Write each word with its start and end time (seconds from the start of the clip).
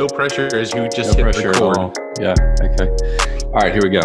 no 0.00 0.06
pressure 0.06 0.48
as 0.54 0.72
you 0.72 0.88
just 0.88 1.18
No 1.18 1.24
hit 1.26 1.34
pressure 1.34 1.50
at 1.50 1.56
record. 1.56 1.76
all. 1.76 1.92
Yeah. 2.18 2.32
Okay. 2.62 2.88
All 3.44 3.60
right. 3.60 3.70
Here 3.70 3.82
we 3.82 3.90
go. 3.90 4.00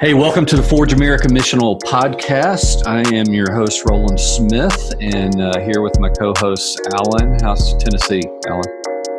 Hey, 0.00 0.14
welcome 0.14 0.46
to 0.46 0.56
the 0.56 0.62
Forge 0.62 0.94
America 0.94 1.28
Missional 1.28 1.78
Podcast. 1.80 2.86
I 2.86 3.00
am 3.14 3.26
your 3.26 3.52
host, 3.52 3.82
Roland 3.90 4.18
Smith, 4.18 4.94
and 5.02 5.38
uh, 5.38 5.60
here 5.60 5.82
with 5.82 6.00
my 6.00 6.08
co-host, 6.08 6.80
Alan. 6.94 7.36
How's 7.42 7.76
Tennessee, 7.76 8.22
Alan? 8.48 8.64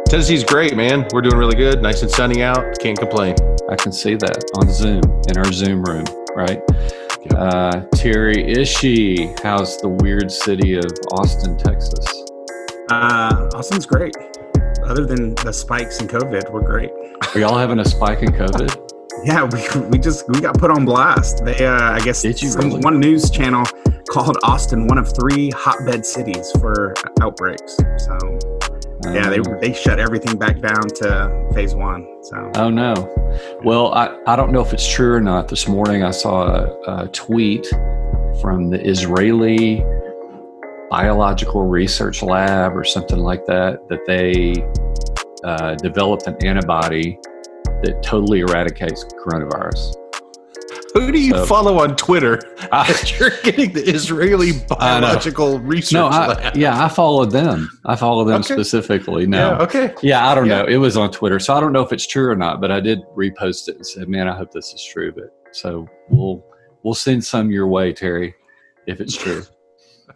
Tennessee's 0.07 0.43
great, 0.43 0.75
man. 0.75 1.05
We're 1.13 1.21
doing 1.21 1.37
really 1.37 1.55
good. 1.55 1.83
Nice 1.83 2.01
and 2.01 2.09
sunny 2.09 2.41
out. 2.41 2.79
Can't 2.79 2.97
complain. 2.97 3.35
I 3.69 3.75
can 3.75 3.91
see 3.91 4.15
that 4.15 4.43
on 4.55 4.67
Zoom 4.73 5.03
in 5.29 5.37
our 5.37 5.51
Zoom 5.51 5.83
room, 5.83 6.05
right? 6.35 6.59
Yep. 7.21 7.33
Uh, 7.37 7.81
Terry 7.93 8.33
Ishii, 8.37 9.39
how's 9.43 9.77
the 9.77 9.89
weird 9.89 10.31
city 10.31 10.73
of 10.77 10.91
Austin, 11.11 11.55
Texas? 11.55 12.23
Uh, 12.89 13.47
Austin's 13.53 13.85
great. 13.85 14.15
Other 14.91 15.05
than 15.05 15.35
the 15.35 15.53
spikes 15.53 16.01
in 16.01 16.09
COVID, 16.09 16.51
we're 16.51 16.63
great. 16.63 16.91
Are 17.33 17.39
y'all 17.39 17.57
having 17.57 17.79
a 17.79 17.85
spike 17.85 18.23
in 18.23 18.33
COVID? 18.33 18.89
Yeah, 19.23 19.43
we, 19.43 19.81
we 19.89 19.99
just 19.99 20.27
we 20.29 20.39
got 20.41 20.57
put 20.57 20.71
on 20.71 20.83
blast. 20.83 21.45
They, 21.45 21.63
uh, 21.63 21.91
I 21.91 21.99
guess, 21.99 22.21
some- 22.21 22.69
really? 22.69 22.79
one 22.79 22.99
news 22.99 23.29
channel 23.29 23.63
called 24.09 24.37
Austin 24.41 24.87
one 24.87 24.97
of 24.97 25.13
three 25.15 25.51
hotbed 25.51 26.03
cities 26.05 26.51
for 26.59 26.95
outbreaks. 27.21 27.77
So 27.97 28.17
yeah, 29.13 29.29
they 29.29 29.39
Um, 29.39 29.59
they 29.61 29.73
shut 29.73 29.99
everything 29.99 30.39
back 30.39 30.59
down 30.59 30.81
to 31.01 31.47
phase 31.53 31.75
one. 31.75 32.07
So 32.23 32.51
Oh 32.55 32.69
no. 32.71 32.93
Well, 33.63 33.93
I, 33.93 34.17
I 34.25 34.35
don't 34.35 34.51
know 34.51 34.61
if 34.61 34.73
it's 34.73 34.89
true 34.91 35.13
or 35.13 35.21
not. 35.21 35.49
This 35.49 35.67
morning 35.67 36.03
I 36.03 36.11
saw 36.11 36.47
a, 36.47 37.03
a 37.03 37.07
tweet 37.09 37.67
from 38.41 38.71
the 38.71 38.81
Israeli 38.83 39.83
Biological 40.91 41.63
Research 41.67 42.21
Lab 42.21 42.75
or 42.75 42.83
something 42.83 43.17
like 43.19 43.45
that 43.45 43.87
that 43.87 44.05
they 44.05 44.53
uh, 45.47 45.73
developed 45.75 46.27
an 46.27 46.35
antibody 46.45 47.17
that 47.81 48.03
totally 48.03 48.41
eradicates 48.41 49.05
coronavirus. 49.25 49.95
Who 50.93 51.09
do 51.13 51.17
you 51.19 51.31
So- 51.31 51.45
follow 51.45 51.79
on 51.79 51.95
Twitter? 51.95 52.37
I, 52.73 52.85
You're 53.19 53.29
getting 53.43 53.71
the 53.71 53.81
Israeli 53.89 54.51
biological 54.67 55.59
research 55.59 55.93
no, 55.93 56.07
I, 56.07 56.27
lab. 56.27 56.57
yeah, 56.57 56.83
I 56.83 56.89
followed 56.89 57.31
them. 57.31 57.69
I 57.85 57.95
follow 57.95 58.25
them 58.25 58.41
Okay. 58.41 58.53
specifically. 58.53 59.25
No, 59.25 59.51
Yeah, 59.51 59.57
okay. 59.59 59.93
Yeah, 60.03 60.27
I 60.27 60.35
don't 60.35 60.47
Yeah. 60.47 60.63
know. 60.63 60.67
It 60.67 60.75
was 60.77 60.97
on 60.97 61.09
Twitter, 61.09 61.39
so 61.39 61.55
I 61.55 61.61
don't 61.61 61.71
know 61.71 61.81
if 61.81 61.93
it's 61.93 62.05
true 62.05 62.29
or 62.29 62.35
not. 62.35 62.59
But 62.59 62.71
I 62.71 62.81
did 62.81 62.99
repost 63.15 63.69
it 63.69 63.77
and 63.77 63.87
said, 63.87 64.09
"Man, 64.09 64.27
I 64.27 64.35
hope 64.35 64.51
this 64.51 64.73
is 64.73 64.83
true." 64.83 65.13
But 65.13 65.33
so 65.53 65.87
we'll 66.09 66.43
we'll 66.83 66.93
send 66.93 67.23
some 67.23 67.49
your 67.51 67.67
way, 67.67 67.93
Terry, 67.93 68.35
if 68.85 68.99
it's 68.99 69.15
true. 69.15 69.43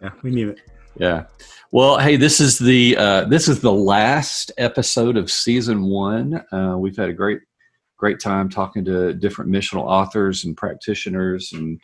Yeah, 0.02 0.10
we 0.22 0.30
need 0.30 0.48
it. 0.48 0.60
yeah. 0.96 1.24
Well, 1.72 1.98
hey, 1.98 2.16
this 2.16 2.40
is 2.40 2.58
the 2.58 2.96
uh, 2.96 3.24
this 3.24 3.48
is 3.48 3.60
the 3.60 3.72
last 3.72 4.52
episode 4.56 5.16
of 5.16 5.30
season 5.30 5.84
one. 5.84 6.44
Uh, 6.52 6.76
we've 6.78 6.96
had 6.96 7.08
a 7.08 7.12
great 7.12 7.40
great 7.96 8.20
time 8.20 8.48
talking 8.48 8.84
to 8.84 9.14
different 9.14 9.50
missional 9.50 9.84
authors 9.84 10.44
and 10.44 10.56
practitioners 10.56 11.52
and 11.52 11.80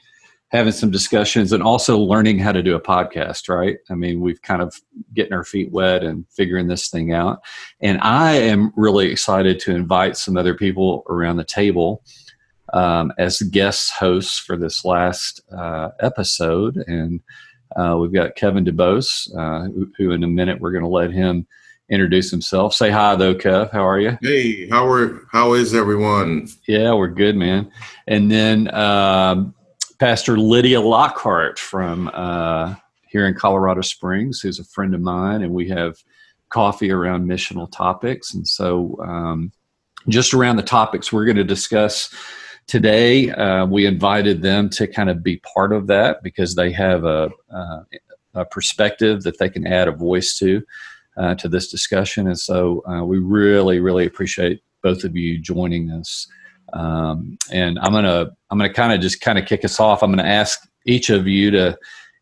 having 0.48 0.72
some 0.72 0.90
discussions 0.90 1.52
and 1.52 1.62
also 1.62 1.98
learning 1.98 2.38
how 2.38 2.52
to 2.52 2.62
do 2.62 2.76
a 2.76 2.80
podcast 2.80 3.48
right 3.48 3.78
i 3.90 3.94
mean 3.94 4.20
we've 4.20 4.42
kind 4.42 4.60
of 4.60 4.78
getting 5.14 5.32
our 5.32 5.44
feet 5.44 5.72
wet 5.72 6.04
and 6.04 6.26
figuring 6.28 6.68
this 6.68 6.88
thing 6.88 7.12
out 7.12 7.40
and 7.80 7.98
i 8.02 8.32
am 8.32 8.70
really 8.76 9.10
excited 9.10 9.58
to 9.58 9.74
invite 9.74 10.16
some 10.16 10.36
other 10.36 10.54
people 10.54 11.04
around 11.08 11.36
the 11.36 11.44
table 11.44 12.02
um, 12.74 13.12
as 13.18 13.40
guest 13.40 13.92
hosts 13.98 14.38
for 14.38 14.56
this 14.56 14.84
last 14.84 15.42
uh, 15.56 15.88
episode 16.00 16.76
and 16.86 17.20
uh, 17.76 17.96
we've 17.96 18.12
got 18.12 18.36
kevin 18.36 18.64
debose 18.64 19.28
uh, 19.36 19.64
who, 19.72 19.90
who 19.96 20.10
in 20.12 20.22
a 20.24 20.28
minute 20.28 20.60
we're 20.60 20.72
going 20.72 20.84
to 20.84 20.88
let 20.88 21.10
him 21.10 21.46
introduce 21.90 22.30
himself 22.30 22.72
say 22.74 22.90
hi 22.90 23.14
though 23.16 23.34
kev 23.34 23.70
how 23.70 23.86
are 23.86 23.98
you 24.00 24.16
Hey, 24.22 24.68
how 24.68 24.86
are 24.86 25.26
how 25.30 25.52
is 25.54 25.74
everyone? 25.74 26.48
yeah, 26.66 26.92
we're 26.94 27.08
good, 27.08 27.36
man. 27.36 27.70
And 28.06 28.30
then 28.30 28.72
um, 28.74 29.54
Pastor 29.98 30.38
Lydia 30.38 30.80
Lockhart 30.80 31.58
from 31.58 32.10
uh, 32.14 32.74
here 33.08 33.26
in 33.26 33.34
Colorado 33.34 33.82
Springs, 33.82 34.40
who's 34.40 34.58
a 34.58 34.64
friend 34.64 34.94
of 34.94 35.00
mine, 35.00 35.42
and 35.42 35.52
we 35.52 35.68
have 35.68 35.96
coffee 36.48 36.90
around 36.90 37.28
missional 37.28 37.70
topics. 37.70 38.32
And 38.32 38.46
so, 38.48 38.96
um, 39.04 39.52
just 40.08 40.32
around 40.34 40.56
the 40.56 40.62
topics 40.62 41.12
we're 41.12 41.24
going 41.26 41.36
to 41.36 41.44
discuss 41.44 42.12
today, 42.72 43.30
uh, 43.30 43.66
we 43.66 43.84
invited 43.84 44.40
them 44.40 44.70
to 44.70 44.86
kind 44.86 45.10
of 45.10 45.22
be 45.22 45.36
part 45.54 45.74
of 45.74 45.88
that 45.88 46.22
because 46.22 46.54
they 46.54 46.72
have 46.72 47.04
a, 47.04 47.28
uh, 47.54 47.80
a 48.32 48.46
perspective 48.46 49.24
that 49.24 49.38
they 49.38 49.50
can 49.50 49.66
add 49.66 49.88
a 49.88 49.92
voice 49.92 50.38
to. 50.38 50.62
Uh, 51.18 51.34
to 51.34 51.46
this 51.46 51.70
discussion, 51.70 52.26
and 52.26 52.40
so 52.40 52.82
uh, 52.88 53.04
we 53.04 53.18
really, 53.18 53.80
really 53.80 54.06
appreciate 54.06 54.62
both 54.82 55.04
of 55.04 55.14
you 55.14 55.38
joining 55.38 55.90
us. 55.90 56.26
Um, 56.72 57.36
and 57.52 57.78
I'm 57.80 57.92
gonna 57.92 58.30
I'm 58.48 58.56
gonna 58.56 58.72
kind 58.72 58.94
of 58.94 59.00
just 59.02 59.20
kind 59.20 59.38
of 59.38 59.44
kick 59.44 59.62
us 59.62 59.78
off. 59.78 60.02
I'm 60.02 60.10
gonna 60.10 60.22
ask 60.26 60.66
each 60.86 61.10
of 61.10 61.28
you 61.28 61.50
to 61.50 61.76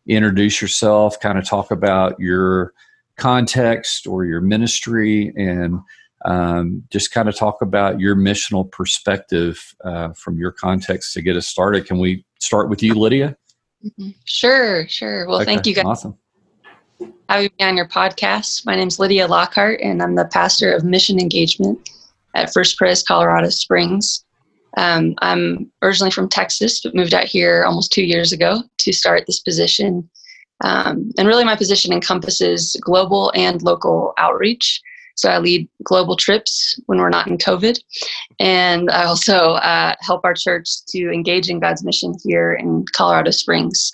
introduce 0.07 0.61
yourself, 0.61 1.21
kind 1.21 1.37
of 1.37 1.45
talk 1.45 1.71
about 1.71 2.19
your 2.19 2.73
context 3.15 4.07
or 4.07 4.25
your 4.25 4.41
ministry, 4.41 5.31
and 5.37 5.79
um, 6.25 6.83
just 6.89 7.11
kind 7.11 7.27
of 7.27 7.35
talk 7.35 7.61
about 7.61 7.99
your 7.99 8.15
missional 8.15 8.69
perspective 8.69 9.59
uh, 9.83 10.13
from 10.13 10.37
your 10.37 10.51
context 10.51 11.13
to 11.13 11.21
get 11.21 11.35
us 11.35 11.47
started. 11.47 11.85
Can 11.85 11.99
we 11.99 12.25
start 12.39 12.69
with 12.69 12.83
you, 12.83 12.93
Lydia? 12.93 13.35
Mhm. 13.83 14.13
Sure, 14.25 14.87
sure. 14.87 15.27
Well, 15.27 15.43
thank 15.43 15.65
you 15.65 15.73
guys 15.73 15.85
Awesome. 15.85 16.17
having 17.29 17.49
me 17.59 17.65
on 17.65 17.77
your 17.77 17.87
podcast. 17.87 18.65
My 18.65 18.75
name 18.75 18.87
is 18.87 18.99
Lydia 18.99 19.27
Lockhart, 19.27 19.79
and 19.81 20.01
I'm 20.03 20.15
the 20.15 20.25
pastor 20.25 20.71
of 20.71 20.83
mission 20.83 21.19
engagement 21.19 21.89
at 22.35 22.53
First 22.53 22.77
Pres 22.77 23.01
Colorado 23.03 23.49
Springs. 23.49 24.23
Um, 24.77 25.15
I'm 25.21 25.71
originally 25.81 26.11
from 26.11 26.29
Texas, 26.29 26.81
but 26.81 26.95
moved 26.95 27.13
out 27.13 27.25
here 27.25 27.63
almost 27.65 27.91
two 27.91 28.03
years 28.03 28.31
ago 28.31 28.63
to 28.77 28.93
start 28.93 29.25
this 29.27 29.39
position. 29.39 30.09
Um, 30.63 31.11
and 31.17 31.27
really, 31.27 31.43
my 31.43 31.55
position 31.55 31.91
encompasses 31.91 32.75
global 32.81 33.31
and 33.35 33.61
local 33.63 34.13
outreach. 34.17 34.79
So 35.15 35.29
I 35.29 35.39
lead 35.39 35.67
global 35.83 36.15
trips 36.15 36.79
when 36.85 36.99
we're 36.99 37.09
not 37.09 37.27
in 37.27 37.37
COVID. 37.37 37.79
And 38.39 38.89
I 38.89 39.05
also 39.05 39.53
uh, 39.53 39.95
help 40.01 40.21
our 40.23 40.33
church 40.33 40.85
to 40.89 41.11
engage 41.11 41.49
in 41.49 41.59
God's 41.59 41.83
mission 41.83 42.13
here 42.23 42.53
in 42.53 42.85
Colorado 42.93 43.31
Springs. 43.31 43.91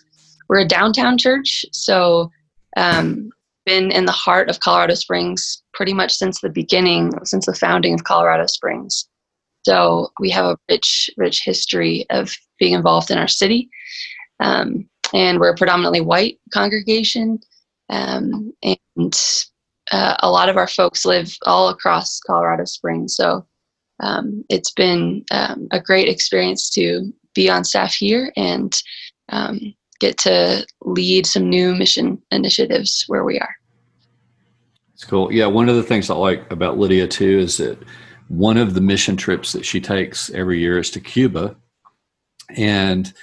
We're 0.50 0.60
a 0.60 0.68
downtown 0.68 1.18
church, 1.18 1.66
so 1.74 2.32
um, 2.78 3.30
been 3.66 3.92
in 3.92 4.06
the 4.06 4.14
heart 4.14 4.50
of 4.50 4.62
Colorado 4.62 4.94
Springs 4.94 5.62
pretty 5.74 5.94
much 5.94 6.14
since 6.14 6.40
the 6.40 6.50
beginning, 6.50 7.12
since 7.26 7.46
the 7.46 7.54
founding 7.54 7.94
of 7.94 8.06
Colorado 8.06 8.46
Springs. 8.46 9.08
So 9.68 10.10
we 10.22 10.30
have 10.30 10.46
a 10.46 10.58
rich, 10.70 11.10
rich 11.18 11.44
history 11.44 12.06
of 12.10 12.34
being 12.58 12.74
involved 12.74 13.12
in 13.12 13.18
our 13.18 13.28
city. 13.28 13.70
Um, 14.40 14.90
and 15.14 15.40
we're 15.40 15.52
a 15.52 15.56
predominantly 15.56 16.00
white 16.00 16.40
congregation. 16.54 17.40
Um, 17.90 18.54
and 18.64 19.14
uh, 19.92 20.16
a 20.20 20.30
lot 20.30 20.50
of 20.50 20.58
our 20.58 20.68
folks 20.68 21.06
live 21.06 21.36
all 21.46 21.70
across 21.70 22.20
Colorado 22.20 22.66
Springs. 22.66 23.16
So 23.16 23.46
um, 24.00 24.44
it's 24.50 24.72
been 24.72 25.24
um, 25.32 25.68
a 25.72 25.80
great 25.80 26.08
experience 26.08 26.70
to 26.72 27.14
be 27.34 27.50
on 27.50 27.64
staff 27.64 27.94
here 27.94 28.32
and 28.36 28.74
um, 29.30 29.74
get 30.00 30.18
to 30.20 30.66
lead 30.82 31.26
some 31.26 31.50
new 31.50 31.76
mission 31.76 32.22
initiatives 32.32 33.06
where 33.08 33.24
we 33.24 33.40
are. 33.40 33.56
It's 34.94 35.04
cool. 35.04 35.32
Yeah, 35.32 35.46
one 35.46 35.70
of 35.70 35.76
the 35.76 35.84
things 35.84 36.10
I 36.10 36.16
like 36.16 36.52
about 36.52 36.78
Lydia 36.80 37.08
too 37.08 37.40
is 37.40 37.58
that 37.58 37.78
one 38.30 38.58
of 38.58 38.74
the 38.74 38.82
mission 38.82 39.16
trips 39.16 39.54
that 39.54 39.66
she 39.66 39.80
takes 39.80 40.30
every 40.32 40.60
year 40.60 40.80
is 40.80 40.90
to 40.92 41.00
Cuba, 41.00 41.56
and 42.56 43.14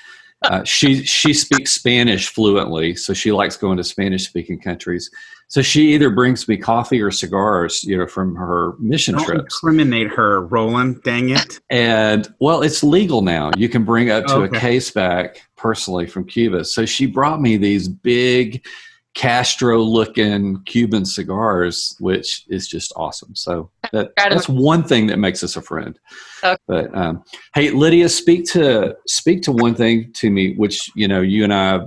uh, 0.44 0.62
she 0.64 1.04
she 1.04 1.34
speaks 1.34 1.72
Spanish 1.72 2.28
fluently, 2.28 2.94
so 2.94 3.12
she 3.12 3.32
likes 3.32 3.56
going 3.56 3.76
to 3.76 3.84
Spanish 3.84 4.26
speaking 4.28 4.60
countries. 4.60 5.10
So 5.54 5.62
she 5.62 5.94
either 5.94 6.10
brings 6.10 6.48
me 6.48 6.56
coffee 6.56 7.00
or 7.00 7.12
cigars, 7.12 7.84
you 7.84 7.96
know, 7.96 8.08
from 8.08 8.34
her 8.34 8.72
mission 8.80 9.14
Don't 9.14 9.24
trips. 9.24 9.40
incriminate 9.54 10.08
her, 10.08 10.40
Roland. 10.46 11.00
Dang 11.04 11.28
it. 11.28 11.60
And 11.70 12.26
well, 12.40 12.62
it's 12.62 12.82
legal 12.82 13.22
now. 13.22 13.52
You 13.56 13.68
can 13.68 13.84
bring 13.84 14.10
up 14.10 14.26
to 14.26 14.34
Okay. 14.38 14.56
a 14.56 14.60
case 14.60 14.90
back 14.90 15.42
personally 15.56 16.08
from 16.08 16.24
Cuba. 16.24 16.64
So 16.64 16.84
she 16.84 17.06
brought 17.06 17.40
me 17.40 17.56
these 17.56 17.86
big 17.86 18.66
Castro 19.14 19.78
looking 19.80 20.60
Cuban 20.64 21.04
cigars, 21.04 21.94
which 22.00 22.46
is 22.48 22.66
just 22.66 22.92
awesome. 22.96 23.36
So 23.36 23.70
that, 23.92 24.10
that's 24.16 24.48
one 24.48 24.82
thing 24.82 25.06
that 25.06 25.20
makes 25.20 25.44
us 25.44 25.54
a 25.54 25.62
friend. 25.62 25.96
Okay. 26.42 26.56
But 26.66 26.92
um, 26.96 27.22
hey, 27.54 27.70
Lydia, 27.70 28.08
speak 28.08 28.44
to 28.46 28.96
speak 29.06 29.42
to 29.42 29.52
one 29.52 29.76
thing 29.76 30.10
to 30.14 30.30
me, 30.32 30.56
which 30.56 30.90
you 30.96 31.06
know, 31.06 31.20
you 31.20 31.44
and 31.44 31.54
I 31.54 31.82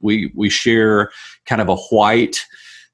we 0.00 0.32
we 0.34 0.48
share 0.48 1.10
kind 1.44 1.60
of 1.60 1.68
a 1.68 1.76
white 1.76 2.42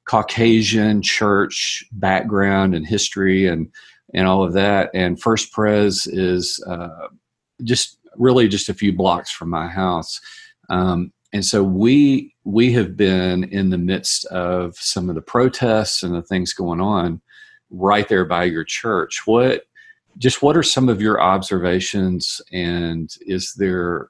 Caucasian 0.06 1.02
church 1.02 1.84
background 1.92 2.74
and 2.74 2.86
history 2.86 3.46
and 3.46 3.70
and 4.14 4.26
all 4.26 4.44
of 4.44 4.52
that. 4.54 4.90
And 4.94 5.20
First 5.20 5.52
Pres 5.52 6.06
is 6.06 6.62
uh, 6.66 7.08
just 7.64 7.98
really 8.16 8.48
just 8.48 8.68
a 8.68 8.74
few 8.74 8.92
blocks 8.92 9.30
from 9.30 9.50
my 9.50 9.66
house. 9.66 10.20
Um, 10.70 11.12
and 11.32 11.44
so 11.44 11.62
we 11.62 12.34
we 12.44 12.72
have 12.72 12.96
been 12.96 13.44
in 13.44 13.70
the 13.70 13.78
midst 13.78 14.24
of 14.26 14.76
some 14.76 15.08
of 15.08 15.16
the 15.16 15.22
protests 15.22 16.02
and 16.02 16.14
the 16.14 16.22
things 16.22 16.54
going 16.54 16.80
on 16.80 17.20
right 17.70 18.08
there 18.08 18.24
by 18.24 18.44
your 18.44 18.64
church. 18.64 19.22
What 19.26 19.64
just 20.18 20.40
what 20.40 20.56
are 20.56 20.62
some 20.62 20.88
of 20.88 21.00
your 21.02 21.20
observations 21.20 22.40
and 22.52 23.10
is 23.22 23.52
there 23.54 24.08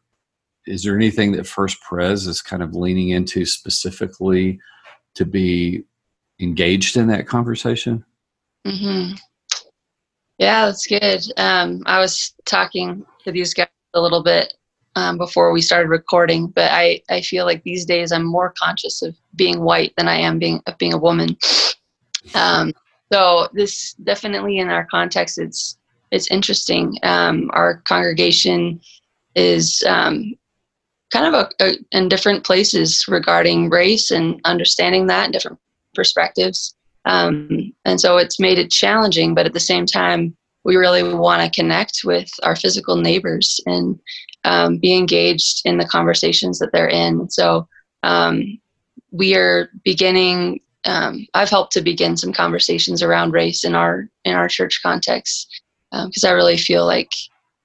is 0.66 0.82
there 0.82 0.96
anything 0.96 1.32
that 1.32 1.46
First 1.46 1.81
Pres 1.81 2.26
is 2.26 2.42
kind 2.42 2.62
of 2.62 2.75
leaning 2.75 3.10
into 3.10 3.46
specifically 3.46 4.60
to 5.16 5.24
be 5.24 5.84
engaged 6.40 6.96
in 6.96 7.08
that 7.08 7.26
conversation? 7.26 8.04
Mm-hmm. 8.66 9.14
Yeah, 10.38 10.66
that's 10.66 10.86
good. 10.86 11.22
Um, 11.36 11.82
I 11.86 11.98
was 11.98 12.34
talking 12.44 13.04
to 13.24 13.32
these 13.32 13.54
guys 13.54 13.68
a 13.94 14.00
little 14.00 14.22
bit 14.22 14.54
um, 14.94 15.18
before 15.18 15.52
we 15.52 15.62
started 15.62 15.88
recording, 15.88 16.48
but 16.48 16.70
I, 16.70 17.00
I 17.10 17.20
feel 17.22 17.44
like 17.46 17.62
these 17.62 17.84
days 17.84 18.12
I'm 18.12 18.24
more 18.24 18.54
conscious 18.62 19.02
of 19.02 19.16
being 19.34 19.60
white 19.60 19.94
than 19.96 20.08
I 20.08 20.16
am 20.16 20.38
being 20.38 20.62
of 20.66 20.76
being 20.78 20.92
a 20.92 20.98
woman. 20.98 21.36
Um, 22.34 22.72
so 23.12 23.48
this 23.52 23.94
definitely 23.94 24.58
in 24.58 24.68
our 24.68 24.86
context, 24.86 25.38
it's 25.38 25.78
it's 26.10 26.30
interesting. 26.30 26.98
Um, 27.02 27.50
our 27.52 27.82
congregation 27.88 28.80
is 29.34 29.82
um, 29.86 30.34
kind 31.12 31.35
of 31.35 31.49
a, 31.61 31.64
a, 31.64 31.76
in 31.93 32.08
different 32.08 32.44
places 32.44 33.05
regarding 33.08 33.70
race 33.70 34.11
and 34.11 34.41
understanding 34.44 35.06
that 35.06 35.26
in 35.26 35.32
different 35.32 35.58
perspectives. 35.94 36.75
Um, 37.05 37.73
and 37.85 38.00
so 38.00 38.17
it's 38.17 38.41
made 38.41 38.58
it 38.58 38.70
challenging, 38.70 39.35
but 39.35 39.47
at 39.47 39.53
the 39.53 39.61
same 39.61 39.87
time, 39.87 40.37
we 40.64 40.75
really 40.75 41.14
want 41.14 41.41
to 41.41 41.61
connect 41.61 42.00
with 42.05 42.29
our 42.43 42.56
physical 42.56 42.97
neighbors 42.97 43.61
and 43.67 43.99
um, 44.43 44.79
be 44.79 44.97
engaged 44.97 45.62
in 45.64 45.79
the 45.79 45.87
conversations 45.87 46.58
that 46.58 46.73
they're 46.73 46.88
in. 46.88 47.31
So 47.31 47.69
um, 48.02 48.59
we 49.12 49.37
are 49.37 49.70
beginning. 49.85 50.61
Um, 50.85 51.26
I've 51.35 51.50
helped 51.50 51.73
to 51.75 51.82
begin 51.82 52.17
some 52.17 52.32
conversations 52.32 53.00
around 53.00 53.32
race 53.32 53.64
in 53.64 53.76
our 53.76 54.09
in 54.25 54.35
our 54.35 54.49
church 54.49 54.81
context 54.82 55.62
because 55.93 56.25
um, 56.25 56.31
I 56.31 56.32
really 56.32 56.56
feel 56.56 56.85
like 56.85 57.12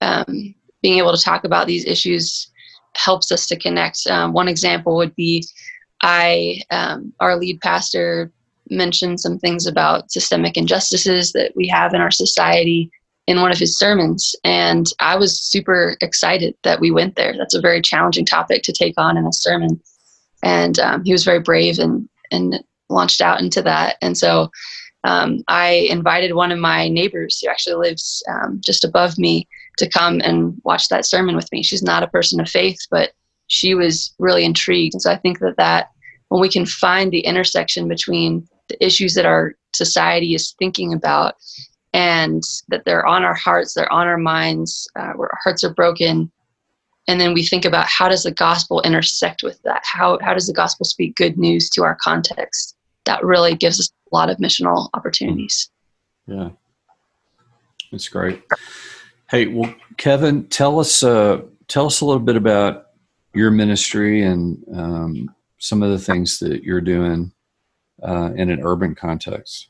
um, 0.01 0.53
being 0.83 0.99
able 0.99 1.15
to 1.15 1.23
talk 1.23 1.43
about 1.43 1.65
these 1.65 1.85
issues 1.85 2.50
helps 2.95 3.31
us 3.31 3.45
to 3.47 3.57
connect. 3.57 3.99
Um, 4.09 4.33
one 4.33 4.47
example 4.47 4.95
would 4.95 5.15
be 5.15 5.45
I, 6.01 6.61
um, 6.71 7.13
our 7.19 7.35
lead 7.37 7.61
pastor, 7.61 8.31
mentioned 8.69 9.19
some 9.19 9.37
things 9.37 9.67
about 9.67 10.11
systemic 10.11 10.55
injustices 10.57 11.33
that 11.33 11.51
we 11.55 11.67
have 11.67 11.93
in 11.93 12.01
our 12.01 12.11
society 12.11 12.89
in 13.27 13.41
one 13.41 13.51
of 13.51 13.57
his 13.57 13.77
sermons. 13.77 14.35
And 14.43 14.87
I 14.99 15.15
was 15.15 15.39
super 15.39 15.95
excited 16.01 16.55
that 16.63 16.79
we 16.79 16.89
went 16.89 17.15
there. 17.15 17.35
That's 17.37 17.53
a 17.53 17.61
very 17.61 17.81
challenging 17.81 18.25
topic 18.25 18.63
to 18.63 18.73
take 18.73 18.95
on 18.97 19.17
in 19.17 19.25
a 19.25 19.33
sermon. 19.33 19.79
And 20.43 20.79
um, 20.79 21.03
he 21.03 21.11
was 21.11 21.23
very 21.23 21.39
brave 21.39 21.79
and, 21.79 22.09
and 22.31 22.63
launched 22.89 23.21
out 23.21 23.41
into 23.41 23.61
that. 23.61 23.97
And 24.01 24.17
so 24.17 24.49
um, 25.03 25.43
I 25.47 25.87
invited 25.89 26.33
one 26.33 26.51
of 26.51 26.59
my 26.59 26.87
neighbors 26.87 27.39
who 27.39 27.49
actually 27.49 27.75
lives 27.75 28.23
um, 28.29 28.61
just 28.63 28.83
above 28.83 29.17
me 29.17 29.47
to 29.77 29.89
come 29.89 30.21
and 30.21 30.59
watch 30.63 30.87
that 30.89 31.05
sermon 31.05 31.35
with 31.35 31.51
me. 31.51 31.63
She's 31.63 31.83
not 31.83 32.03
a 32.03 32.07
person 32.07 32.39
of 32.39 32.49
faith, 32.49 32.79
but 32.89 33.11
she 33.47 33.73
was 33.73 34.13
really 34.19 34.45
intrigued. 34.45 34.93
And 34.93 35.01
so 35.01 35.11
I 35.11 35.17
think 35.17 35.39
that 35.39 35.57
that 35.57 35.89
when 36.29 36.41
we 36.41 36.49
can 36.49 36.65
find 36.65 37.11
the 37.11 37.19
intersection 37.19 37.87
between 37.87 38.47
the 38.69 38.83
issues 38.85 39.13
that 39.15 39.25
our 39.25 39.55
society 39.75 40.33
is 40.33 40.53
thinking 40.57 40.93
about 40.93 41.35
and 41.93 42.41
that 42.69 42.85
they're 42.85 43.05
on 43.05 43.23
our 43.23 43.33
hearts, 43.33 43.73
they're 43.73 43.91
on 43.91 44.07
our 44.07 44.17
minds, 44.17 44.87
uh, 44.95 45.11
where 45.13 45.27
our 45.27 45.39
hearts 45.43 45.63
are 45.63 45.73
broken, 45.73 46.31
and 47.07 47.19
then 47.19 47.33
we 47.33 47.45
think 47.45 47.65
about 47.65 47.87
how 47.87 48.07
does 48.07 48.23
the 48.23 48.31
gospel 48.31 48.81
intersect 48.83 49.43
with 49.43 49.61
that? 49.63 49.81
How 49.83 50.17
how 50.21 50.33
does 50.33 50.47
the 50.47 50.53
gospel 50.53 50.85
speak 50.85 51.15
good 51.15 51.37
news 51.37 51.69
to 51.71 51.83
our 51.83 51.97
context? 52.01 52.77
That 53.05 53.23
really 53.25 53.55
gives 53.55 53.79
us 53.79 53.89
a 54.11 54.15
lot 54.15 54.29
of 54.29 54.37
missional 54.37 54.89
opportunities. 54.93 55.69
Yeah, 56.27 56.49
that's 57.91 58.07
great. 58.07 58.43
Hey, 59.31 59.47
well, 59.47 59.73
Kevin, 59.95 60.43
tell 60.47 60.77
us 60.77 61.03
uh, 61.03 61.39
tell 61.69 61.85
us 61.85 62.01
a 62.01 62.05
little 62.05 62.21
bit 62.21 62.35
about 62.35 62.87
your 63.33 63.49
ministry 63.49 64.21
and 64.21 64.61
um, 64.75 65.33
some 65.57 65.81
of 65.81 65.89
the 65.89 65.99
things 65.99 66.39
that 66.39 66.65
you're 66.65 66.81
doing 66.81 67.31
uh, 68.03 68.31
in 68.35 68.49
an 68.49 68.59
urban 68.61 68.93
context. 68.93 69.69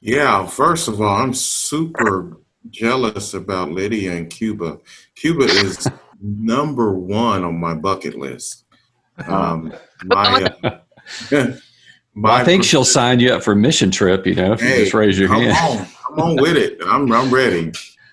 Yeah, 0.00 0.46
first 0.46 0.86
of 0.86 1.00
all, 1.00 1.16
I'm 1.16 1.34
super 1.34 2.36
jealous 2.70 3.34
about 3.34 3.72
Lydia 3.72 4.12
and 4.12 4.30
Cuba. 4.30 4.78
Cuba 5.16 5.46
is 5.46 5.88
number 6.22 6.92
one 6.92 7.42
on 7.42 7.58
my 7.58 7.74
bucket 7.74 8.16
list. 8.16 8.64
Um, 9.26 9.74
my, 10.04 10.48
uh, 10.62 10.78
my 12.14 12.34
I 12.34 12.44
think 12.44 12.62
she'll 12.62 12.84
sign 12.84 13.18
you 13.18 13.32
up 13.32 13.42
for 13.42 13.54
a 13.54 13.56
mission 13.56 13.90
trip. 13.90 14.28
You 14.28 14.36
know, 14.36 14.52
if 14.52 14.60
hey, 14.60 14.78
you 14.78 14.82
just 14.84 14.94
raise 14.94 15.18
your 15.18 15.26
come 15.26 15.42
hand. 15.42 15.80
On, 15.80 15.86
come 16.06 16.20
on 16.20 16.36
with 16.36 16.56
it. 16.56 16.78
I'm 16.86 17.10
I'm 17.10 17.28
ready. 17.34 17.72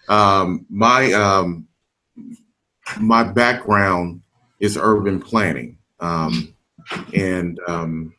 Um, 0.09 0.65
my 0.69 1.13
um, 1.13 1.67
my 3.00 3.23
background 3.23 4.21
is 4.59 4.77
urban 4.77 5.21
planning, 5.21 5.77
um, 6.00 6.53
and 7.13 7.59
um, 7.67 8.13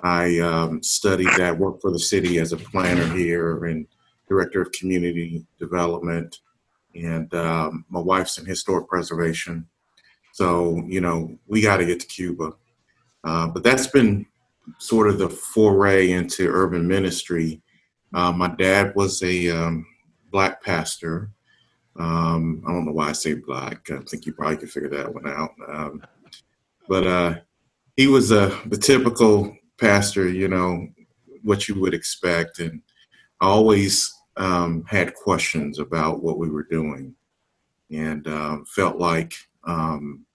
I 0.00 0.38
um, 0.38 0.82
studied 0.82 1.28
that. 1.36 1.58
Worked 1.58 1.82
for 1.82 1.92
the 1.92 1.98
city 1.98 2.38
as 2.38 2.52
a 2.52 2.56
planner 2.56 3.06
here 3.14 3.66
and 3.66 3.86
director 4.28 4.62
of 4.62 4.72
community 4.72 5.44
development, 5.58 6.40
and 6.94 7.32
um, 7.34 7.84
my 7.90 8.00
wife's 8.00 8.38
in 8.38 8.46
historic 8.46 8.88
preservation. 8.88 9.66
So 10.32 10.82
you 10.86 11.02
know 11.02 11.38
we 11.46 11.60
got 11.60 11.76
to 11.76 11.86
get 11.86 12.00
to 12.00 12.06
Cuba, 12.06 12.54
uh, 13.24 13.48
but 13.48 13.62
that's 13.62 13.88
been 13.88 14.24
sort 14.78 15.08
of 15.08 15.18
the 15.18 15.28
foray 15.28 16.12
into 16.12 16.48
urban 16.48 16.88
ministry. 16.88 17.60
Uh, 18.14 18.32
my 18.32 18.48
dad 18.48 18.94
was 18.96 19.22
a 19.22 19.50
um, 19.50 19.86
black 20.30 20.62
pastor. 20.62 21.30
Um, 21.98 22.62
I 22.66 22.72
don't 22.72 22.84
know 22.84 22.92
why 22.92 23.08
I 23.08 23.12
say 23.12 23.34
black. 23.34 23.90
I 23.90 23.98
think 24.00 24.26
you 24.26 24.32
probably 24.32 24.58
could 24.58 24.70
figure 24.70 24.90
that 24.90 25.12
one 25.12 25.26
out. 25.26 25.50
Um, 25.68 26.02
but 26.88 27.06
uh, 27.06 27.34
he 27.96 28.06
was 28.06 28.32
uh, 28.32 28.56
the 28.66 28.76
typical 28.76 29.56
pastor, 29.78 30.28
you 30.28 30.48
know, 30.48 30.86
what 31.42 31.68
you 31.68 31.80
would 31.80 31.94
expect. 31.94 32.58
And 32.58 32.82
I 33.40 33.46
always 33.46 34.12
um, 34.36 34.84
had 34.86 35.14
questions 35.14 35.78
about 35.78 36.22
what 36.22 36.38
we 36.38 36.50
were 36.50 36.64
doing 36.64 37.14
and 37.90 38.26
uh, 38.26 38.58
felt 38.66 38.98
like 38.98 39.34
um, 39.64 40.26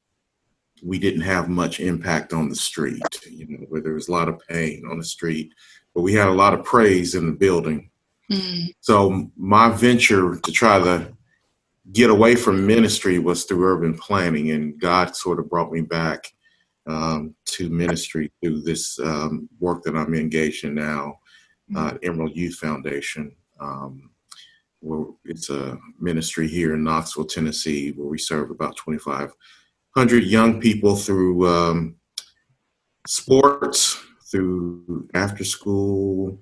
we 0.83 0.97
didn't 0.97 1.21
have 1.21 1.49
much 1.49 1.79
impact 1.79 2.33
on 2.33 2.49
the 2.49 2.55
street, 2.55 3.03
you 3.29 3.45
know, 3.47 3.65
where 3.69 3.81
there 3.81 3.93
was 3.93 4.07
a 4.07 4.11
lot 4.11 4.29
of 4.29 4.41
pain 4.47 4.83
on 4.89 4.97
the 4.97 5.03
street, 5.03 5.53
but 5.93 6.01
we 6.01 6.13
had 6.13 6.27
a 6.27 6.33
lot 6.33 6.53
of 6.53 6.65
praise 6.65 7.13
in 7.13 7.27
the 7.27 7.31
building. 7.31 7.90
Mm. 8.31 8.73
So 8.79 9.29
my 9.35 9.69
venture 9.69 10.37
to 10.37 10.51
try 10.51 10.79
to 10.79 11.13
get 11.91 12.09
away 12.09 12.35
from 12.35 12.65
ministry 12.65 13.19
was 13.19 13.43
through 13.43 13.65
urban 13.65 13.97
planning, 13.97 14.51
and 14.51 14.79
God 14.79 15.15
sort 15.15 15.39
of 15.39 15.49
brought 15.49 15.71
me 15.71 15.81
back 15.81 16.31
um, 16.87 17.35
to 17.45 17.69
ministry 17.69 18.31
through 18.41 18.61
this 18.61 18.97
um, 18.99 19.49
work 19.59 19.83
that 19.83 19.95
I'm 19.95 20.13
engaged 20.13 20.63
in 20.63 20.75
now, 20.75 21.19
mm. 21.71 21.77
uh, 21.77 21.97
Emerald 22.03 22.35
Youth 22.35 22.55
Foundation. 22.55 23.35
Um, 23.59 24.09
where 24.79 25.05
it's 25.25 25.51
a 25.51 25.77
ministry 25.99 26.47
here 26.47 26.73
in 26.73 26.83
Knoxville, 26.83 27.25
Tennessee, 27.25 27.91
where 27.91 28.07
we 28.07 28.17
serve 28.17 28.49
about 28.49 28.75
2,500 28.77 30.23
young 30.23 30.59
people 30.59 30.95
through 30.95 31.47
um, 31.47 31.95
sports, 33.05 34.01
through 34.31 35.07
after 35.13 35.43
school 35.43 36.39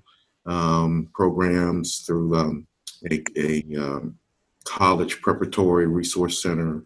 um, 0.49 1.09
programs, 1.13 1.99
through 1.99 2.35
um, 2.35 2.67
a, 3.11 3.23
a 3.37 3.63
um, 3.77 4.17
college 4.65 5.21
preparatory 5.21 5.87
resource 5.87 6.41
center 6.41 6.83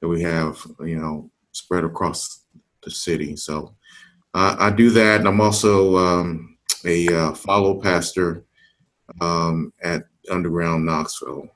that 0.00 0.08
we 0.08 0.22
have, 0.22 0.58
you 0.80 0.98
know, 0.98 1.30
spread 1.52 1.84
across 1.84 2.44
the 2.84 2.90
city. 2.90 3.34
So 3.34 3.74
uh, 4.34 4.56
I 4.58 4.70
do 4.70 4.90
that, 4.90 5.20
and 5.20 5.28
I'm 5.28 5.40
also 5.40 5.96
um, 5.96 6.58
a 6.84 7.08
uh, 7.08 7.32
follow 7.32 7.80
pastor 7.80 8.44
um, 9.20 9.72
at 9.82 10.04
Underground 10.30 10.84
Knoxville. 10.84 11.48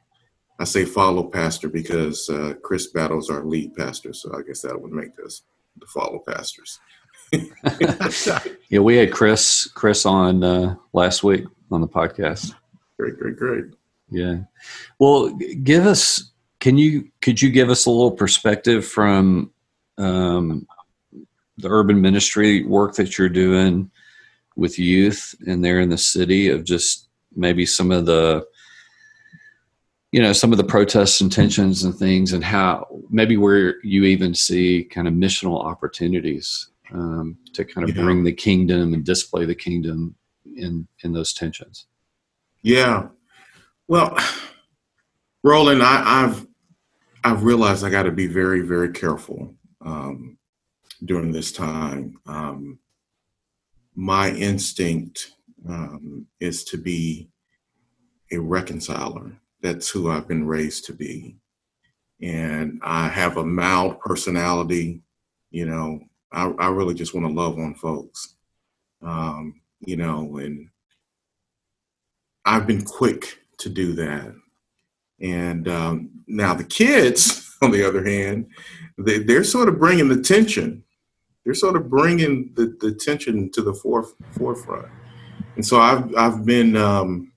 I 0.59 0.65
say 0.65 0.85
follow 0.85 1.25
pastor 1.25 1.69
because 1.69 2.29
uh, 2.31 2.55
Chris 2.63 2.89
Battles 2.89 3.31
our 3.31 3.45
lead 3.45 3.75
pastor, 3.75 4.13
so 4.15 4.35
I 4.37 4.43
guess 4.43 4.63
that 4.63 4.81
would 4.81 4.93
make 4.93 5.13
us 5.25 5.43
the 5.79 5.87
follow 5.87 6.23
pastors. 6.27 6.81
yeah, 8.69 8.81
we 8.81 8.97
had 8.97 9.13
Chris 9.13 9.67
Chris 9.69 10.05
on 10.05 10.43
uh, 10.43 10.75
last 10.93 11.23
week 11.23 11.45
on 11.71 11.81
the 11.81 11.89
podcast. 11.89 12.55
Great, 12.99 13.19
great, 13.19 13.37
great. 13.37 13.65
Yeah. 14.11 14.39
Well, 14.99 15.31
give 15.63 15.87
us. 15.87 16.31
Can 16.59 16.77
you 16.77 17.11
could 17.23 17.41
you 17.41 17.51
give 17.51 17.71
us 17.71 17.87
a 17.87 17.91
little 17.91 18.11
perspective 18.11 18.85
from 18.85 19.53
um, 19.97 20.67
the 21.57 21.69
urban 21.69 22.01
ministry 22.01 22.65
work 22.65 22.95
that 22.97 23.17
you're 23.17 23.29
doing 23.29 23.91
with 24.57 24.79
youth 24.79 25.35
and 25.47 25.65
there 25.65 25.81
in 25.81 25.89
the 25.89 25.99
city 25.99 26.49
of 26.49 26.65
just 26.65 27.09
maybe 27.35 27.65
some 27.65 27.91
of 27.91 28.07
the 28.07 28.45
you 30.13 30.21
know 30.21 30.33
some 30.33 30.53
of 30.53 30.59
the 30.59 30.65
protests 30.65 31.21
and 31.21 31.31
tensions 31.31 31.85
and 31.85 31.95
things 31.95 32.33
and 32.33 32.43
how 32.43 32.87
maybe 33.11 33.37
where 33.37 33.81
you 33.83 34.05
even 34.05 34.35
see 34.35 34.85
kind 34.85 35.07
of 35.07 35.15
missional 35.15 35.65
opportunities 35.65 36.70
um, 36.93 37.37
to 37.55 37.65
kind 37.65 37.89
of 37.89 37.97
yeah. 37.97 38.03
bring 38.03 38.25
the 38.25 38.33
kingdom 38.33 38.95
and 38.95 39.05
display 39.05 39.45
the 39.45 39.55
kingdom 39.55 40.15
in 40.57 40.87
in 41.05 41.13
those 41.13 41.33
tensions 41.33 41.87
Yeah. 42.63 43.09
Well, 43.89 44.17
Roland, 45.43 45.83
I, 45.83 46.21
have 46.21 46.47
I've 47.25 47.43
realized 47.43 47.85
I 47.85 47.91
got 47.91 48.05
to 48.05 48.13
be 48.13 48.27
very, 48.27 48.61
very 48.61 48.91
careful 48.93 49.55
um, 49.85 50.39
during 51.05 51.33
this 51.33 51.51
time. 51.51 52.19
Um, 52.27 52.79
my 53.95 54.31
instinct 54.31 55.33
um, 55.69 56.27
is 56.39 56.65
to 56.65 56.77
be 56.77 57.29
a 58.33 58.39
reconciler. 58.39 59.33
That's 59.61 59.91
who 59.91 60.11
I've 60.11 60.29
been 60.29 60.47
raised 60.47 60.85
to 60.87 60.93
be. 60.93 61.37
And 62.23 62.81
I 62.83 63.09
have 63.09 63.37
a 63.39 63.45
mild 63.45 64.01
personality. 64.01 65.03
You 65.51 65.67
know, 65.67 66.01
I, 66.33 66.51
I 66.59 66.69
really 66.69 66.95
just 66.95 67.15
want 67.15 67.27
to 67.27 67.33
love 67.33 67.59
on 67.59 67.75
folks. 67.75 68.37
Um, 69.03 69.61
you 69.81 69.97
know, 69.97 70.37
and 70.37 70.69
I've 72.45 72.67
been 72.67 72.85
quick 72.85 73.39
to 73.59 73.69
do 73.69 73.93
that. 73.95 74.35
And 75.21 75.69
um, 75.69 76.11
now 76.27 76.55
the 76.55 76.65
kids, 76.65 77.57
on 77.63 77.71
the 77.71 77.87
other 77.87 78.05
hand, 78.05 78.47
they, 78.99 79.19
they're 79.19 79.45
sort 79.45 79.69
of 79.69 79.79
bringing 79.79 80.09
the 80.09 80.21
tension. 80.21 80.85
They're 81.45 81.55
sort 81.55 81.77
of 81.77 81.89
bringing 81.89 82.53
the, 82.55 82.77
the 82.81 82.93
tension 82.93 83.51
to 83.53 83.63
the 83.63 83.73
foref- 83.73 84.15
forefront. 84.33 84.89
And 85.57 85.67
so 85.67 85.81
I've, 85.81 86.15
I've 86.15 86.45
been 86.45 86.77
um, 86.77 87.33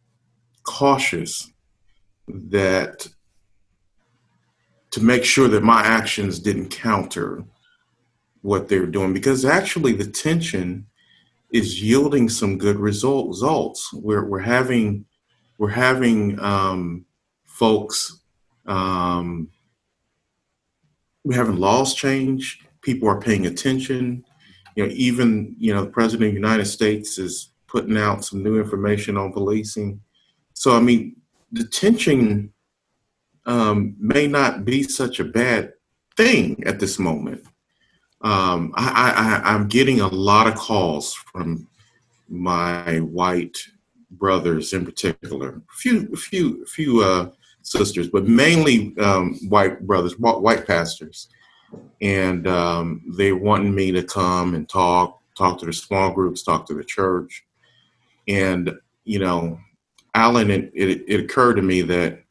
cautious 0.63 1.51
that 2.27 3.07
to 4.91 5.01
make 5.01 5.25
sure 5.25 5.47
that 5.47 5.63
my 5.63 5.81
actions 5.81 6.39
didn't 6.39 6.69
counter 6.69 7.43
what 8.43 8.67
they're 8.67 8.85
doing 8.85 9.13
because 9.13 9.45
actually 9.45 9.93
the 9.93 10.05
tension 10.05 10.85
is 11.51 11.81
yielding 11.81 12.27
some 12.29 12.57
good 12.57 12.77
result, 12.77 13.27
results. 13.27 13.91
We're, 13.93 14.25
we're 14.25 14.39
having 14.39 15.05
we're 15.57 15.69
having 15.69 16.39
um, 16.39 17.05
folks 17.45 18.21
um, 18.65 19.49
we're 21.23 21.37
having 21.37 21.57
laws 21.57 21.93
change. 21.93 22.59
People 22.81 23.07
are 23.07 23.19
paying 23.19 23.45
attention. 23.45 24.25
You 24.75 24.87
know, 24.87 24.93
even 24.93 25.55
you 25.57 25.73
know, 25.73 25.85
the 25.85 25.91
president 25.91 26.27
of 26.27 26.31
the 26.33 26.39
United 26.39 26.65
States 26.65 27.17
is 27.17 27.51
putting 27.67 27.97
out 27.97 28.25
some 28.25 28.43
new 28.43 28.59
information 28.59 29.15
on 29.15 29.31
policing. 29.31 30.01
So 30.53 30.75
I 30.75 30.79
mean, 30.79 31.15
detention 31.53 32.51
um, 33.45 33.95
may 33.99 34.27
not 34.27 34.65
be 34.65 34.83
such 34.83 35.19
a 35.19 35.23
bad 35.23 35.73
thing 36.17 36.63
at 36.65 36.79
this 36.79 36.99
moment. 36.99 37.45
Um, 38.23 38.73
I, 38.75 39.41
I, 39.43 39.53
I'm 39.53 39.67
getting 39.67 39.99
a 39.99 40.07
lot 40.07 40.47
of 40.47 40.55
calls 40.55 41.13
from 41.13 41.67
my 42.29 42.99
white 42.99 43.57
brothers 44.11 44.73
in 44.73 44.85
particular, 44.85 45.61
a 45.69 45.75
few, 45.75 46.15
few, 46.15 46.65
few 46.65 47.03
uh, 47.03 47.31
sisters, 47.63 48.07
but 48.09 48.27
mainly 48.27 48.95
um, 48.99 49.35
white 49.49 49.85
brothers, 49.85 50.17
white 50.17 50.65
pastors, 50.65 51.27
and 52.01 52.47
um, 52.47 53.01
they 53.17 53.33
wanted 53.33 53.73
me 53.73 53.91
to 53.91 54.03
come 54.03 54.55
and 54.55 54.69
talk, 54.69 55.19
talk 55.35 55.59
to 55.59 55.65
the 55.65 55.73
small 55.73 56.11
groups, 56.11 56.43
talk 56.43 56.65
to 56.67 56.73
the 56.73 56.83
church, 56.83 57.45
and 58.27 58.73
you 59.03 59.19
know, 59.19 59.59
Alan, 60.13 60.49
it, 60.49 60.71
it, 60.73 61.03
it 61.07 61.19
occurred 61.19 61.55
to 61.55 61.61
me 61.61 61.81
that 61.81 62.23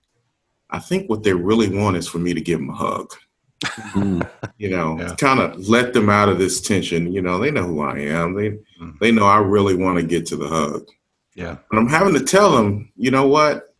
I 0.70 0.78
think 0.78 1.10
what 1.10 1.22
they 1.22 1.34
really 1.34 1.68
want 1.68 1.96
is 1.96 2.08
for 2.08 2.18
me 2.18 2.32
to 2.32 2.40
give 2.40 2.58
them 2.58 2.70
a 2.70 2.74
hug. 2.74 3.12
Mm. 3.62 4.28
you 4.58 4.70
know, 4.70 4.98
yeah. 4.98 5.14
kind 5.16 5.40
of 5.40 5.68
let 5.68 5.92
them 5.92 6.08
out 6.08 6.28
of 6.28 6.38
this 6.38 6.60
tension. 6.60 7.12
You 7.12 7.22
know, 7.22 7.38
they 7.38 7.50
know 7.50 7.64
who 7.64 7.82
I 7.82 7.98
am. 7.98 8.34
They 8.34 8.50
mm. 8.50 8.98
they 9.00 9.12
know 9.12 9.26
I 9.26 9.38
really 9.38 9.76
want 9.76 9.98
to 9.98 10.04
get 10.04 10.26
to 10.26 10.36
the 10.36 10.48
hug. 10.48 10.86
Yeah. 11.34 11.56
But 11.70 11.78
I'm 11.78 11.88
having 11.88 12.14
to 12.14 12.24
tell 12.24 12.52
them, 12.52 12.92
you 12.96 13.10
know 13.10 13.26
what? 13.26 13.74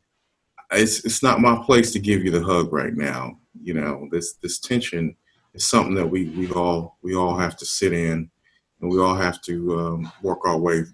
It's 0.73 1.05
it's 1.05 1.23
not 1.23 1.41
my 1.41 1.63
place 1.65 1.93
to 1.93 1.99
give 1.99 2.25
you 2.25 2.31
the 2.31 2.43
hug 2.43 2.73
right 2.73 2.95
now. 2.95 3.39
You 3.61 3.75
know, 3.75 4.09
this 4.11 4.35
this 4.35 4.59
tension 4.59 5.17
is 5.55 5.69
something 5.69 5.95
that 5.95 6.07
we 6.07 6.31
we 6.31 6.51
all 6.51 6.99
we 7.03 7.15
all 7.15 7.37
have 7.37 7.57
to 7.59 7.67
sit 7.67 7.93
in, 7.93 8.31
and 8.81 8.91
we 8.91 9.01
all 9.01 9.15
have 9.15 9.43
to 9.43 9.79
um, 9.79 10.13
work 10.23 10.47
our 10.47 10.59
way 10.59 10.85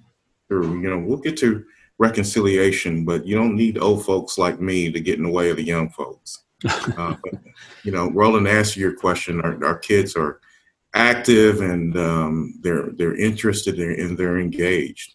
through. 0.49 0.81
You 0.81 0.91
know, 0.91 0.99
we'll 0.99 1.19
get 1.19 1.37
to 1.39 1.65
reconciliation, 1.99 3.05
but 3.05 3.27
you 3.27 3.37
don't 3.37 3.57
need 3.57 3.79
old 3.79 4.05
folks 4.05 4.39
like 4.39 4.61
me 4.61 4.91
to 4.91 5.01
get 5.01 5.19
in 5.19 5.25
the 5.25 5.31
way 5.31 5.51
of 5.51 5.57
the 5.57 5.65
young 5.65 5.91
folks. 5.91 6.45
Uh, 6.67 7.15
but, 7.23 7.35
you 7.85 7.93
know, 7.93 8.11
Roland, 8.11 8.47
to 8.47 8.53
answer 8.53 8.81
your 8.81 8.95
question, 8.95 9.41
our, 9.41 9.65
our 9.65 9.79
kids 9.79 10.17
are 10.17 10.41
active 10.95 11.61
and 11.61 11.97
um, 11.97 12.55
they're 12.63 12.91
they're 12.97 13.17
interested 13.17 13.79
and 13.79 14.17
they're 14.17 14.39
engaged. 14.39 15.15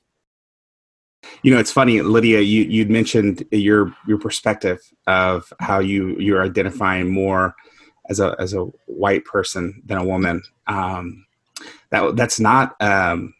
You 1.41 1.53
know, 1.53 1.59
it's 1.59 1.71
funny, 1.71 2.01
Lydia. 2.01 2.41
You 2.41 2.63
you'd 2.63 2.89
mentioned 2.89 3.43
your 3.51 3.93
your 4.07 4.19
perspective 4.19 4.79
of 5.07 5.51
how 5.59 5.79
you 5.79 6.17
you're 6.19 6.43
identifying 6.43 7.11
more 7.11 7.55
as 8.09 8.19
a 8.19 8.35
as 8.39 8.53
a 8.53 8.65
white 8.85 9.25
person 9.25 9.81
than 9.85 9.97
a 9.97 10.05
woman. 10.05 10.41
Um, 10.67 11.25
that 11.89 12.15
that's 12.15 12.39
not 12.39 12.81
um, 12.81 13.33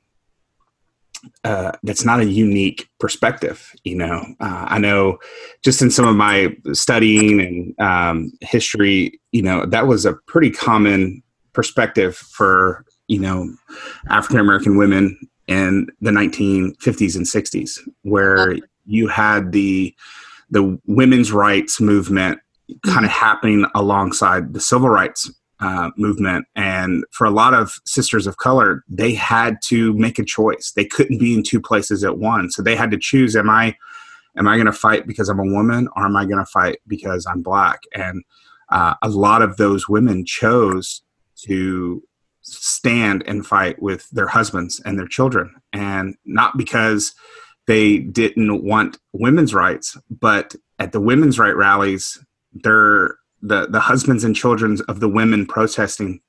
uh, 1.43 1.71
that's 1.83 2.05
not 2.05 2.19
a 2.19 2.25
unique 2.25 2.89
perspective. 2.99 3.71
You 3.83 3.95
know, 3.95 4.25
uh, 4.39 4.65
I 4.67 4.79
know 4.79 5.19
just 5.63 5.81
in 5.81 5.91
some 5.91 6.07
of 6.07 6.15
my 6.15 6.55
studying 6.73 7.39
and 7.39 7.79
um, 7.79 8.31
history, 8.41 9.19
you 9.31 9.41
know, 9.41 9.65
that 9.65 9.87
was 9.87 10.05
a 10.05 10.13
pretty 10.27 10.51
common 10.51 11.21
perspective 11.53 12.15
for 12.15 12.85
you 13.07 13.19
know 13.19 13.53
African 14.09 14.39
American 14.39 14.77
women 14.77 15.17
in 15.47 15.87
the 16.01 16.11
1950s 16.11 17.15
and 17.15 17.25
60s, 17.25 17.79
where 18.03 18.55
you 18.85 19.07
had 19.07 19.51
the 19.51 19.93
the 20.49 20.79
women's 20.85 21.31
rights 21.31 21.81
movement 21.81 22.39
kind 22.85 23.05
of 23.05 23.11
happening 23.11 23.65
alongside 23.75 24.53
the 24.53 24.59
civil 24.59 24.89
rights 24.89 25.29
uh, 25.59 25.91
movement. 25.97 26.45
And 26.55 27.05
for 27.11 27.25
a 27.25 27.31
lot 27.31 27.53
of 27.53 27.73
sisters 27.85 28.27
of 28.27 28.37
color, 28.37 28.83
they 28.87 29.13
had 29.13 29.57
to 29.65 29.93
make 29.93 30.19
a 30.19 30.25
choice. 30.25 30.71
They 30.75 30.85
couldn't 30.85 31.19
be 31.19 31.33
in 31.33 31.43
two 31.43 31.61
places 31.61 32.03
at 32.03 32.17
once. 32.17 32.55
So 32.55 32.61
they 32.61 32.75
had 32.75 32.91
to 32.91 32.97
choose: 32.97 33.35
Am 33.35 33.49
I 33.49 33.75
am 34.37 34.47
I 34.47 34.55
going 34.55 34.65
to 34.65 34.73
fight 34.73 35.07
because 35.07 35.29
I'm 35.29 35.39
a 35.39 35.45
woman, 35.45 35.87
or 35.95 36.05
am 36.05 36.15
I 36.15 36.25
going 36.25 36.39
to 36.39 36.45
fight 36.45 36.79
because 36.87 37.25
I'm 37.25 37.41
black? 37.41 37.81
And 37.93 38.23
uh, 38.69 38.95
a 39.01 39.09
lot 39.09 39.41
of 39.41 39.57
those 39.57 39.87
women 39.87 40.25
chose 40.25 41.03
to 41.45 42.03
stand 42.41 43.23
and 43.25 43.45
fight 43.45 43.81
with 43.81 44.09
their 44.09 44.27
husbands 44.27 44.81
and 44.85 44.97
their 44.97 45.07
children, 45.07 45.55
and 45.71 46.15
not 46.25 46.57
because 46.57 47.13
they 47.67 47.99
didn't 47.99 48.63
want 48.63 48.97
women's 49.13 49.53
rights, 49.53 49.97
but 50.09 50.55
at 50.79 50.91
the 50.91 50.99
women's 50.99 51.39
right 51.39 51.55
rallies, 51.55 52.17
their 52.51 53.17
the 53.43 53.67
the 53.67 53.79
husbands 53.79 54.23
and 54.23 54.35
children 54.35 54.77
of 54.87 55.01
the 55.01 55.09
women 55.09 55.45
protesting 55.45 56.21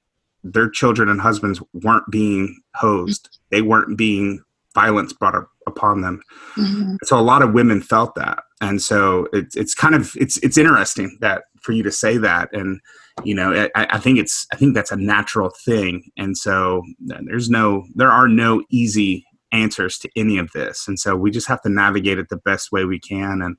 their 0.42 0.68
children 0.68 1.08
and 1.08 1.20
husbands 1.20 1.62
weren't 1.72 2.10
being 2.10 2.60
hosed. 2.74 3.38
They 3.50 3.62
weren't 3.62 3.96
being 3.96 4.42
violence 4.74 5.12
brought 5.12 5.36
up 5.36 5.48
upon 5.66 6.02
them. 6.02 6.20
Mm-hmm. 6.56 6.96
so 7.04 7.18
a 7.18 7.22
lot 7.22 7.40
of 7.40 7.54
women 7.54 7.80
felt 7.80 8.14
that. 8.16 8.40
And 8.60 8.82
so 8.82 9.28
it's 9.32 9.56
it's 9.56 9.74
kind 9.74 9.94
of 9.94 10.12
it's 10.16 10.36
it's 10.38 10.58
interesting 10.58 11.16
that 11.20 11.44
for 11.62 11.72
you 11.72 11.82
to 11.84 11.92
say 11.92 12.18
that. 12.18 12.50
And 12.52 12.80
you 13.22 13.34
know 13.34 13.68
I, 13.76 13.86
I 13.90 13.98
think 13.98 14.18
it's 14.18 14.44
i 14.52 14.56
think 14.56 14.74
that's 14.74 14.92
a 14.92 14.96
natural 14.96 15.50
thing. 15.64 16.10
And 16.18 16.36
so 16.36 16.82
there's 17.00 17.48
no 17.48 17.86
there 17.94 18.10
are 18.10 18.28
no 18.28 18.62
easy 18.70 19.24
answers 19.52 19.98
to 19.98 20.10
any 20.16 20.36
of 20.36 20.50
this. 20.52 20.88
And 20.88 20.98
so 20.98 21.14
we 21.14 21.30
just 21.30 21.46
have 21.46 21.62
to 21.62 21.68
navigate 21.68 22.18
it 22.18 22.28
the 22.28 22.36
best 22.36 22.72
way 22.72 22.84
we 22.84 22.98
can. 22.98 23.40
And 23.40 23.56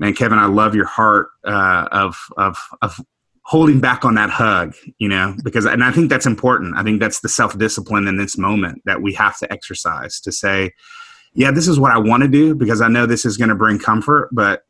man, 0.00 0.14
Kevin, 0.14 0.38
I 0.38 0.46
love 0.46 0.74
your 0.74 0.86
heart 0.86 1.28
uh, 1.44 1.86
of 1.92 2.18
of 2.36 2.56
of 2.82 3.00
holding 3.44 3.80
back 3.80 4.04
on 4.04 4.14
that 4.14 4.30
hug, 4.30 4.74
you 4.98 5.08
know, 5.08 5.36
because 5.44 5.66
and 5.66 5.84
I 5.84 5.92
think 5.92 6.08
that's 6.08 6.26
important. 6.26 6.76
I 6.76 6.82
think 6.82 7.00
that's 7.00 7.20
the 7.20 7.28
self 7.28 7.56
discipline 7.56 8.08
in 8.08 8.16
this 8.16 8.36
moment 8.36 8.82
that 8.86 9.02
we 9.02 9.12
have 9.14 9.38
to 9.38 9.52
exercise 9.52 10.18
to 10.20 10.32
say, 10.32 10.72
yeah, 11.34 11.52
this 11.52 11.68
is 11.68 11.78
what 11.78 11.92
I 11.92 11.98
want 11.98 12.22
to 12.22 12.28
do 12.28 12.54
because 12.54 12.80
I 12.80 12.88
know 12.88 13.06
this 13.06 13.24
is 13.24 13.36
going 13.36 13.50
to 13.50 13.54
bring 13.54 13.78
comfort, 13.78 14.30
but 14.32 14.64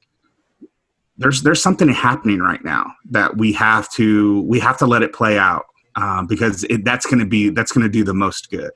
there's 1.16 1.42
there's 1.42 1.62
something 1.62 1.88
happening 1.88 2.40
right 2.40 2.64
now 2.64 2.86
that 3.10 3.36
we 3.36 3.52
have 3.52 3.90
to 3.92 4.42
we 4.42 4.58
have 4.58 4.76
to 4.78 4.86
let 4.86 5.02
it 5.02 5.12
play 5.12 5.38
out 5.38 5.66
uh, 5.94 6.24
because 6.24 6.64
it, 6.64 6.84
that's 6.84 7.06
going 7.06 7.20
to 7.20 7.26
be 7.26 7.50
that's 7.50 7.72
going 7.72 7.84
to 7.84 7.92
do 7.92 8.02
the 8.02 8.14
most 8.14 8.50
good. 8.50 8.72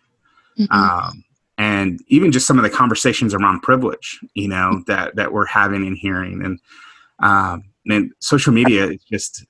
Mm-hmm. 0.58 0.72
Um, 0.72 1.24
and 1.64 1.98
even 2.08 2.30
just 2.30 2.46
some 2.46 2.58
of 2.58 2.62
the 2.62 2.68
conversations 2.68 3.32
around 3.32 3.62
privilege, 3.62 4.20
you 4.34 4.48
know, 4.48 4.82
that 4.86 5.16
that 5.16 5.32
we're 5.32 5.46
having 5.46 5.86
and 5.86 5.96
hearing, 5.96 6.44
and 6.44 6.60
um, 7.20 7.64
and 7.88 8.12
social 8.20 8.52
media 8.52 8.88
is 8.88 9.02
just 9.04 9.46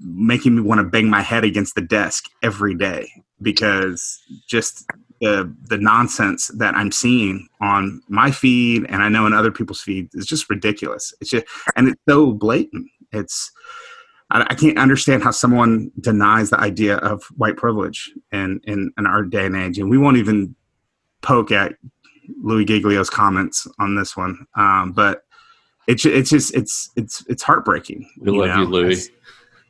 making 0.00 0.56
me 0.56 0.60
want 0.60 0.80
to 0.80 0.84
bang 0.84 1.08
my 1.08 1.22
head 1.22 1.42
against 1.42 1.74
the 1.74 1.80
desk 1.80 2.26
every 2.42 2.74
day 2.74 3.10
because 3.40 4.20
just 4.46 4.84
the 5.22 5.50
the 5.70 5.78
nonsense 5.78 6.50
that 6.58 6.74
I'm 6.74 6.92
seeing 6.92 7.48
on 7.62 8.02
my 8.08 8.30
feed 8.30 8.84
and 8.90 9.02
I 9.02 9.08
know 9.08 9.26
in 9.26 9.32
other 9.32 9.50
people's 9.50 9.80
feeds 9.80 10.14
is 10.14 10.26
just 10.26 10.50
ridiculous. 10.50 11.14
It's 11.22 11.30
just 11.30 11.46
and 11.76 11.88
it's 11.88 12.02
so 12.06 12.32
blatant. 12.32 12.88
It's 13.10 13.50
I, 14.30 14.42
I 14.50 14.54
can't 14.54 14.78
understand 14.78 15.22
how 15.22 15.30
someone 15.30 15.92
denies 15.98 16.50
the 16.50 16.60
idea 16.60 16.96
of 16.98 17.22
white 17.36 17.56
privilege 17.56 18.12
in, 18.32 18.60
in 18.64 18.92
in 18.98 19.06
our 19.06 19.22
day 19.22 19.46
and 19.46 19.56
age, 19.56 19.78
and 19.78 19.88
we 19.88 19.96
won't 19.96 20.18
even 20.18 20.54
poke 21.24 21.50
at 21.52 21.74
Louis 22.42 22.64
Giglio's 22.64 23.10
comments 23.10 23.66
on 23.78 23.96
this 23.96 24.16
one. 24.16 24.46
Um, 24.56 24.92
but 24.92 25.22
it's 25.88 26.04
it's 26.06 26.30
just 26.30 26.54
it's 26.54 26.90
it's 26.96 27.24
it's 27.26 27.42
heartbreaking. 27.42 28.08
We 28.18 28.30
love 28.38 28.48
you, 28.60 28.64
Louis. 28.66 28.92
It's- 28.92 29.08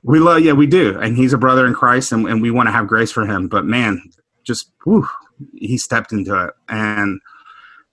We 0.07 0.19
love, 0.19 0.41
yeah, 0.43 0.53
we 0.53 0.67
do, 0.67 0.99
and 1.01 1.17
he's 1.17 1.33
a 1.33 1.39
brother 1.39 1.67
in 1.67 1.73
Christ, 1.73 2.13
and, 2.13 2.29
and 2.29 2.43
we 2.43 2.51
want 2.51 2.67
to 2.67 2.73
have 2.73 2.87
grace 2.87 3.11
for 3.11 3.25
him. 3.25 3.49
But 3.49 3.65
man, 3.65 4.03
just 4.43 4.71
whew, 4.85 5.09
he 5.55 5.79
stepped 5.79 6.13
into 6.13 6.45
it, 6.45 6.53
and 6.69 7.19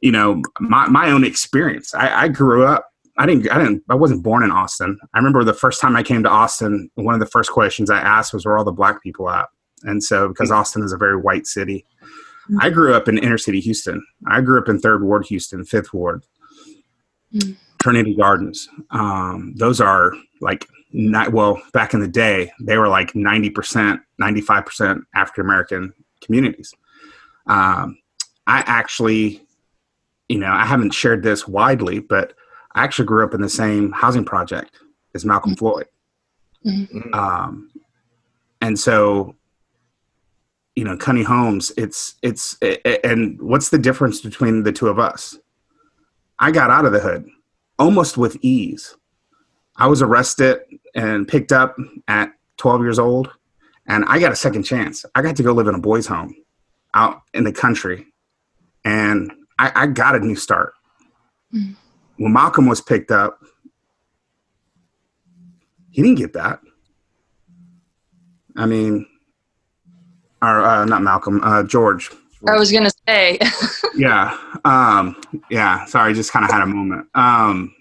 you 0.02 0.12
know, 0.12 0.42
my 0.60 0.88
my 0.90 1.10
own 1.10 1.24
experience. 1.24 1.94
I, 1.96 2.24
I 2.24 2.28
grew 2.28 2.66
up. 2.66 2.90
I 3.18 3.26
didn't. 3.26 3.50
I 3.50 3.58
didn't. 3.60 3.84
I 3.90 3.96
wasn't 3.96 4.24
born 4.24 4.44
in 4.44 4.52
Austin. 4.52 5.00
I 5.14 5.20
remember 5.20 5.44
the 5.46 5.54
first 5.54 5.80
time 5.80 5.96
I 5.96 6.04
came 6.04 6.22
to 6.24 6.30
Austin. 6.30 6.90
One 6.96 7.14
of 7.14 7.22
the 7.22 7.28
first 7.28 7.50
questions 7.52 7.90
I 7.90 8.00
asked 8.02 8.34
was, 8.34 8.46
"Where 8.46 8.56
are 8.56 8.58
all 8.58 8.66
the 8.66 8.74
black 8.74 9.02
people 9.02 9.30
at?" 9.30 9.48
And 9.84 10.04
so, 10.04 10.28
because 10.28 10.52
Austin 10.52 10.84
is 10.84 10.92
a 10.92 10.98
very 10.98 11.16
white 11.16 11.48
city, 11.48 11.86
I 12.60 12.70
grew 12.70 12.94
up 12.94 13.08
in 13.08 13.18
inner 13.18 13.38
city 13.38 13.60
Houston. 13.62 14.04
I 14.28 14.42
grew 14.42 14.60
up 14.60 14.68
in 14.68 14.80
Third 14.80 15.04
Ward, 15.04 15.26
Houston, 15.28 15.64
Fifth 15.64 15.94
Ward, 15.94 16.24
Mm. 17.34 17.56
Trinity 17.82 18.14
Gardens. 18.14 18.68
Um, 18.90 19.54
those 19.56 19.80
are 19.80 20.12
like 20.42 20.68
not 20.92 21.32
well 21.32 21.62
back 21.72 21.94
in 21.94 22.02
the 22.02 22.08
day. 22.08 22.52
They 22.60 22.78
were 22.78 22.90
like 22.90 23.16
ninety 23.16 23.50
percent, 23.50 24.02
ninety 24.20 24.42
five 24.42 24.66
percent 24.66 25.04
African 25.16 25.46
American 25.46 25.94
communities. 26.22 26.74
Um, 27.48 27.98
I 28.48 28.64
actually, 28.68 29.42
you 30.28 30.40
know, 30.40 30.52
I 30.52 30.66
haven't 30.66 30.94
shared 30.94 31.24
this 31.24 31.48
widely, 31.48 32.00
but 32.00 32.34
I 32.76 32.84
actually 32.84 33.06
grew 33.06 33.24
up 33.24 33.34
in 33.34 33.42
the 33.42 33.50
same 33.50 33.92
housing 33.94 34.26
project 34.26 34.78
as 35.16 35.26
Malcolm 35.26 35.56
Floyd. 35.56 35.88
Mm. 36.66 37.16
Um, 37.16 37.72
and 38.62 38.78
so, 38.80 39.36
you 40.76 40.84
know, 40.84 40.98
Cuney 40.98 41.24
Homes. 41.24 41.72
it's, 41.78 42.16
it's, 42.22 42.58
and 43.04 43.42
what's 43.42 43.70
the 43.70 43.78
difference 43.78 44.22
between 44.22 44.64
the 44.64 44.72
two 44.72 44.88
of 44.88 45.00
us? 45.00 45.38
I 46.40 46.52
got 46.52 46.72
out 46.72 46.86
of 46.86 46.92
the 46.92 47.00
hood 47.00 47.30
almost 47.78 48.18
with 48.18 48.38
ease. 48.42 48.96
I 49.76 49.88
was 49.88 50.02
arrested 50.02 50.60
and 50.94 51.28
picked 51.28 51.52
up 51.52 51.76
at 52.08 52.32
12 52.58 52.82
years 52.82 53.00
old, 53.00 53.32
and 53.88 54.06
I 54.06 54.20
got 54.20 54.32
a 54.32 54.36
second 54.36 54.64
chance. 54.64 55.06
I 55.16 55.22
got 55.22 55.36
to 55.38 55.44
go 55.44 55.54
live 55.54 55.68
in 55.68 55.76
a 55.76 55.80
boys' 55.80 56.06
home 56.06 56.36
out 56.94 57.22
in 57.34 57.44
the 57.44 57.52
country, 57.52 58.08
and 58.86 59.32
I, 59.58 59.72
I 59.76 59.88
got 59.88 60.16
a 60.16 60.20
new 60.20 60.36
start. 60.36 60.74
Mm. 61.54 61.76
When 62.18 62.34
Malcolm 62.34 62.68
was 62.68 62.82
picked 62.82 63.12
up, 63.12 63.40
he 65.90 66.02
didn't 66.02 66.18
get 66.18 66.34
that. 66.34 66.60
I 68.56 68.66
mean, 68.66 69.08
or 70.42 70.62
uh, 70.62 70.86
not 70.86 71.02
Malcolm, 71.02 71.42
uh, 71.44 71.64
George. 71.64 72.10
I 72.48 72.58
was 72.58 72.72
gonna 72.72 72.90
say, 73.08 73.40
Yeah, 73.96 74.38
um, 74.66 75.20
yeah. 75.50 75.86
Sorry, 75.86 76.14
just 76.14 76.32
kind 76.32 76.44
of 76.44 76.52
had 76.52 76.62
a 76.62 76.66
moment. 76.66 77.08
Um, 77.14 77.74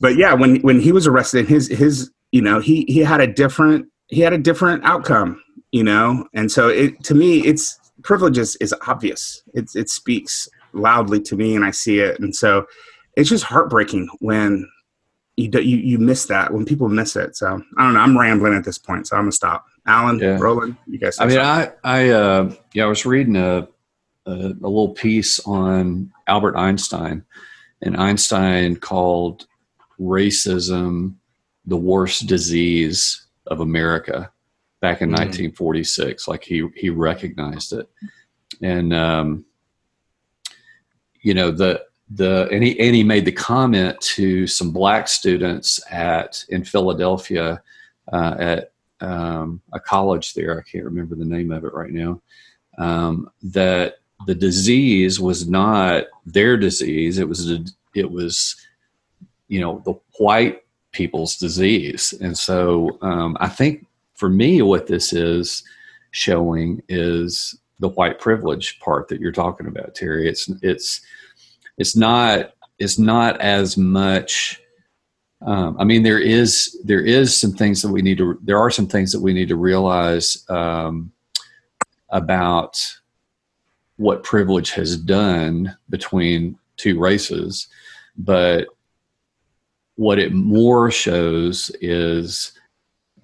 but 0.00 0.16
yeah, 0.16 0.32
when 0.32 0.60
when 0.60 0.80
he 0.80 0.92
was 0.92 1.06
arrested, 1.06 1.48
his 1.48 1.68
his 1.68 2.10
you 2.30 2.40
know 2.40 2.60
he 2.60 2.84
he 2.88 3.00
had 3.00 3.20
a 3.20 3.26
different 3.26 3.86
he 4.08 4.20
had 4.20 4.32
a 4.32 4.38
different 4.38 4.84
outcome. 4.84 5.42
You 5.70 5.84
know, 5.84 6.28
and 6.34 6.52
so 6.52 6.68
it 6.68 7.02
to 7.04 7.14
me 7.14 7.40
it's 7.40 7.78
privilege 8.02 8.38
is, 8.38 8.56
is 8.56 8.74
obvious. 8.86 9.42
It 9.54 9.70
it 9.74 9.88
speaks 9.88 10.48
loudly 10.72 11.20
to 11.22 11.36
me, 11.36 11.56
and 11.56 11.64
I 11.64 11.70
see 11.70 12.00
it, 12.00 12.20
and 12.20 12.34
so 12.34 12.66
it's 13.16 13.28
just 13.28 13.44
heartbreaking 13.44 14.08
when 14.20 14.68
you 15.36 15.48
do, 15.48 15.62
you 15.62 15.78
you 15.78 15.98
miss 15.98 16.26
that 16.26 16.52
when 16.52 16.64
people 16.64 16.88
miss 16.88 17.16
it. 17.16 17.36
So 17.36 17.62
I 17.78 17.84
don't 17.84 17.94
know. 17.94 18.00
I'm 18.00 18.18
rambling 18.18 18.54
at 18.54 18.64
this 18.64 18.78
point, 18.78 19.06
so 19.06 19.16
I'm 19.16 19.22
gonna 19.22 19.32
stop. 19.32 19.64
Alan, 19.86 20.18
Yeah. 20.18 20.38
Roland, 20.38 20.76
you 20.86 20.98
guys. 20.98 21.18
I 21.18 21.26
mean, 21.26 21.36
something. 21.36 21.74
I, 21.84 22.02
I, 22.04 22.08
uh, 22.10 22.54
yeah, 22.72 22.84
I 22.84 22.88
was 22.88 23.04
reading 23.04 23.36
a, 23.36 23.68
a, 24.26 24.30
a 24.30 24.32
little 24.32 24.90
piece 24.94 25.40
on 25.40 26.12
Albert 26.28 26.56
Einstein, 26.56 27.24
and 27.82 27.96
Einstein 27.96 28.76
called 28.76 29.46
racism 30.00 31.14
the 31.66 31.76
worst 31.76 32.26
disease 32.26 33.26
of 33.46 33.60
America 33.60 34.30
back 34.80 35.00
in 35.02 35.10
Mhm. 35.10 35.18
1946. 35.18 36.28
Like 36.28 36.44
he 36.44 36.68
he 36.76 36.90
recognized 36.90 37.72
it, 37.72 37.88
and 38.62 38.92
um, 38.94 39.44
you 41.20 41.34
know 41.34 41.50
the 41.50 41.82
the 42.10 42.48
and 42.52 42.62
he 42.62 42.78
and 42.78 42.94
he 42.94 43.02
made 43.04 43.24
the 43.24 43.32
comment 43.32 44.00
to 44.00 44.46
some 44.46 44.70
black 44.72 45.08
students 45.08 45.80
at 45.90 46.44
in 46.50 46.62
Philadelphia 46.64 47.62
uh, 48.12 48.34
at 48.38 48.71
um, 49.02 49.60
a 49.72 49.80
college 49.80 50.34
there. 50.34 50.58
I 50.58 50.62
can't 50.70 50.84
remember 50.84 51.14
the 51.14 51.24
name 51.24 51.52
of 51.52 51.64
it 51.64 51.74
right 51.74 51.92
now. 51.92 52.20
Um, 52.78 53.30
that 53.42 53.96
the 54.26 54.34
disease 54.34 55.20
was 55.20 55.48
not 55.48 56.04
their 56.24 56.56
disease. 56.56 57.18
It 57.18 57.28
was 57.28 57.50
a, 57.50 57.64
it 57.94 58.10
was 58.10 58.56
you 59.48 59.60
know 59.60 59.82
the 59.84 59.94
white 60.18 60.62
people's 60.92 61.36
disease. 61.36 62.14
And 62.20 62.36
so 62.36 62.98
um, 63.02 63.36
I 63.40 63.48
think 63.48 63.86
for 64.14 64.28
me, 64.28 64.62
what 64.62 64.86
this 64.86 65.12
is 65.12 65.64
showing 66.12 66.82
is 66.88 67.58
the 67.80 67.88
white 67.88 68.20
privilege 68.20 68.78
part 68.78 69.08
that 69.08 69.20
you're 69.20 69.32
talking 69.32 69.66
about, 69.66 69.94
Terry. 69.94 70.28
It's 70.28 70.48
it's 70.62 71.00
it's 71.76 71.96
not 71.96 72.54
it's 72.78 72.98
not 72.98 73.40
as 73.40 73.76
much 73.76 74.60
um, 75.44 75.76
I 75.78 75.84
mean, 75.84 76.02
there 76.02 76.20
is 76.20 76.78
there 76.84 77.04
is 77.04 77.36
some 77.36 77.52
things 77.52 77.82
that 77.82 77.90
we 77.90 78.02
need 78.02 78.18
to. 78.18 78.38
There 78.42 78.58
are 78.58 78.70
some 78.70 78.86
things 78.86 79.12
that 79.12 79.20
we 79.20 79.32
need 79.32 79.48
to 79.48 79.56
realize 79.56 80.44
um, 80.48 81.12
about 82.10 82.80
what 83.96 84.22
privilege 84.22 84.70
has 84.72 84.96
done 84.96 85.76
between 85.90 86.58
two 86.76 86.98
races, 86.98 87.68
but 88.16 88.68
what 89.96 90.18
it 90.18 90.32
more 90.32 90.90
shows 90.90 91.70
is 91.80 92.52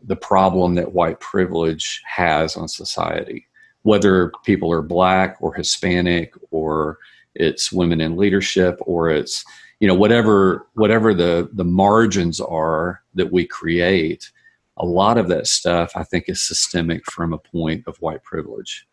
the 0.05 0.17
problem 0.17 0.75
that 0.75 0.93
white 0.93 1.21
privilege 1.21 2.03
has 2.07 2.57
on 2.57 2.69
society, 2.69 3.47
whether 3.83 4.33
people 4.45 4.73
are 4.73 4.83
black 4.83 5.37
or 5.41 5.55
Hispanic 5.55 6.35
or 6.51 6.99
it's 7.35 7.73
women 7.73 8.01
in 8.01 8.17
leadership 8.17 8.79
or 8.81 9.11
it's 9.11 9.45
you 9.81 9.89
know 9.89 9.95
whatever 9.95 10.67
whatever 10.75 11.15
the 11.15 11.49
the 11.53 11.65
margins 11.65 12.41
are 12.41 13.03
that 13.15 13.33
we 13.33 13.47
create 13.47 14.31
a 14.79 14.87
lot 14.87 15.19
of 15.19 15.29
that 15.29 15.47
stuff 15.47 15.93
i 15.95 16.05
think 16.05 16.29
is 16.29 16.41
systemic 16.41 17.05
from 17.11 17.33
a 17.33 17.39
point 17.39 17.85
of 17.87 17.97
white 17.99 18.23
privilege. 18.23 18.87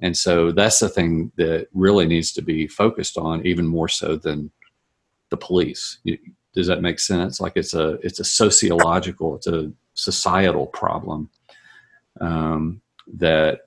And 0.00 0.16
so 0.16 0.52
that's 0.52 0.80
the 0.80 0.88
thing 0.88 1.32
that 1.36 1.68
really 1.72 2.06
needs 2.06 2.32
to 2.32 2.42
be 2.42 2.66
focused 2.66 3.16
on 3.16 3.46
even 3.46 3.66
more 3.66 3.88
so 3.88 4.16
than 4.16 4.50
the 5.30 5.36
police. 5.36 5.98
Does 6.52 6.66
that 6.66 6.82
make 6.82 6.98
sense? 6.98 7.40
Like 7.40 7.54
it's 7.56 7.74
a 7.74 7.92
it's 8.02 8.20
a 8.20 8.24
sociological 8.24 9.36
it's 9.36 9.46
a 9.46 9.72
societal 9.94 10.66
problem 10.66 11.30
um, 12.20 12.82
that 13.14 13.62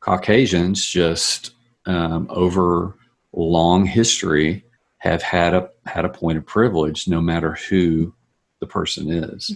caucasians 0.00 0.86
just 0.86 1.52
um, 1.86 2.26
over 2.30 2.94
long 3.32 3.86
history 3.86 4.64
have 4.98 5.22
had 5.22 5.54
a 5.54 5.70
had 5.86 6.04
a 6.04 6.08
point 6.08 6.38
of 6.38 6.46
privilege 6.46 7.08
no 7.08 7.20
matter 7.20 7.54
who 7.68 8.12
the 8.60 8.66
person 8.66 9.10
is. 9.10 9.54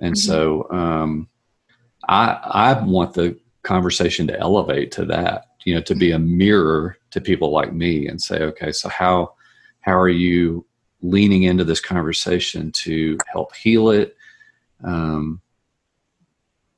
And 0.00 0.18
so 0.18 0.68
um, 0.70 1.28
i 2.08 2.72
i 2.74 2.82
want 2.82 3.14
the 3.14 3.38
conversation 3.62 4.26
to 4.26 4.38
elevate 4.40 4.90
to 4.90 5.04
that 5.04 5.46
you 5.64 5.72
know 5.72 5.80
to 5.80 5.94
be 5.94 6.10
a 6.10 6.18
mirror 6.18 6.96
to 7.12 7.20
people 7.20 7.50
like 7.52 7.72
me 7.72 8.08
and 8.08 8.20
say 8.20 8.42
okay 8.42 8.72
so 8.72 8.88
how 8.88 9.32
how 9.82 9.96
are 9.96 10.08
you 10.08 10.66
leaning 11.02 11.44
into 11.44 11.62
this 11.62 11.80
conversation 11.80 12.72
to 12.72 13.16
help 13.32 13.54
heal 13.54 13.90
it 13.90 14.16
um, 14.82 15.40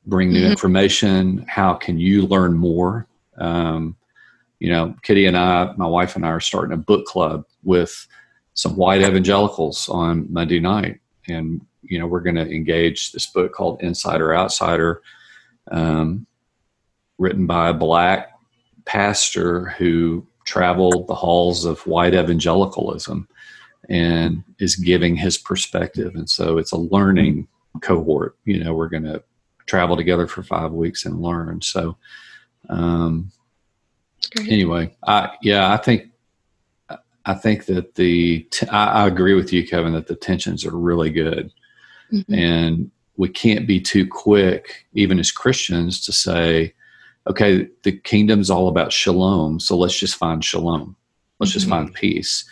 bring 0.06 0.30
new 0.32 0.42
Mhm. 0.44 0.50
information? 0.50 1.44
How 1.48 1.74
can 1.74 1.98
you 1.98 2.26
learn 2.26 2.54
more? 2.54 3.06
Um, 3.38 3.96
you 4.58 4.70
know, 4.70 4.94
Kitty 5.02 5.26
and 5.26 5.36
I, 5.36 5.72
my 5.76 5.86
wife 5.86 6.16
and 6.16 6.24
I 6.24 6.30
are 6.30 6.40
starting 6.40 6.72
a 6.72 6.76
book 6.76 7.06
club 7.06 7.44
with 7.64 8.07
some 8.55 8.77
white 8.77 9.03
evangelicals 9.03 9.88
on 9.88 10.33
Monday 10.33 10.61
night. 10.61 11.00
And, 11.29 11.61
you 11.83 11.98
know, 11.98 12.07
we're 12.07 12.20
going 12.20 12.37
to 12.37 12.48
engage 12.48 13.12
this 13.12 13.27
book 13.27 13.53
called 13.53 13.83
Insider 13.83 14.35
Outsider, 14.35 15.03
um, 15.70 16.27
written 17.18 17.46
by 17.46 17.70
a 17.70 17.74
black 17.74 18.33
pastor 18.85 19.70
who 19.70 20.27
traveled 20.44 21.07
the 21.09 21.14
halls 21.14 21.64
of 21.64 21.87
white 21.87 22.14
evangelicalism 22.14 23.29
and 23.88 24.44
is 24.59 24.77
giving 24.77 25.16
his 25.16 25.38
perspective. 25.38 26.14
And 26.14 26.29
so 26.29 26.59
it's 26.59 26.72
a 26.72 26.77
learning 26.77 27.48
cohort. 27.81 28.37
You 28.44 28.62
know, 28.62 28.74
we're 28.74 28.88
going 28.88 29.05
to 29.05 29.22
travel 29.66 29.96
together 29.96 30.27
for 30.27 30.42
five 30.42 30.72
weeks 30.72 31.05
and 31.05 31.20
learn. 31.20 31.61
So, 31.62 31.96
um, 32.68 33.31
Great. 34.35 34.50
anyway, 34.50 34.96
I 35.07 35.37
yeah, 35.42 35.72
I 35.72 35.77
think 35.77 36.11
I 37.26 37.34
think 37.34 37.66
that 37.66 37.94
the 37.94 38.40
t- 38.50 38.66
I, 38.68 39.04
I 39.04 39.06
agree 39.06 39.34
with 39.34 39.52
you, 39.52 39.66
Kevin, 39.66 39.92
that 39.94 40.06
the 40.08 40.14
tensions 40.16 40.64
are 40.64 40.76
really 40.76 41.10
good, 41.10 41.52
Mhm. 42.12 42.24
and 42.37 42.90
we 43.16 43.28
can't 43.28 43.66
be 43.66 43.80
too 43.80 44.06
quick, 44.06 44.87
even 44.92 45.18
as 45.18 45.30
Christians, 45.32 46.04
to 46.04 46.12
say, 46.12 46.74
okay, 47.26 47.68
the 47.82 47.92
kingdom's 47.92 48.50
all 48.50 48.68
about 48.68 48.92
shalom, 48.92 49.58
so 49.60 49.76
let's 49.76 49.98
just 49.98 50.16
find 50.16 50.44
shalom, 50.44 50.96
let's 51.40 51.52
just 51.52 51.66
Mhm. 51.66 51.70
find 51.70 51.94
peace. 51.94 52.44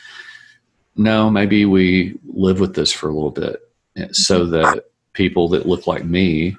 no, 0.95 1.31
maybe 1.31 1.65
we 1.65 2.19
live 2.35 2.61
with 2.61 2.75
this 2.75 2.93
for 2.93 3.09
a 3.09 3.15
little 3.15 3.31
bit 3.31 3.57
eh, 3.97 4.09
so 4.13 4.45
that 4.45 4.91
people 5.15 5.49
that 5.49 5.67
look 5.67 5.87
like 5.87 6.05
me 6.05 6.55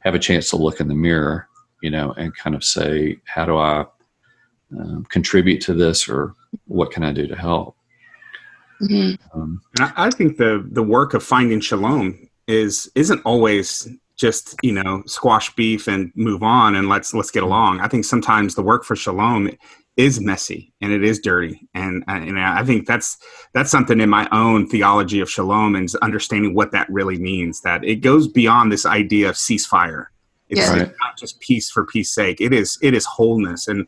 have 0.00 0.14
a 0.14 0.18
chance 0.18 0.50
to 0.50 0.56
look 0.58 0.80
in 0.80 0.88
the 0.88 0.94
mirror, 0.94 1.48
you 1.82 1.88
know, 1.90 2.12
and 2.18 2.36
kind 2.36 2.54
of 2.54 2.62
say, 2.62 3.18
how 3.24 3.46
do 3.46 3.56
I 3.56 3.86
um, 4.78 5.06
contribute 5.08 5.60
to 5.62 5.74
this 5.74 6.08
or 6.08 6.34
what 6.66 6.90
can 6.90 7.02
I 7.02 7.12
do 7.12 7.26
to 7.26 7.36
help? 7.36 7.76
Mm-hmm. 8.82 9.38
Um, 9.38 9.60
and 9.78 9.92
I, 9.96 10.06
I 10.06 10.10
think 10.10 10.36
the 10.38 10.66
the 10.70 10.82
work 10.82 11.14
of 11.14 11.22
finding 11.22 11.60
shalom 11.60 12.28
is 12.46 12.90
isn't 12.94 13.20
always 13.24 13.88
just 14.16 14.54
you 14.62 14.72
know 14.72 15.02
squash 15.06 15.54
beef 15.54 15.86
and 15.86 16.12
move 16.14 16.42
on 16.42 16.74
and 16.74 16.88
let's 16.88 17.12
let's 17.12 17.30
get 17.30 17.42
along. 17.42 17.80
I 17.80 17.88
think 17.88 18.04
sometimes 18.04 18.54
the 18.54 18.62
work 18.62 18.84
for 18.84 18.96
shalom 18.96 19.50
is 19.96 20.20
messy 20.20 20.72
and 20.80 20.92
it 20.92 21.04
is 21.04 21.18
dirty 21.18 21.68
and 21.74 22.02
and 22.06 22.40
I 22.40 22.64
think 22.64 22.86
that's 22.86 23.18
that's 23.52 23.70
something 23.70 24.00
in 24.00 24.08
my 24.08 24.26
own 24.32 24.66
theology 24.66 25.20
of 25.20 25.28
shalom 25.28 25.74
and 25.74 25.90
understanding 26.00 26.54
what 26.54 26.72
that 26.72 26.88
really 26.88 27.18
means 27.18 27.60
that 27.62 27.84
it 27.84 27.96
goes 27.96 28.28
beyond 28.28 28.70
this 28.70 28.86
idea 28.86 29.28
of 29.28 29.34
ceasefire 29.34 30.06
it's 30.48 30.60
yeah. 30.60 30.70
right. 30.70 30.92
not 31.00 31.18
just 31.18 31.40
peace 31.40 31.70
for 31.70 31.84
peace 31.84 32.10
sake 32.14 32.40
it 32.40 32.54
is 32.54 32.78
it 32.80 32.94
is 32.94 33.04
wholeness 33.04 33.68
and 33.68 33.86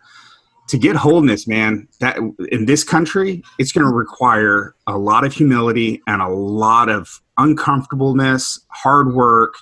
to 0.69 0.79
get 0.79 0.97
wholeness 0.97 1.47
man 1.47 1.87
that 2.01 2.17
in 2.51 2.67
this 2.67 2.85
country 2.85 3.43
it's 3.59 3.73
going 3.73 3.87
to 3.87 3.93
require 3.93 4.75
a 4.87 4.97
lot 4.97 5.25
of 5.25 5.33
humility 5.33 6.01
and 6.07 6.23
a 6.23 6.29
lot 6.29 6.89
of 6.89 7.21
uncomfortableness 7.39 8.61
hard 8.69 9.13
work 9.13 9.55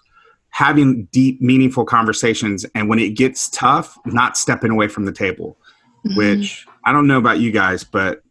having 0.50 1.04
deep 1.06 1.40
meaningful 1.40 1.84
conversations 1.84 2.66
and 2.74 2.88
when 2.88 2.98
it 2.98 3.10
gets 3.10 3.48
tough 3.50 3.96
not 4.04 4.36
stepping 4.36 4.70
away 4.70 4.88
from 4.88 5.04
the 5.04 5.12
table 5.12 5.56
mm-hmm. 6.06 6.16
which 6.16 6.66
I 6.84 6.92
don't 6.92 7.06
know 7.06 7.18
about 7.18 7.40
you 7.40 7.52
guys, 7.52 7.84
but 7.84 8.22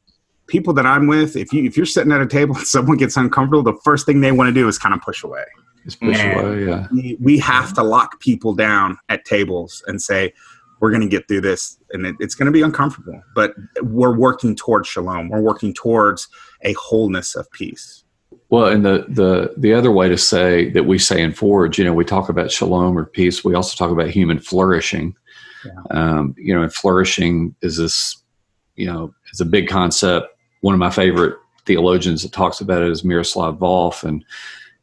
people 0.47 0.73
that 0.73 0.85
I'm 0.85 1.07
with, 1.07 1.35
if 1.35 1.53
you 1.53 1.63
if 1.65 1.77
you're 1.77 1.85
sitting 1.85 2.11
at 2.11 2.21
a 2.21 2.27
table 2.27 2.55
and 2.55 2.67
someone 2.67 2.97
gets 2.97 3.17
uncomfortable, 3.17 3.63
the 3.63 3.79
first 3.83 4.05
thing 4.05 4.21
they 4.21 4.31
want 4.31 4.47
to 4.47 4.53
do 4.53 4.67
is 4.67 4.77
kind 4.77 4.93
of 4.93 5.01
push 5.01 5.23
away. 5.23 5.45
Just 5.85 6.01
push 6.01 6.17
and 6.19 6.39
away, 6.39 6.65
yeah. 6.65 6.87
We, 6.91 7.17
we 7.19 7.39
have 7.39 7.73
to 7.75 7.83
lock 7.83 8.19
people 8.19 8.53
down 8.53 8.97
at 9.07 9.23
tables 9.25 9.83
and 9.87 10.01
say, 10.01 10.33
we're 10.81 10.91
going 10.91 11.01
to 11.01 11.07
get 11.07 11.27
through 11.27 11.41
this 11.41 11.77
and 11.91 12.05
it, 12.05 12.15
it's 12.19 12.35
going 12.35 12.45
to 12.45 12.51
be 12.51 12.61
uncomfortable 12.61 13.21
but 13.35 13.53
we're 13.81 14.17
working 14.17 14.55
towards 14.55 14.87
shalom 14.87 15.29
we're 15.29 15.41
working 15.41 15.73
towards 15.73 16.27
a 16.63 16.73
wholeness 16.73 17.35
of 17.35 17.49
peace 17.51 18.03
well 18.49 18.65
and 18.65 18.85
the 18.85 19.05
the 19.09 19.53
the 19.57 19.73
other 19.73 19.91
way 19.91 20.07
to 20.07 20.17
say 20.17 20.69
that 20.71 20.85
we 20.85 20.97
say 20.97 21.21
in 21.21 21.33
forge 21.33 21.77
you 21.77 21.85
know 21.85 21.93
we 21.93 22.05
talk 22.05 22.29
about 22.29 22.51
shalom 22.51 22.97
or 22.97 23.05
peace 23.05 23.43
we 23.43 23.53
also 23.53 23.75
talk 23.75 23.91
about 23.91 24.09
human 24.09 24.39
flourishing 24.39 25.15
yeah. 25.65 25.81
Um, 25.91 26.35
you 26.37 26.53
know, 26.53 26.63
and 26.63 26.73
flourishing 26.73 27.55
is 27.61 27.77
this, 27.77 28.21
you 28.75 28.85
know, 28.85 29.13
it's 29.29 29.39
a 29.39 29.45
big 29.45 29.67
concept. 29.67 30.27
One 30.61 30.73
of 30.73 30.79
my 30.79 30.89
favorite 30.89 31.37
theologians 31.65 32.23
that 32.23 32.31
talks 32.31 32.61
about 32.61 32.81
it 32.81 32.89
is 32.89 33.03
Miroslav 33.03 33.57
Volf. 33.57 34.03
And 34.03 34.23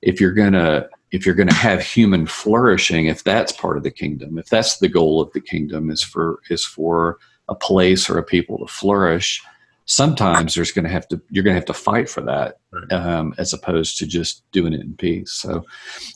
if 0.03 0.21
you're 0.21 0.33
gonna 0.33 0.89
if 1.17 1.27
you're 1.27 1.35
gonna 1.35 1.53
have 1.55 1.83
human 1.83 2.27
flourishing, 2.27 3.07
if 3.07 3.25
that's 3.25 3.53
part 3.53 3.77
of 3.77 3.83
the 3.83 3.91
kingdom, 3.91 4.39
if 4.39 4.49
that's 4.49 4.79
the 4.79 4.89
goal 4.89 5.21
of 5.21 5.33
the 5.33 5.41
kingdom, 5.41 5.91
is 5.91 6.03
for 6.03 6.41
is 6.51 6.65
for 6.65 7.19
a 7.49 7.55
place 7.55 8.09
or 8.11 8.19
a 8.19 8.23
people 8.23 8.59
to 8.59 8.67
flourish, 8.67 9.43
sometimes 9.85 10.55
there's 10.55 10.73
going 10.73 10.85
to 10.85 10.91
have 10.91 11.07
to 11.09 11.21
you're 11.31 11.45
going 11.45 11.55
to 11.55 11.61
have 11.61 11.65
to 11.67 11.73
fight 11.73 12.11
for 12.11 12.21
that 12.21 12.59
um, 12.91 13.35
as 13.39 13.53
opposed 13.53 13.99
to 13.99 14.07
just 14.07 14.43
doing 14.51 14.73
it 14.73 14.81
in 14.81 14.95
peace. 14.95 15.33
So 15.33 15.65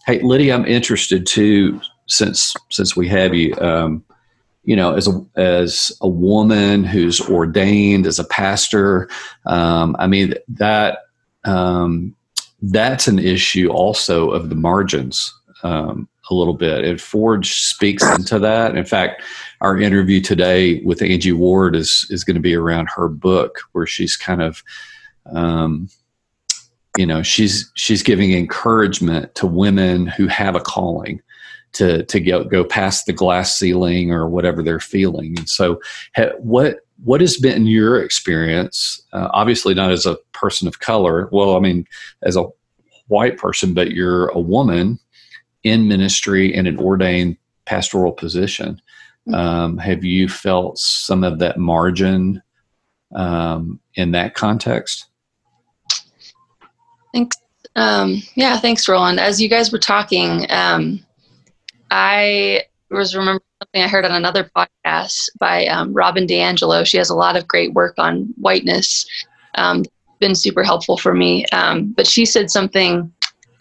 hey 0.06 0.20
lydia 0.22 0.54
i'm 0.54 0.66
interested 0.66 1.24
too 1.26 1.80
since 2.06 2.54
since 2.70 2.96
we 2.96 3.06
have 3.08 3.32
you 3.32 3.54
um, 3.60 4.04
you 4.64 4.76
know, 4.76 4.94
as 4.94 5.08
a 5.08 5.24
as 5.36 5.92
a 6.00 6.08
woman 6.08 6.84
who's 6.84 7.20
ordained 7.20 8.06
as 8.06 8.18
a 8.18 8.24
pastor, 8.24 9.08
um, 9.46 9.96
I 9.98 10.06
mean 10.06 10.34
that 10.48 10.98
um, 11.44 12.14
that's 12.62 13.08
an 13.08 13.18
issue 13.18 13.68
also 13.68 14.30
of 14.30 14.48
the 14.48 14.54
margins 14.54 15.34
um, 15.62 16.08
a 16.30 16.34
little 16.34 16.54
bit. 16.54 16.84
And 16.84 17.00
Forge 17.00 17.54
speaks 17.54 18.04
into 18.16 18.38
that. 18.38 18.76
In 18.76 18.84
fact, 18.84 19.22
our 19.60 19.78
interview 19.78 20.20
today 20.20 20.80
with 20.82 21.02
Angie 21.02 21.32
Ward 21.32 21.74
is 21.76 22.06
is 22.10 22.24
going 22.24 22.36
to 22.36 22.40
be 22.40 22.54
around 22.54 22.88
her 22.94 23.08
book, 23.08 23.60
where 23.72 23.86
she's 23.86 24.16
kind 24.16 24.42
of 24.42 24.62
um, 25.32 25.88
you 26.96 27.06
know 27.06 27.22
she's 27.22 27.70
she's 27.74 28.02
giving 28.02 28.32
encouragement 28.32 29.34
to 29.34 29.46
women 29.46 30.06
who 30.06 30.26
have 30.26 30.54
a 30.54 30.60
calling 30.60 31.20
to 31.72 32.04
to 32.04 32.20
go 32.20 32.44
go 32.44 32.64
past 32.64 33.06
the 33.06 33.12
glass 33.12 33.56
ceiling 33.56 34.12
or 34.12 34.28
whatever 34.28 34.62
they're 34.62 34.80
feeling. 34.80 35.38
And 35.38 35.48
so, 35.48 35.80
ha, 36.16 36.30
what 36.38 36.80
what 37.04 37.20
has 37.20 37.36
been 37.36 37.66
your 37.66 38.02
experience? 38.02 39.02
Uh, 39.12 39.28
obviously, 39.32 39.74
not 39.74 39.90
as 39.90 40.06
a 40.06 40.16
person 40.32 40.68
of 40.68 40.80
color. 40.80 41.28
Well, 41.32 41.56
I 41.56 41.60
mean, 41.60 41.86
as 42.22 42.36
a 42.36 42.46
white 43.08 43.38
person, 43.38 43.74
but 43.74 43.92
you're 43.92 44.28
a 44.28 44.40
woman 44.40 44.98
in 45.62 45.88
ministry 45.88 46.54
in 46.54 46.66
an 46.66 46.78
ordained 46.78 47.36
pastoral 47.64 48.12
position. 48.12 48.80
Mm-hmm. 49.28 49.34
Um, 49.34 49.78
have 49.78 50.04
you 50.04 50.28
felt 50.28 50.78
some 50.78 51.24
of 51.24 51.38
that 51.40 51.58
margin 51.58 52.42
um, 53.14 53.80
in 53.94 54.12
that 54.12 54.34
context? 54.34 55.06
Thanks. 57.12 57.36
Um, 57.76 58.22
yeah, 58.34 58.58
thanks, 58.58 58.88
Roland. 58.88 59.20
As 59.20 59.40
you 59.40 59.48
guys 59.48 59.72
were 59.72 59.78
talking, 59.78 60.46
um, 60.50 61.04
I 61.90 62.64
was 62.94 63.14
remembering 63.14 63.40
something 63.62 63.82
I 63.82 63.88
heard 63.88 64.04
on 64.04 64.12
another 64.12 64.50
podcast 64.56 65.28
by 65.38 65.66
um, 65.66 65.92
Robin 65.92 66.26
DiAngelo. 66.26 66.86
She 66.86 66.96
has 66.98 67.10
a 67.10 67.14
lot 67.14 67.36
of 67.36 67.48
great 67.48 67.72
work 67.72 67.94
on 67.98 68.32
whiteness. 68.36 69.06
Um, 69.54 69.84
been 70.20 70.34
super 70.34 70.62
helpful 70.62 70.96
for 70.96 71.14
me. 71.14 71.46
Um, 71.46 71.92
but 71.96 72.06
she 72.06 72.24
said 72.24 72.50
something, 72.50 73.12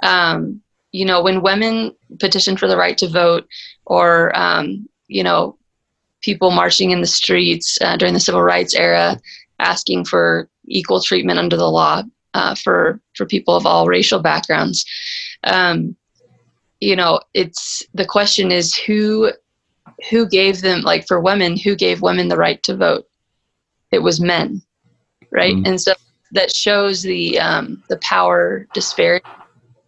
um, 0.03 0.61
you 0.91 1.05
know, 1.05 1.21
when 1.21 1.41
women 1.41 1.95
petition 2.19 2.57
for 2.57 2.67
the 2.67 2.77
right 2.77 2.97
to 2.97 3.07
vote, 3.07 3.47
or 3.85 4.35
um, 4.37 4.87
you 5.07 5.23
know, 5.23 5.57
people 6.21 6.51
marching 6.51 6.91
in 6.91 7.01
the 7.01 7.07
streets 7.07 7.77
uh, 7.81 7.97
during 7.97 8.13
the 8.13 8.19
civil 8.19 8.43
rights 8.43 8.75
era, 8.75 9.19
asking 9.59 10.05
for 10.05 10.49
equal 10.67 11.01
treatment 11.01 11.39
under 11.39 11.57
the 11.57 11.69
law 11.69 12.03
uh, 12.33 12.55
for 12.55 13.01
for 13.15 13.25
people 13.25 13.55
of 13.55 13.65
all 13.65 13.87
racial 13.87 14.19
backgrounds. 14.19 14.85
Um, 15.43 15.95
you 16.79 16.95
know 16.95 17.19
it's 17.33 17.83
the 17.93 18.05
question 18.05 18.51
is 18.51 18.75
who 18.75 19.31
who 20.09 20.27
gave 20.27 20.61
them 20.61 20.81
like 20.81 21.05
for 21.07 21.19
women 21.19 21.57
who 21.57 21.75
gave 21.75 22.01
women 22.01 22.29
the 22.29 22.37
right 22.37 22.61
to 22.63 22.75
vote? 22.75 23.05
It 23.91 23.99
was 23.99 24.21
men 24.21 24.61
right? 25.31 25.55
Mm-hmm. 25.55 25.65
and 25.65 25.81
so 25.81 25.93
that 26.31 26.55
shows 26.55 27.01
the 27.01 27.39
um, 27.39 27.83
the 27.89 27.97
power 27.97 28.67
disparity 28.73 29.25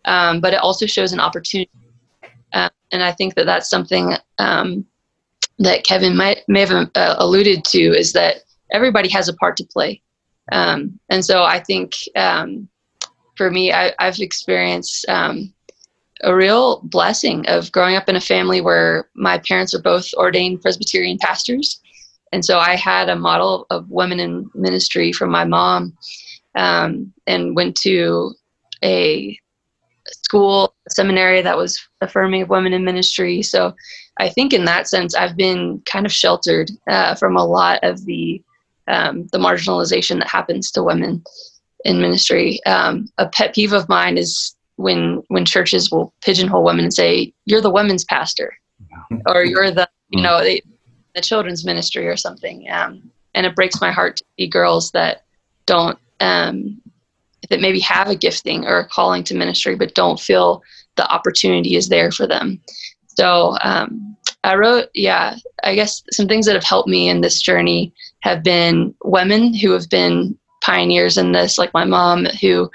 um, 0.05 0.41
but 0.41 0.53
it 0.53 0.59
also 0.59 0.87
shows 0.87 1.13
an 1.13 1.19
opportunity. 1.19 1.69
Uh, 2.53 2.69
and 2.91 3.01
i 3.03 3.11
think 3.11 3.35
that 3.35 3.45
that's 3.45 3.69
something 3.69 4.13
um, 4.39 4.85
that 5.59 5.83
kevin 5.83 6.15
might 6.15 6.39
may 6.47 6.61
have 6.61 6.89
uh, 6.95 7.15
alluded 7.17 7.63
to 7.63 7.79
is 7.79 8.11
that 8.13 8.43
everybody 8.71 9.09
has 9.09 9.27
a 9.27 9.33
part 9.33 9.57
to 9.57 9.65
play. 9.65 10.01
Um, 10.51 10.99
and 11.09 11.23
so 11.23 11.43
i 11.43 11.59
think 11.59 11.95
um, 12.15 12.67
for 13.37 13.49
me 13.49 13.71
I, 13.71 13.93
have 13.99 14.19
experienced 14.19 15.07
um, 15.07 15.53
a 16.23 16.35
real 16.35 16.81
blessing 16.83 17.47
of 17.47 17.71
growing 17.71 17.95
up 17.95 18.09
in 18.09 18.15
a 18.15 18.21
family 18.21 18.61
where 18.61 19.09
my 19.15 19.37
parents 19.39 19.73
are 19.73 19.81
both 19.81 20.07
ordained 20.15 20.61
Presbyterian 20.61 21.17
pastors. 21.19 21.81
And 22.31 22.43
so 22.45 22.59
I 22.59 22.75
had 22.75 23.09
a 23.09 23.15
model 23.15 23.65
of 23.69 23.89
women 23.89 24.19
in 24.19 24.49
ministry 24.55 25.11
from 25.11 25.31
my 25.31 25.43
mom 25.43 25.97
um, 26.55 27.13
and 27.27 27.55
went 27.55 27.75
to 27.77 28.33
a 28.83 29.37
school, 30.07 30.73
seminary 30.89 31.41
that 31.41 31.57
was 31.57 31.79
affirming 32.01 32.41
of 32.41 32.49
women 32.49 32.73
in 32.73 32.85
ministry. 32.85 33.41
So 33.41 33.75
I 34.19 34.29
think 34.29 34.53
in 34.53 34.65
that 34.65 34.87
sense, 34.87 35.15
I've 35.15 35.35
been 35.35 35.81
kind 35.85 36.05
of 36.05 36.11
sheltered 36.11 36.71
uh, 36.87 37.15
from 37.15 37.37
a 37.37 37.45
lot 37.45 37.79
of 37.83 38.05
the 38.05 38.41
um, 38.87 39.27
the 39.31 39.37
marginalization 39.37 40.17
that 40.19 40.27
happens 40.27 40.71
to 40.71 40.83
women 40.83 41.23
in 41.85 42.01
ministry. 42.01 42.59
Um, 42.65 43.07
a 43.17 43.29
pet 43.29 43.53
peeve 43.53 43.73
of 43.73 43.87
mine 43.87 44.17
is 44.17 44.55
when 44.81 45.21
when 45.27 45.45
churches 45.45 45.91
will 45.91 46.13
pigeonhole 46.21 46.63
women 46.63 46.85
and 46.85 46.93
say 46.93 47.33
you're 47.45 47.61
the 47.61 47.69
women's 47.69 48.03
pastor 48.05 48.53
or 49.27 49.43
you're 49.43 49.71
the 49.71 49.87
you 50.09 50.19
mm. 50.19 50.23
know 50.23 50.41
they, 50.41 50.61
the 51.15 51.21
children's 51.21 51.65
ministry 51.65 52.07
or 52.07 52.17
something 52.17 52.69
um, 52.69 53.09
and 53.33 53.45
it 53.45 53.55
breaks 53.55 53.81
my 53.81 53.91
heart 53.91 54.17
to 54.17 54.25
see 54.37 54.47
girls 54.47 54.91
that 54.91 55.23
don't 55.65 55.97
um, 56.19 56.81
that 57.49 57.61
maybe 57.61 57.79
have 57.79 58.09
a 58.09 58.15
gifting 58.15 58.65
or 58.65 58.79
a 58.79 58.87
calling 58.87 59.23
to 59.23 59.35
ministry 59.35 59.75
but 59.75 59.95
don't 59.95 60.19
feel 60.19 60.61
the 60.95 61.09
opportunity 61.11 61.75
is 61.75 61.89
there 61.89 62.11
for 62.11 62.27
them 62.27 62.61
so 63.07 63.55
um, 63.63 64.15
i 64.43 64.55
wrote 64.55 64.87
yeah 64.93 65.35
i 65.63 65.75
guess 65.75 66.03
some 66.11 66.27
things 66.27 66.45
that 66.45 66.55
have 66.55 66.63
helped 66.63 66.89
me 66.89 67.09
in 67.09 67.21
this 67.21 67.41
journey 67.41 67.93
have 68.21 68.43
been 68.43 68.93
women 69.03 69.53
who 69.53 69.71
have 69.71 69.89
been 69.89 70.37
pioneers 70.61 71.17
in 71.17 71.31
this 71.31 71.57
like 71.57 71.73
my 71.73 71.85
mom 71.85 72.25
who 72.41 72.69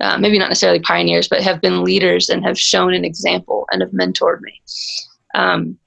uh, 0.00 0.16
maybe 0.18 0.38
not 0.38 0.48
necessarily 0.48 0.80
pioneers, 0.80 1.28
but 1.28 1.42
have 1.42 1.60
been 1.60 1.84
leaders 1.84 2.28
and 2.28 2.44
have 2.44 2.58
shown 2.58 2.94
an 2.94 3.04
example 3.04 3.66
and 3.70 3.82
have 3.82 3.90
mentored 3.90 4.40
me. 4.40 4.62
Um, 5.34 5.78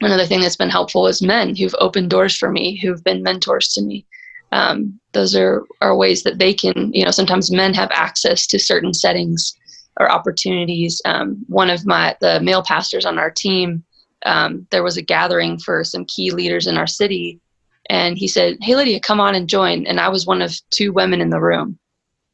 another 0.00 0.26
thing 0.26 0.40
that's 0.40 0.56
been 0.56 0.70
helpful 0.70 1.06
is 1.06 1.22
men 1.22 1.56
who've 1.56 1.74
opened 1.80 2.10
doors 2.10 2.36
for 2.36 2.50
me, 2.50 2.76
who've 2.76 3.02
been 3.02 3.22
mentors 3.22 3.68
to 3.74 3.82
me. 3.82 4.06
um, 4.52 4.98
those 5.12 5.34
are, 5.34 5.64
are 5.80 5.96
ways 5.96 6.22
that 6.22 6.38
they 6.38 6.54
can, 6.54 6.92
you 6.92 7.04
know, 7.04 7.10
sometimes 7.10 7.50
men 7.50 7.74
have 7.74 7.90
access 7.92 8.46
to 8.48 8.58
certain 8.58 8.94
settings 8.94 9.54
or 9.98 10.10
opportunities. 10.10 11.00
Um, 11.04 11.44
one 11.48 11.70
of 11.70 11.86
my, 11.86 12.16
the 12.20 12.40
male 12.40 12.62
pastors 12.62 13.06
on 13.06 13.18
our 13.18 13.30
team, 13.30 13.84
um, 14.24 14.66
there 14.70 14.82
was 14.82 14.96
a 14.96 15.02
gathering 15.02 15.58
for 15.58 15.84
some 15.84 16.04
key 16.06 16.30
leaders 16.30 16.66
in 16.66 16.76
our 16.76 16.86
city. 16.86 17.40
And 17.88 18.18
he 18.18 18.28
said, 18.28 18.56
Hey, 18.60 18.74
Lydia, 18.74 19.00
come 19.00 19.20
on 19.20 19.34
and 19.34 19.48
join. 19.48 19.86
And 19.86 20.00
I 20.00 20.08
was 20.08 20.26
one 20.26 20.42
of 20.42 20.54
two 20.70 20.92
women 20.92 21.20
in 21.20 21.30
the 21.30 21.40
room. 21.40 21.78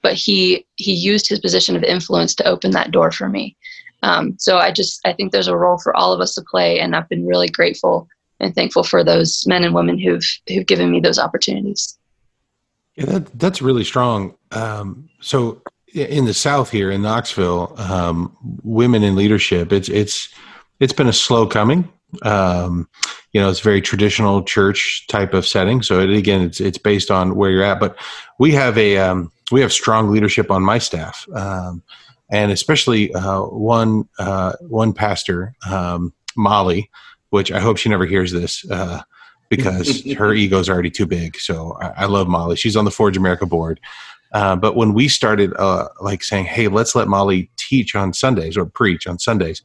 But 0.03 0.15
he 0.15 0.67
he 0.77 0.93
used 0.93 1.29
his 1.29 1.39
position 1.39 1.77
of 1.77 1.85
influence 1.85 2.35
to 2.37 2.47
open 2.47 2.73
that 2.73 2.91
door 2.91 3.13
for 3.13 3.29
me. 3.29 3.57
Um, 4.03 4.37
so 4.39 4.59
I 4.59 4.73
just 4.73 5.01
I 5.05 5.13
think 5.13 5.31
there's 5.31 5.49
a 5.49 5.57
role 5.57 5.79
for 5.79 5.97
all 5.97 6.13
of 6.13 6.21
us 6.21 6.35
to 6.35 6.43
play, 6.43 6.81
and 6.81 6.97
I've 6.97 7.09
been 7.09 7.27
really 7.27 7.49
grateful 7.49 8.09
and 8.41 8.55
thankful 8.55 8.83
for 8.83 9.05
those 9.05 9.47
men 9.47 9.63
and 9.63 9.75
women 9.75 9.99
who've 9.99 10.27
who've 10.49 10.67
given 10.67 10.91
me 10.91 11.01
those 11.01 11.19
opportunities. 11.19 11.97
Yeah, 12.97 13.07
that, 13.07 13.39
that's 13.39 13.63
really 13.63 13.85
strong. 13.85 14.35
Um, 14.51 15.09
so 15.21 15.63
in 15.95 16.25
the 16.25 16.35
South 16.35 16.71
here 16.71 16.91
in 16.91 17.03
Knoxville, 17.03 17.75
um, 17.79 18.37
women 18.63 19.03
in 19.03 19.15
leadership, 19.15 19.73
it's 19.73 19.89
it's 19.89 20.29
it's 20.81 20.93
been 20.93 21.09
a 21.09 21.13
slow 21.13 21.47
coming. 21.47 21.89
Um, 22.23 22.89
you 23.33 23.41
know, 23.41 23.49
it's 23.49 23.61
very 23.61 23.81
traditional 23.81 24.43
church 24.43 25.07
type 25.07 25.33
of 25.33 25.47
setting. 25.47 25.83
So 25.83 26.01
it, 26.01 26.11
again, 26.11 26.43
it's 26.43 26.61
it's 26.61 26.79
based 26.79 27.11
on 27.11 27.35
where 27.35 27.51
you're 27.51 27.63
at. 27.63 27.81
But 27.81 27.97
we 28.39 28.53
have 28.53 28.77
a 28.77 28.99
um, 28.99 29.33
we 29.51 29.61
have 29.61 29.73
strong 29.73 30.11
leadership 30.11 30.51
on 30.51 30.63
my 30.63 30.79
staff, 30.79 31.27
um, 31.35 31.83
and 32.31 32.53
especially 32.53 33.13
uh, 33.15 33.43
one 33.43 34.09
uh, 34.19 34.53
one 34.61 34.93
pastor, 34.93 35.55
um, 35.69 36.13
Molly, 36.37 36.91
which 37.31 37.51
I 37.51 37.61
hope 37.61 37.79
she 37.79 37.89
never 37.89 38.07
hears 38.07 38.33
this. 38.33 38.69
Uh, 38.71 39.03
because 39.49 40.03
her 40.17 40.33
ego's 40.33 40.71
already 40.71 40.91
too 40.91 41.07
big. 41.07 41.39
So 41.39 41.77
I, 41.81 41.89
I, 41.89 42.05
love 42.07 42.27
Molly. 42.27 42.57
She's 42.57 42.75
on 42.75 42.87
the 42.87 42.91
Forge 42.91 43.19
America 43.19 43.45
board. 43.45 43.81
Uh, 44.33 44.57
but 44.57 44.77
when 44.77 44.95
we 44.95 45.09
started 45.09 45.53
uh, 45.59 45.89
like 46.01 46.25
saying, 46.25 46.47
"Hey, 46.47 46.69
let's 46.69 46.95
let 46.95 47.07
Molly 47.09 47.51
teach 47.59 47.95
on 47.95 48.13
Sundays 48.13 48.57
or 48.57 48.65
preach 48.65 49.07
on 49.07 49.19
Sundays," 49.19 49.63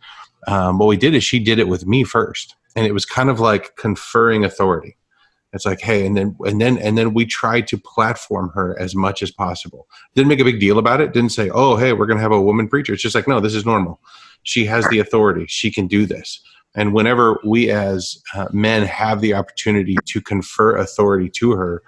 um, 0.48 0.80
what 0.80 0.88
we 0.88 0.98
did 0.98 1.14
is 1.14 1.24
she 1.24 1.40
did 1.40 1.60
it 1.60 1.68
with 1.68 1.86
me 1.86 2.04
first, 2.04 2.56
and 2.76 2.86
it 2.86 2.94
was 2.94 3.06
kind 3.06 3.30
of 3.30 3.40
like 3.40 3.76
conferring 3.76 4.44
authority. 4.44 4.98
It's 5.54 5.66
like, 5.66 5.80
hey, 5.80 6.06
and 6.06 6.18
then 6.18 6.36
and 6.46 6.60
then 6.60 6.78
and 6.78 6.98
then 6.98 7.14
we 7.14 7.26
tried 7.26 7.68
to 7.68 7.78
platform 7.78 8.52
her 8.54 8.78
as 8.80 8.96
much 8.96 9.22
as 9.22 9.32
possible. 9.32 9.88
Didn't 10.16 10.30
make 10.30 10.40
a 10.40 10.46
big 10.46 10.60
deal 10.60 10.78
about 10.78 11.02
it. 11.02 11.14
Didn't 11.14 11.32
say, 11.32 11.50
"Oh, 11.50 11.76
hey, 11.76 11.94
we're 11.94 12.06
going 12.06 12.18
to 12.18 12.22
have 12.22 12.32
a 12.32 12.42
woman 12.42 12.68
preacher." 12.68 12.94
It's 12.94 13.02
just 13.02 13.16
like, 13.16 13.28
no, 13.28 13.40
this 13.40 13.56
is 13.56 13.66
normal. 13.66 14.00
She 14.44 14.66
has 14.66 14.88
the 14.90 15.00
authority. 15.00 15.46
She 15.48 15.72
can 15.72 15.88
do 15.88 16.06
this. 16.06 16.42
And 16.76 16.94
whenever 16.94 17.40
we 17.44 17.72
as 17.72 18.22
uh, 18.36 18.48
men 18.52 18.84
have 18.84 19.20
the 19.20 19.34
opportunity 19.34 19.98
to 20.06 20.22
confer 20.22 20.78
authority 20.78 21.30
to 21.32 21.52
her, 21.54 21.82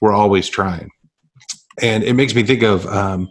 we're 0.00 0.12
always 0.12 0.48
trying. 0.48 0.90
And 1.80 2.04
it 2.04 2.12
makes 2.12 2.34
me 2.34 2.42
think 2.42 2.62
of 2.62 2.86
um, 2.86 3.30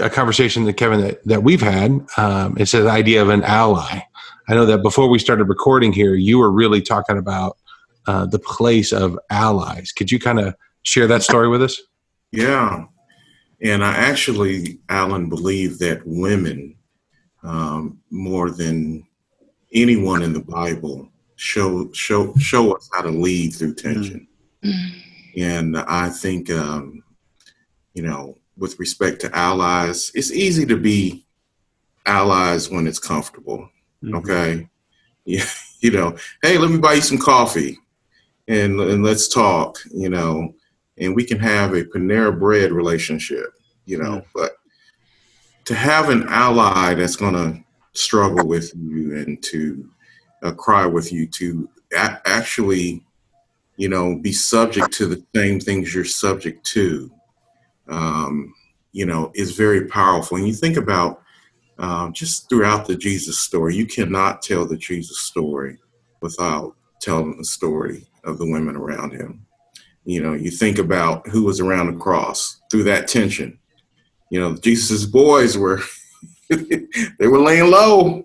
a 0.00 0.08
conversation 0.08 0.64
that 0.64 0.74
Kevin 0.74 1.00
that, 1.00 1.24
that 1.24 1.42
we've 1.42 1.60
had. 1.60 2.06
Um, 2.16 2.56
it's 2.58 2.72
the 2.72 2.88
idea 2.88 3.20
of 3.20 3.30
an 3.30 3.42
ally. 3.42 4.00
I 4.48 4.54
know 4.54 4.66
that 4.66 4.82
before 4.82 5.08
we 5.08 5.18
started 5.18 5.44
recording 5.44 5.92
here, 5.92 6.14
you 6.14 6.38
were 6.38 6.50
really 6.50 6.82
talking 6.82 7.18
about 7.18 7.56
uh, 8.06 8.26
the 8.26 8.38
place 8.38 8.92
of 8.92 9.18
allies. 9.30 9.92
Could 9.92 10.10
you 10.10 10.18
kind 10.18 10.38
of 10.38 10.54
share 10.82 11.06
that 11.06 11.22
story 11.22 11.48
with 11.48 11.62
us? 11.62 11.80
Yeah. 12.32 12.84
And 13.62 13.84
I 13.84 13.92
actually, 13.92 14.80
Alan, 14.88 15.28
believe 15.28 15.78
that 15.78 16.02
women, 16.04 16.76
um, 17.42 17.98
more 18.10 18.50
than 18.50 19.06
anyone 19.72 20.22
in 20.22 20.32
the 20.32 20.40
Bible 20.40 21.08
show 21.36 21.90
show 21.92 22.32
show 22.36 22.76
us 22.76 22.88
how 22.92 23.02
to 23.02 23.10
lead 23.10 23.54
through 23.54 23.74
tension. 23.74 24.26
Mm-hmm. 24.62 25.40
And 25.40 25.76
I 25.78 26.08
think 26.10 26.50
um, 26.50 27.02
you 27.94 28.02
know, 28.02 28.36
with 28.56 28.78
respect 28.78 29.20
to 29.22 29.36
allies, 29.36 30.10
it's 30.14 30.32
easy 30.32 30.66
to 30.66 30.76
be 30.76 31.26
allies 32.06 32.70
when 32.70 32.86
it's 32.86 32.98
comfortable. 32.98 33.68
Mm-hmm. 34.04 34.14
Okay. 34.16 34.68
Yeah, 35.24 35.44
you 35.80 35.90
know, 35.90 36.16
hey, 36.42 36.58
let 36.58 36.70
me 36.70 36.78
buy 36.78 36.94
you 36.94 37.00
some 37.00 37.18
coffee 37.18 37.78
and 38.48 38.80
and 38.80 39.02
let's 39.02 39.28
talk, 39.28 39.78
you 39.92 40.10
know, 40.10 40.54
and 40.98 41.14
we 41.14 41.24
can 41.24 41.38
have 41.38 41.74
a 41.74 41.84
Panera 41.84 42.38
bread 42.38 42.72
relationship, 42.72 43.46
you 43.86 43.98
know, 43.98 44.18
mm-hmm. 44.18 44.28
but 44.34 44.52
to 45.64 45.74
have 45.74 46.10
an 46.10 46.26
ally 46.28 46.94
that's 46.94 47.16
gonna 47.16 47.64
struggle 47.92 48.46
with 48.46 48.72
you 48.74 49.16
and 49.16 49.42
to 49.42 49.88
uh, 50.42 50.52
cry 50.52 50.84
with 50.84 51.12
you 51.12 51.26
to 51.26 51.68
a- 51.94 52.20
actually 52.26 53.02
you 53.76 53.88
know 53.88 54.16
be 54.16 54.32
subject 54.32 54.92
to 54.92 55.06
the 55.06 55.24
same 55.34 55.58
things 55.58 55.94
you're 55.94 56.04
subject 56.04 56.64
to 56.64 57.10
um, 57.88 58.52
you 58.92 59.06
know 59.06 59.32
is 59.34 59.56
very 59.56 59.86
powerful 59.86 60.36
and 60.36 60.46
you 60.46 60.52
think 60.52 60.76
about 60.76 61.22
um, 61.78 62.12
just 62.12 62.48
throughout 62.48 62.86
the 62.86 62.96
jesus 62.96 63.38
story 63.38 63.74
you 63.74 63.86
cannot 63.86 64.42
tell 64.42 64.66
the 64.66 64.76
jesus 64.76 65.20
story 65.20 65.78
without 66.20 66.74
telling 67.00 67.36
the 67.36 67.44
story 67.44 68.06
of 68.24 68.38
the 68.38 68.50
women 68.50 68.76
around 68.76 69.12
him 69.12 69.44
you 70.04 70.22
know 70.22 70.32
you 70.32 70.50
think 70.50 70.78
about 70.78 71.26
who 71.28 71.44
was 71.44 71.60
around 71.60 71.86
the 71.86 72.00
cross 72.00 72.60
through 72.70 72.84
that 72.84 73.08
tension 73.08 73.58
you 74.30 74.40
know 74.40 74.54
jesus's 74.56 75.06
boys 75.06 75.58
were 75.58 75.80
they 77.18 77.26
were 77.26 77.40
laying 77.40 77.70
low. 77.70 78.24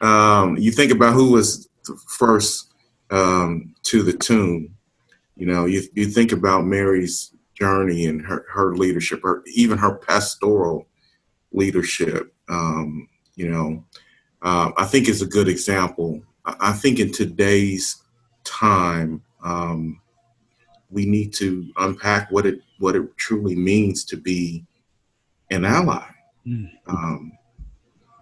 Um, 0.00 0.56
you 0.56 0.72
think 0.72 0.92
about 0.92 1.14
who 1.14 1.32
was 1.32 1.68
first 2.08 2.72
um, 3.10 3.74
to 3.84 4.02
the 4.02 4.12
tomb. 4.12 4.74
You 5.36 5.46
know, 5.46 5.66
you, 5.66 5.82
you 5.94 6.06
think 6.06 6.32
about 6.32 6.64
Mary's 6.64 7.32
journey 7.54 8.06
and 8.06 8.24
her, 8.24 8.46
her 8.52 8.74
leadership, 8.76 9.20
or 9.24 9.42
even 9.54 9.78
her 9.78 9.96
pastoral 9.96 10.88
leadership. 11.52 12.31
Um, 12.48 13.08
you 13.34 13.48
know, 13.48 13.84
uh, 14.42 14.72
I 14.76 14.84
think 14.84 15.08
is 15.08 15.22
a 15.22 15.26
good 15.26 15.48
example. 15.48 16.22
I 16.44 16.72
think 16.72 16.98
in 16.98 17.12
today's 17.12 18.02
time, 18.44 19.22
um, 19.44 20.00
we 20.90 21.06
need 21.06 21.32
to 21.34 21.66
unpack 21.76 22.30
what 22.30 22.46
it 22.46 22.60
what 22.78 22.96
it 22.96 23.16
truly 23.16 23.54
means 23.54 24.04
to 24.04 24.16
be 24.16 24.64
an 25.50 25.64
ally. 25.64 26.04
Mm. 26.46 26.70
Um, 26.86 27.32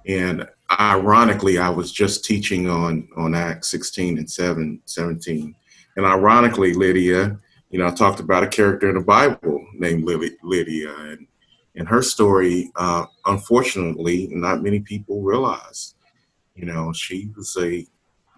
and 0.07 0.47
ironically, 0.79 1.59
I 1.59 1.71
was 1.71 1.93
just 1.93 2.25
teaching 2.25 2.69
on 2.69 3.09
on 3.17 3.35
Acts 3.35 3.69
16 3.71 4.19
and 4.19 4.31
7, 4.31 4.81
17. 4.85 5.55
And 5.97 6.07
ironically, 6.07 6.75
Lydia, 6.75 7.39
you 7.71 7.79
know, 7.79 7.87
I 7.87 7.91
talked 7.91 8.21
about 8.21 8.45
a 8.45 8.49
character 8.49 8.89
in 8.89 8.97
the 8.97 9.01
Bible 9.01 9.67
named 9.75 10.05
Lydia, 10.05 10.95
and 10.97 11.27
and 11.81 11.89
her 11.89 12.03
story, 12.03 12.71
uh, 12.77 13.07
unfortunately, 13.25 14.29
not 14.31 14.63
many 14.63 14.81
people 14.81 15.23
realize. 15.23 15.95
You 16.55 16.67
know, 16.67 16.93
she 16.93 17.31
was 17.35 17.57
a 17.59 17.87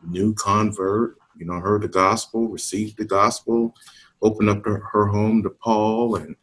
new 0.09 0.33
convert. 0.35 1.17
You 1.37 1.47
know, 1.47 1.55
heard 1.55 1.83
the 1.83 1.89
gospel, 1.89 2.47
received 2.47 2.99
the 2.99 3.05
gospel, 3.05 3.75
opened 4.23 4.49
up 4.49 4.65
her 4.65 5.07
home 5.09 5.43
to 5.43 5.51
Paul, 5.51 6.15
and 6.17 6.37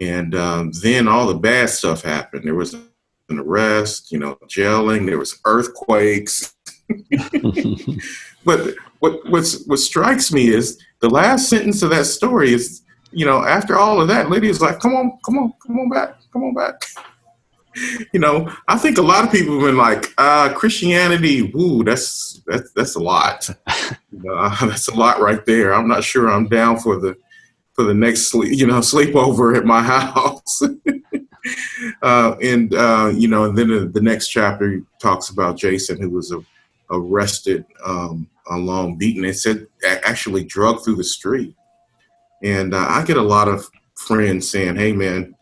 and 0.00 0.34
um, 0.34 0.72
then 0.80 1.06
all 1.06 1.26
the 1.26 1.34
bad 1.34 1.68
stuff 1.68 2.00
happened. 2.00 2.44
There 2.44 2.54
was 2.54 2.72
an 2.72 3.38
arrest, 3.38 4.10
you 4.10 4.18
know, 4.18 4.38
jailing. 4.48 5.04
There 5.04 5.18
was 5.18 5.38
earthquakes. 5.44 6.56
but 8.46 8.74
what 9.00 9.20
what's, 9.28 9.66
what 9.66 9.80
strikes 9.80 10.32
me 10.32 10.48
is 10.48 10.82
the 11.00 11.10
last 11.10 11.50
sentence 11.50 11.82
of 11.82 11.90
that 11.90 12.06
story 12.06 12.54
is, 12.54 12.84
you 13.10 13.26
know, 13.26 13.44
after 13.44 13.78
all 13.78 14.00
of 14.00 14.08
that, 14.08 14.30
Lydia's 14.30 14.62
like, 14.62 14.80
"Come 14.80 14.96
on, 14.96 15.18
come 15.22 15.36
on, 15.36 15.52
come 15.66 15.78
on 15.78 15.90
back, 15.90 16.17
come 16.32 16.44
on 16.44 16.54
back." 16.54 16.82
you 18.12 18.20
know, 18.20 18.52
I 18.66 18.78
think 18.78 18.98
a 18.98 19.02
lot 19.02 19.24
of 19.24 19.32
people 19.32 19.54
have 19.54 19.68
been 19.68 19.76
like, 19.76 20.12
uh, 20.18 20.52
Christianity, 20.52 21.42
woo, 21.42 21.84
that's 21.84 22.40
that's 22.46 22.72
that's 22.72 22.94
a 22.96 23.00
lot. 23.00 23.48
know, 24.10 24.48
that's 24.60 24.88
a 24.88 24.94
lot 24.94 25.20
right 25.20 25.44
there. 25.44 25.74
I'm 25.74 25.88
not 25.88 26.04
sure 26.04 26.28
I'm 26.28 26.48
down 26.48 26.78
for 26.78 26.98
the 26.98 27.16
for 27.74 27.84
the 27.84 27.94
next 27.94 28.30
sleep, 28.30 28.58
you 28.58 28.66
know, 28.66 28.74
sleepover 28.80 29.56
at 29.56 29.64
my 29.64 29.82
house. 29.82 30.62
uh, 32.02 32.36
and 32.42 32.74
uh, 32.74 33.12
you 33.14 33.28
know, 33.28 33.44
and 33.44 33.56
then 33.56 33.92
the, 33.92 34.00
next 34.00 34.28
chapter 34.28 34.82
talks 35.00 35.30
about 35.30 35.56
Jason, 35.56 36.00
who 36.00 36.10
was 36.10 36.32
a, 36.32 36.40
arrested 36.90 37.64
um, 37.84 38.28
along 38.50 38.98
beaten. 38.98 39.24
It 39.24 39.34
said 39.34 39.66
actually 39.84 40.44
drugged 40.44 40.84
through 40.84 40.96
the 40.96 41.04
street. 41.04 41.54
And 42.42 42.72
uh, 42.72 42.86
I 42.88 43.04
get 43.04 43.16
a 43.16 43.22
lot 43.22 43.48
of 43.48 43.68
friends 43.96 44.48
saying, 44.48 44.76
"Hey, 44.76 44.92
man, 44.92 45.34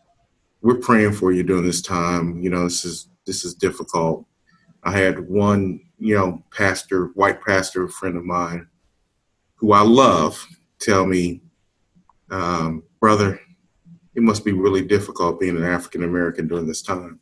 we're 0.61 0.75
praying 0.75 1.13
for 1.13 1.31
you 1.31 1.43
during 1.43 1.65
this 1.65 1.81
time. 1.81 2.41
You 2.41 2.49
know, 2.49 2.63
this 2.63 2.85
is 2.85 3.09
this 3.25 3.45
is 3.45 3.53
difficult." 3.53 4.25
I 4.83 4.91
had 4.91 5.27
one, 5.27 5.81
you 5.99 6.15
know, 6.15 6.43
pastor, 6.51 7.07
white 7.15 7.41
pastor, 7.43 7.87
friend 7.87 8.15
of 8.15 8.23
mine, 8.23 8.67
who 9.55 9.73
I 9.73 9.81
love, 9.81 10.45
tell 10.79 11.05
me, 11.05 11.41
um, 12.29 12.83
"Brother, 12.99 13.39
it 14.17 14.23
must 14.23 14.43
be 14.43 14.51
really 14.51 14.81
difficult 14.81 15.39
being 15.39 15.55
an 15.55 15.63
African 15.63 16.03
American 16.03 16.47
during 16.47 16.65
this 16.65 16.81
time. 16.81 17.19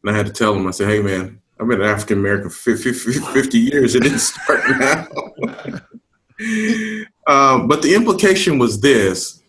And 0.00 0.14
I 0.14 0.16
had 0.16 0.26
to 0.26 0.32
tell 0.32 0.54
him, 0.54 0.66
I 0.68 0.70
said, 0.70 0.88
hey 0.88 1.02
man, 1.02 1.42
I've 1.58 1.66
been 1.66 1.82
an 1.82 1.88
African 1.88 2.18
American 2.18 2.50
for 2.50 2.76
50, 2.76 3.58
years. 3.58 3.96
It 3.96 4.04
didn't 4.04 4.20
start 4.20 4.60
now. 4.78 5.08
um, 7.26 7.66
but 7.66 7.82
the 7.82 7.94
implication 7.94 8.58
was 8.60 8.80
this 8.80 9.42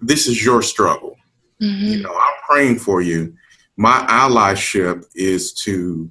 this 0.00 0.26
is 0.28 0.44
your 0.44 0.62
struggle. 0.62 1.11
Mm-hmm. 1.62 1.84
You 1.84 2.02
know, 2.02 2.12
I'm 2.12 2.34
praying 2.48 2.78
for 2.80 3.00
you. 3.00 3.34
My 3.76 4.04
allyship 4.08 5.04
is 5.14 5.52
to 5.54 6.10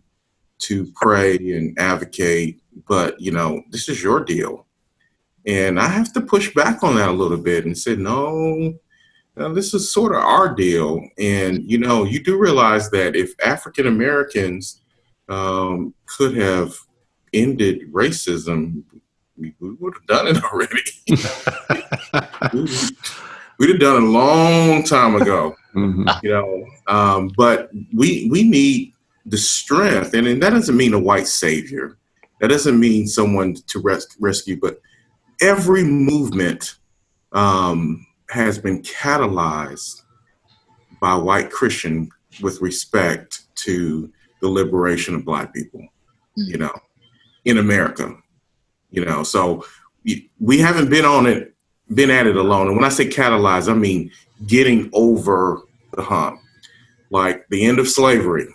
to 0.60 0.92
pray 0.96 1.36
and 1.38 1.78
advocate, 1.80 2.62
but 2.88 3.20
you 3.20 3.32
know, 3.32 3.64
this 3.70 3.90
is 3.90 4.02
your 4.02 4.24
deal. 4.24 4.68
And 5.46 5.80
I 5.80 5.88
have 5.88 6.14
to 6.14 6.22
push 6.22 6.54
back 6.54 6.84
on 6.84 6.96
that 6.96 7.10
a 7.10 7.14
little 7.14 7.38
bit 7.38 7.66
and 7.66 7.76
say, 7.76 7.96
no, 7.96 8.76
no, 9.36 9.54
this 9.54 9.74
is 9.74 9.92
sort 9.92 10.14
of 10.14 10.24
our 10.24 10.54
deal. 10.54 11.02
And 11.18 11.70
you 11.70 11.80
know, 11.80 12.06
you 12.06 12.24
do 12.24 12.38
realize 12.38 12.90
that 12.92 13.16
if 13.16 13.34
African 13.44 13.88
Americans 13.88 14.82
um, 15.28 15.94
could 16.06 16.38
have 16.38 16.76
ended 17.34 17.92
racism, 17.92 18.84
we, 19.36 19.54
we 19.60 19.72
would 19.74 19.96
have 19.96 20.06
done 20.08 20.28
it 20.28 20.44
already. 20.52 20.84
we, 23.62 23.68
would 23.68 23.76
have 23.76 23.80
done 23.80 24.04
it 24.04 24.08
a 24.08 24.12
long 24.12 24.84
time 24.84 25.16
ago. 25.16 25.56
Mhm. 25.74 26.06
you 26.22 26.30
know 26.30 26.66
um, 26.88 27.32
but 27.38 27.70
we 27.94 28.28
we 28.30 28.44
need 28.44 28.92
the 29.26 29.38
strength 29.38 30.14
and, 30.14 30.28
and 30.28 30.44
that 30.44 30.50
doesn't 30.50 30.76
mean 30.76 30.94
a 30.94 31.00
white 31.00 31.28
savior 31.28 31.98
that 32.42 32.50
doesn't 32.50 32.78
mean 32.78 33.08
someone 33.08 33.54
to 33.68 33.80
res- 33.80 34.18
rescue 34.20 34.60
but 34.62 34.82
every 35.40 35.86
movement 35.86 36.76
um, 37.32 38.06
has 38.30 38.60
been 38.60 38.82
catalyzed 38.82 40.02
by 41.00 41.16
white 41.16 41.50
christian 41.52 42.10
with 42.42 42.60
respect 42.60 43.44
to 43.56 44.12
the 44.42 44.50
liberation 44.50 45.16
of 45.16 45.24
black 45.24 45.54
people 45.54 45.88
you 46.36 46.58
know 46.58 46.74
in 47.46 47.58
america 47.60 48.14
you 48.90 49.06
know 49.06 49.24
so 49.24 49.64
we, 50.04 50.30
we 50.42 50.58
haven't 50.58 50.90
been 50.90 51.06
on 51.06 51.26
it 51.26 51.56
been 51.94 52.10
at 52.10 52.28
it 52.28 52.36
alone 52.36 52.68
and 52.68 52.76
when 52.76 52.86
i 52.86 52.90
say 52.90 53.08
catalyze, 53.08 53.70
i 53.70 53.74
mean 53.74 54.12
getting 54.48 54.90
over 54.94 55.62
the 55.94 56.02
hump. 56.02 56.40
Like 57.10 57.48
the 57.50 57.66
end 57.66 57.80
of 57.80 57.90
slavery, 57.90 58.48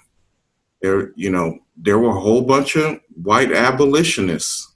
there, 0.81 1.13
you 1.15 1.31
know, 1.31 1.59
there 1.77 1.99
were 1.99 2.17
a 2.17 2.21
whole 2.21 2.43
bunch 2.43 2.77
of 2.77 3.01
white 3.23 3.53
abolitionists 3.53 4.75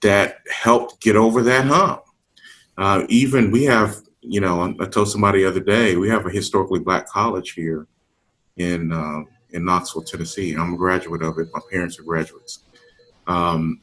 that 0.00 0.38
helped 0.50 1.00
get 1.00 1.16
over 1.16 1.42
that 1.42 1.66
hump. 1.66 2.02
Uh, 2.78 3.04
even 3.08 3.50
we 3.50 3.64
have, 3.64 3.96
you 4.20 4.40
know, 4.40 4.74
I 4.80 4.86
told 4.86 5.10
somebody 5.10 5.42
the 5.42 5.48
other 5.48 5.60
day, 5.60 5.96
we 5.96 6.08
have 6.08 6.26
a 6.26 6.30
historically 6.30 6.80
black 6.80 7.06
college 7.08 7.52
here 7.52 7.86
in 8.56 8.92
uh, 8.92 9.22
in 9.50 9.64
Knoxville, 9.64 10.02
Tennessee. 10.02 10.54
I'm 10.54 10.74
a 10.74 10.76
graduate 10.76 11.22
of 11.22 11.38
it. 11.38 11.48
My 11.52 11.60
parents 11.70 11.98
are 11.98 12.02
graduates. 12.02 12.60
Um, 13.26 13.80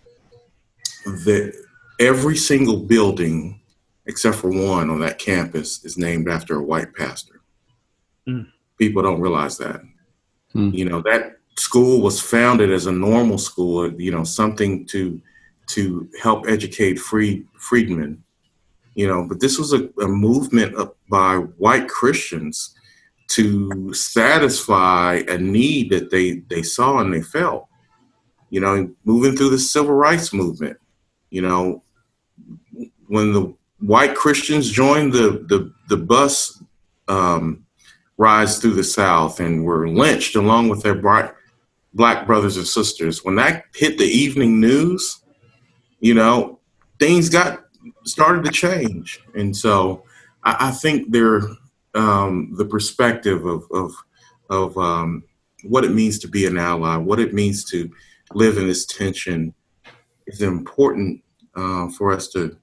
that 1.06 1.54
every 2.00 2.36
single 2.36 2.78
building 2.78 3.62
except 4.06 4.38
for 4.38 4.50
one 4.50 4.89
on 4.89 5.00
that 5.00 5.20
campus 5.20 5.84
is 5.86 5.98
named 5.98 6.30
after 6.30 6.58
a 6.58 6.63
white 6.63 6.94
pastor. 6.94 7.42
Mm. 8.28 8.48
People 8.78 9.04
don't 9.04 9.22
realize 9.22 9.58
that. 9.58 9.82
Hmm. 10.52 10.70
You 10.72 10.86
know, 10.86 11.02
that 11.02 11.38
school 11.58 12.02
was 12.02 12.20
founded 12.20 12.72
as 12.72 12.86
a 12.86 12.92
normal 12.92 13.38
school, 13.38 13.92
you 14.00 14.12
know, 14.12 14.24
something 14.24 14.86
to 14.88 15.22
to 15.66 16.10
help 16.22 16.46
educate 16.48 17.00
free 17.00 17.46
freedmen. 17.58 18.24
You 18.96 19.08
know, 19.08 19.26
but 19.28 19.39
this 19.39 19.58
was 19.58 19.74
a, 19.74 19.89
a 20.02 20.08
movement 20.08 20.76
up 20.76 20.98
by 21.10 21.38
white 21.38 21.88
Christians 21.88 22.76
to 23.30 23.94
satisfy 23.94 25.24
a 25.28 25.38
need 25.38 25.92
that 25.92 26.12
they 26.12 26.44
they 26.50 26.62
saw 26.62 27.00
and 27.00 27.13
they 27.13 27.22
felt. 27.22 27.68
You 28.50 28.60
know, 28.60 28.94
moving 29.04 29.36
through 29.36 29.50
the 29.50 29.60
civil 29.60 29.96
rights 29.96 30.32
movement. 30.34 30.78
You 31.32 31.42
know, 31.42 31.84
when 33.08 33.34
the 33.34 33.56
white 33.86 34.15
Christians 34.15 34.69
joined 34.69 35.13
the 35.13 35.46
the, 35.48 35.74
the 35.89 35.98
bus 35.98 36.62
um, 37.08 37.65
through 38.17 38.74
the 38.74 38.84
South 38.84 39.39
and 39.39 39.65
were 39.65 39.88
lynched 39.88 40.36
along 40.36 40.69
with 40.69 40.82
their 40.82 40.96
black 40.96 41.36
black 41.93 42.26
brothers 42.26 42.58
and 42.58 42.65
sisters. 42.65 43.24
When 43.24 43.36
that 43.36 43.65
hit 43.76 43.98
the 43.98 44.06
evening 44.06 44.60
news, 44.60 45.22
you 46.00 46.13
know, 46.13 46.60
things 47.00 47.30
got 47.30 47.65
started 48.06 48.46
to 48.46 48.52
change, 48.52 49.19
and 49.36 49.56
so 49.56 50.04
I, 50.43 50.69
I 50.69 50.72
think 50.72 51.12
there 51.12 51.41
um, 51.93 52.54
the 52.56 52.65
perspective 52.65 53.46
of 53.46 53.65
of 53.72 53.93
of 54.50 54.78
um, 54.78 55.24
what 55.63 55.84
it 55.84 55.91
means 55.91 56.19
to 56.19 56.28
be 56.28 56.46
an 56.46 56.58
ally, 56.58 56.96
what 56.98 57.19
it 57.19 57.34
means 57.34 57.63
to 57.65 57.91
live 58.34 58.58
in 58.58 58.67
this 58.67 58.86
tension, 58.86 59.54
is 60.28 60.41
important 60.41 61.22
uh, 61.56 61.89
for 61.89 62.13
us 62.13 62.30
to 62.30 62.58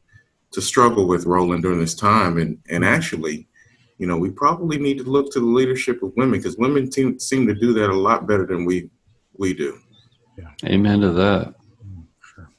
to 0.53 0.61
struggle 0.61 1.07
with 1.07 1.27
Roland 1.27 1.63
during 1.63 1.81
this 1.81 1.95
time. 1.95 2.39
And 2.39 2.59
and 2.69 2.85
actually, 2.85 3.49
you 3.99 4.07
know, 4.07 4.17
we 4.17 4.31
probably 4.31 4.79
need 4.79 4.99
to 4.99 5.05
look 5.05 5.33
to 5.33 5.41
the 5.41 5.47
leadership 5.47 6.03
of 6.03 6.13
women 6.17 6.39
because 6.39 6.57
women 6.57 6.91
seem, 6.91 7.19
seem 7.19 7.47
to 7.47 7.55
do 7.55 7.73
that 7.75 7.91
a 7.91 7.97
lot 7.97 8.27
better 8.27 8.47
than 8.47 8.65
we 8.65 8.91
we 9.37 9.55
do. 9.55 9.79
Yeah. 10.39 10.51
Amen 10.65 11.01
to 11.01 11.11
that. 11.13 11.55
Sure. 12.35 12.51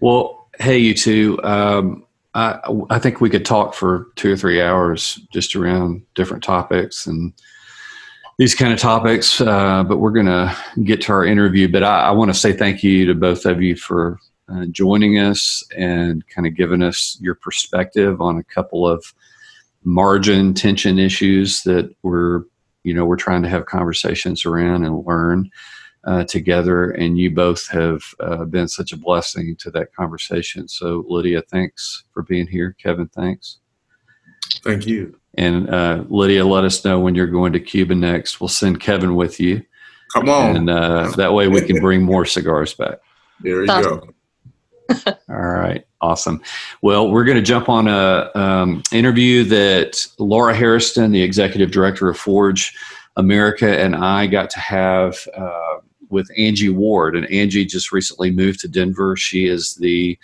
Well, 0.00 0.48
hey, 0.58 0.78
you 0.78 0.94
two. 0.94 1.38
Um, 1.42 2.06
I, 2.34 2.60
I 2.88 2.98
think 2.98 3.20
we 3.20 3.28
could 3.28 3.44
talk 3.44 3.74
for 3.74 4.08
two 4.16 4.32
or 4.32 4.36
three 4.36 4.62
hours 4.62 5.20
just 5.32 5.54
around 5.54 6.02
different 6.14 6.42
topics 6.42 7.06
and 7.06 7.34
these 8.38 8.54
kind 8.54 8.72
of 8.72 8.78
topics, 8.78 9.40
uh, 9.40 9.84
but 9.84 9.98
we're 9.98 10.12
going 10.12 10.26
to 10.26 10.56
get 10.84 11.02
to 11.02 11.12
our 11.12 11.24
interview. 11.24 11.70
But 11.70 11.82
I, 11.82 12.04
I 12.04 12.10
want 12.12 12.32
to 12.32 12.38
say 12.38 12.52
thank 12.52 12.82
you 12.82 13.06
to 13.06 13.14
both 13.14 13.44
of 13.44 13.62
you 13.62 13.76
for 13.76 14.18
uh, 14.48 14.66
joining 14.70 15.18
us 15.18 15.62
and 15.76 16.26
kind 16.28 16.46
of 16.46 16.54
giving 16.56 16.82
us 16.82 17.18
your 17.20 17.34
perspective 17.34 18.20
on 18.20 18.38
a 18.38 18.44
couple 18.44 18.86
of 18.88 19.14
margin 19.84 20.54
tension 20.54 20.98
issues 20.98 21.62
that 21.62 21.94
we're, 22.02 22.42
you 22.84 22.94
know, 22.94 23.04
we're 23.04 23.16
trying 23.16 23.42
to 23.42 23.48
have 23.48 23.66
conversations 23.66 24.44
around 24.44 24.84
and 24.84 25.04
learn 25.06 25.50
uh, 26.04 26.24
together, 26.24 26.90
and 26.90 27.16
you 27.16 27.30
both 27.30 27.68
have 27.68 28.02
uh, 28.20 28.44
been 28.44 28.66
such 28.66 28.92
a 28.92 28.96
blessing 28.96 29.54
to 29.56 29.70
that 29.70 29.94
conversation. 29.94 30.66
So, 30.66 31.04
Lydia, 31.08 31.42
thanks 31.42 32.04
for 32.12 32.22
being 32.24 32.46
here. 32.48 32.74
Kevin, 32.82 33.08
thanks. 33.08 33.58
Thank 34.64 34.86
you. 34.86 35.18
And 35.38 35.70
uh, 35.70 36.04
Lydia, 36.08 36.44
let 36.44 36.64
us 36.64 36.84
know 36.84 36.98
when 37.00 37.14
you're 37.14 37.26
going 37.28 37.52
to 37.52 37.60
Cuba 37.60 37.94
next. 37.94 38.40
We'll 38.40 38.48
send 38.48 38.80
Kevin 38.80 39.14
with 39.14 39.38
you, 39.40 39.62
Come 40.12 40.28
on. 40.28 40.56
and 40.56 40.70
uh, 40.70 41.12
that 41.16 41.32
way 41.32 41.46
we 41.48 41.62
can 41.62 41.80
bring 41.80 42.02
more 42.02 42.24
cigars 42.26 42.74
back. 42.74 42.98
there 43.40 43.64
you 43.64 43.70
Awesome. 43.70 43.98
go. 44.00 44.08
All 45.06 45.16
right, 45.28 45.84
awesome. 46.00 46.42
Well, 46.82 47.10
we're 47.10 47.24
going 47.24 47.36
to 47.36 47.42
jump 47.42 47.68
on 47.68 47.88
a 47.88 48.30
um, 48.34 48.82
interview 48.92 49.44
that 49.44 50.06
Laura 50.18 50.54
Harrison, 50.54 51.12
the 51.12 51.22
executive 51.22 51.70
director 51.70 52.08
of 52.08 52.18
Forge 52.18 52.76
America, 53.16 53.80
and 53.80 53.96
I 53.96 54.26
got 54.26 54.50
to 54.50 54.60
have 54.60 55.16
uh, 55.36 55.78
with 56.08 56.28
Angie 56.36 56.68
Ward. 56.68 57.16
And 57.16 57.30
Angie 57.30 57.64
just 57.64 57.92
recently 57.92 58.30
moved 58.30 58.60
to 58.60 58.68
Denver. 58.68 59.16
She 59.16 59.46
is 59.46 59.74
the 59.76 60.18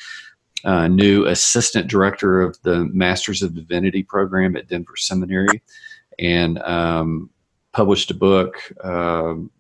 uh, 0.65 0.89
new 0.89 1.27
assistant 1.27 1.89
director 1.89 2.43
of 2.43 2.61
the 2.63 2.85
Masters 2.87 3.43
of 3.43 3.55
Divinity 3.55 4.03
program 4.03 4.57
at 4.57 4.69
Denver 4.69 4.97
Seminary, 4.97 5.63
and 6.19 6.59
um, 6.63 7.31
published 7.73 8.11
a 8.11 8.15
book 8.15 8.57
um, 8.85 9.51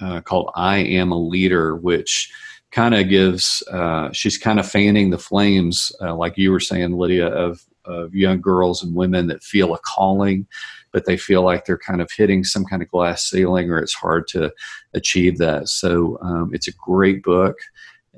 uh, 0.00 0.20
called 0.20 0.50
"I 0.54 0.78
Am 0.78 1.10
a 1.10 1.18
Leader," 1.18 1.76
which 1.76 2.30
kind 2.72 2.94
of 2.94 3.08
gives 3.08 3.62
uh, 3.72 4.10
she's 4.12 4.38
kind 4.38 4.60
of 4.60 4.70
fanning 4.70 5.10
the 5.10 5.18
flames 5.18 5.92
uh, 6.00 6.14
like 6.14 6.38
you 6.38 6.50
were 6.50 6.60
saying 6.60 6.92
lydia 6.92 7.28
of, 7.28 7.64
of 7.84 8.14
young 8.14 8.40
girls 8.40 8.82
and 8.82 8.94
women 8.94 9.26
that 9.26 9.42
feel 9.42 9.74
a 9.74 9.78
calling 9.78 10.46
but 10.92 11.06
they 11.06 11.16
feel 11.16 11.42
like 11.42 11.64
they're 11.64 11.78
kind 11.78 12.00
of 12.00 12.10
hitting 12.16 12.44
some 12.44 12.64
kind 12.64 12.82
of 12.82 12.90
glass 12.90 13.22
ceiling 13.22 13.70
or 13.70 13.78
it's 13.78 13.94
hard 13.94 14.26
to 14.28 14.52
achieve 14.94 15.38
that. 15.38 15.68
So 15.68 16.18
um, 16.22 16.50
it's 16.52 16.68
a 16.68 16.72
great 16.72 17.22
book 17.22 17.56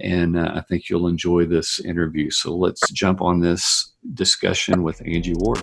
and 0.01 0.39
uh, 0.39 0.51
i 0.55 0.61
think 0.62 0.89
you'll 0.89 1.07
enjoy 1.07 1.45
this 1.45 1.79
interview. 1.81 2.31
So 2.31 2.57
let's 2.57 2.91
jump 2.93 3.20
on 3.20 3.41
this 3.41 3.93
discussion 4.14 4.83
with 4.83 5.03
angie 5.07 5.35
ward 5.37 5.62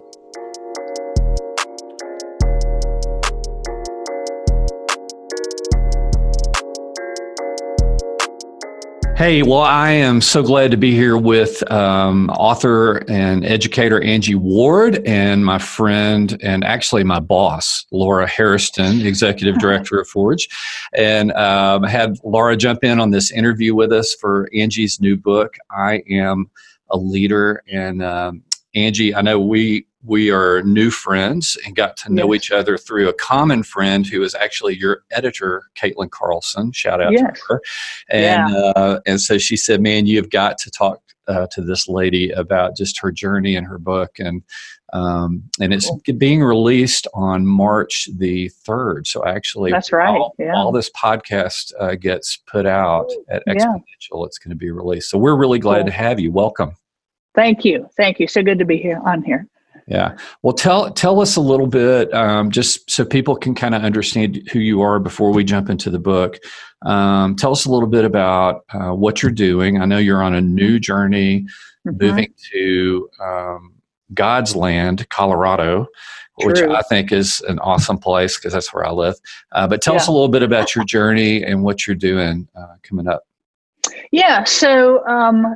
Hey, 9.20 9.44
well, 9.44 9.60
I 9.60 9.90
am 9.90 10.22
so 10.22 10.42
glad 10.42 10.72
to 10.72 10.78
be 10.78 10.92
here 10.92 11.18
with 11.18 11.70
um, 11.70 12.30
author 12.30 13.04
and 13.10 13.46
educator 13.46 14.02
Angie 14.02 14.36
Ward 14.36 15.06
and 15.06 15.46
my 15.46 15.58
friend 15.58 16.40
and 16.42 16.64
actually 16.64 17.04
my 17.04 17.20
boss, 17.20 17.86
Laura 17.92 18.26
Harrison, 18.26 19.06
executive 19.06 19.58
director 19.60 20.00
of 20.00 20.08
Forge. 20.08 20.48
And 20.94 21.34
um, 21.34 21.84
had 21.84 22.16
Laura 22.24 22.56
jump 22.56 22.86
in 22.86 23.02
on 23.02 23.12
this 23.12 23.30
interview 23.30 23.76
with 23.76 23.92
us 23.92 24.16
for 24.16 24.48
Angie's 24.56 25.02
new 25.02 25.18
book, 25.18 25.56
I 25.70 26.02
Am 26.10 26.50
a 26.90 26.98
Leader. 26.98 27.62
And 27.70 28.02
um, 28.02 28.42
Angie, 28.74 29.14
I 29.14 29.20
know 29.20 29.38
we 29.38 29.86
we 30.04 30.32
are 30.32 30.62
new 30.64 30.90
friends 30.90 31.58
and 31.66 31.76
got 31.76 31.98
to 31.98 32.14
know 32.14 32.32
Yes. 32.34 32.44
each 32.44 32.52
other 32.52 32.78
through 32.78 33.10
a 33.10 33.14
common 33.14 33.64
friend 33.64 34.08
who 34.08 34.24
is 34.24 34.34
actually 34.34 34.78
your 34.78 35.04
editor, 35.12 35.64
Caitlin 35.76 36.10
Carlson. 36.10 36.72
Shout 36.72 37.02
out 37.02 37.12
Yes. 37.12 37.38
to 37.40 37.44
her. 37.50 37.62
And 38.10 38.56
uh, 38.56 39.00
and 39.06 39.20
so 39.20 39.38
she 39.38 39.58
said, 39.58 39.82
"Man, 39.82 40.06
you've 40.06 40.30
got 40.30 40.58
to 40.60 40.72
talk 40.72 41.02
uh, 41.28 41.48
to 41.52 41.62
this 41.62 41.88
lady 41.90 42.32
about 42.32 42.76
just 42.78 43.00
her 43.02 43.12
journey 43.12 43.56
and 43.56 43.68
her 43.68 43.78
book." 43.78 44.20
And 44.20 44.42
um, 44.94 45.44
and 45.60 45.72
it's 45.74 45.92
being 46.18 46.42
released 46.42 47.06
on 47.14 47.46
March 47.46 48.08
the 48.18 48.50
third. 48.50 49.06
So 49.06 49.24
actually, 49.26 49.70
That's 49.70 49.92
right, 49.92 50.08
All, 50.18 50.34
yeah. 50.40 50.56
all 50.56 50.72
this 50.72 50.90
podcast 50.92 51.74
uh, 51.80 51.94
gets 51.96 52.38
put 52.48 52.66
out 52.66 53.08
at 53.30 53.44
Yeah. 53.46 53.54
Exponential. 53.54 54.26
It's 54.26 54.40
going 54.40 54.50
to 54.50 54.56
be 54.56 54.72
released. 54.72 55.10
So 55.12 55.18
we're 55.20 55.36
really 55.36 55.60
glad 55.60 55.80
Cool. 55.82 55.86
to 55.88 55.92
have 55.92 56.20
you. 56.20 56.32
Welcome. 56.32 56.76
Thank 57.36 57.64
you. 57.66 57.88
Thank 57.98 58.20
you. 58.20 58.28
So 58.28 58.42
good 58.42 58.58
to 58.60 58.66
be 58.66 58.78
here 58.78 59.00
on 59.06 59.22
here. 59.24 59.46
Yeah. 59.90 60.18
Well, 60.44 60.54
tell 60.54 60.92
tell 60.92 61.20
us 61.20 61.36
a 61.36 61.42
little 61.42 61.66
bit, 61.66 62.14
um, 62.14 62.52
just 62.52 62.90
so 62.90 63.04
people 63.04 63.36
can 63.36 63.56
kind 63.56 63.74
of 63.74 63.84
understand 63.84 64.48
who 64.52 64.60
you 64.60 64.82
are 64.82 65.00
before 65.00 65.34
we 65.34 65.44
jump 65.44 65.68
into 65.70 65.90
the 65.90 65.98
book. 66.00 66.38
Um, 66.86 67.36
tell 67.36 67.52
us 67.52 67.66
a 67.66 67.72
little 67.72 67.90
bit 67.90 68.06
about 68.06 68.66
uh, 68.72 68.92
what 68.92 69.24
you're 69.24 69.32
doing. 69.32 69.82
I 69.82 69.86
know 69.86 69.98
you're 69.98 70.22
on 70.22 70.36
a 70.36 70.42
new 70.42 70.80
journey, 70.80 71.46
Mhm. 71.88 72.02
moving 72.02 72.34
to 72.54 73.10
um, 73.20 73.74
God's 74.14 74.56
land, 74.56 75.08
Colorado, 75.10 75.88
which 76.44 76.60
I 76.76 76.82
think 76.84 77.12
is 77.12 77.42
an 77.48 77.58
awesome 77.60 77.98
place 77.98 78.38
because 78.38 78.54
that's 78.54 78.72
where 78.74 78.86
I 78.86 78.92
live. 78.92 79.16
Uh, 79.54 79.68
but 79.68 79.82
tell 79.82 79.96
us 79.96 80.08
a 80.08 80.12
little 80.12 80.30
bit 80.30 80.44
about 80.44 80.76
your 80.76 80.86
journey 80.86 81.44
and 81.44 81.64
what 81.64 81.88
you're 81.88 81.96
doing 81.96 82.48
uh, 82.56 82.76
coming 82.84 83.08
up. 83.08 83.24
Yeah. 84.12 84.44
So 84.44 85.06
um, 85.08 85.56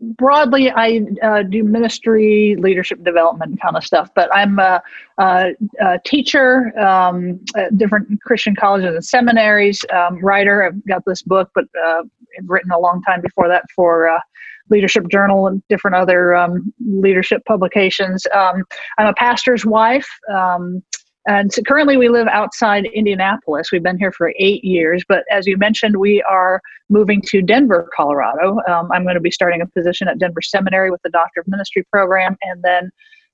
broadly, 0.00 0.70
I 0.70 1.02
uh, 1.22 1.42
do 1.42 1.62
ministry, 1.62 2.56
leadership 2.58 3.02
development 3.04 3.60
kind 3.60 3.76
of 3.76 3.84
stuff. 3.84 4.10
But 4.14 4.34
I'm 4.34 4.58
a, 4.58 4.82
a, 5.18 5.50
a 5.80 5.98
teacher, 6.04 6.78
um, 6.78 7.40
at 7.56 7.76
different 7.78 8.20
Christian 8.22 8.54
colleges 8.54 8.94
and 8.94 9.04
seminaries, 9.04 9.84
um, 9.92 10.20
writer. 10.20 10.64
I've 10.64 10.84
got 10.86 11.02
this 11.06 11.22
book, 11.22 11.50
but 11.54 11.64
uh, 11.84 12.02
I've 12.38 12.48
written 12.48 12.70
a 12.70 12.78
long 12.78 13.02
time 13.02 13.20
before 13.20 13.48
that 13.48 13.64
for. 13.74 14.08
Uh, 14.08 14.20
Leadership 14.70 15.08
Journal 15.10 15.48
and 15.48 15.62
different 15.68 15.96
other 15.96 16.34
um, 16.34 16.72
leadership 16.86 17.44
publications. 17.46 18.24
Um, 18.32 18.62
I'm 18.96 19.08
a 19.08 19.12
pastor's 19.14 19.66
wife. 19.66 20.08
And 21.26 21.52
so 21.52 21.62
currently, 21.62 21.96
we 21.96 22.08
live 22.08 22.26
outside 22.26 22.86
Indianapolis. 22.86 23.70
We've 23.70 23.82
been 23.82 23.98
here 23.98 24.12
for 24.12 24.32
eight 24.38 24.64
years, 24.64 25.04
but 25.08 25.24
as 25.30 25.46
you 25.46 25.56
mentioned, 25.56 25.96
we 25.96 26.22
are 26.22 26.60
moving 26.88 27.22
to 27.26 27.40
Denver, 27.42 27.88
Colorado. 27.94 28.58
Um, 28.68 28.90
I'm 28.92 29.04
going 29.04 29.14
to 29.14 29.20
be 29.20 29.30
starting 29.30 29.60
a 29.60 29.66
position 29.66 30.08
at 30.08 30.18
Denver 30.18 30.42
Seminary 30.42 30.90
with 30.90 31.00
the 31.02 31.10
Doctor 31.10 31.40
of 31.40 31.48
Ministry 31.48 31.84
program, 31.92 32.36
and 32.42 32.62
then 32.62 32.90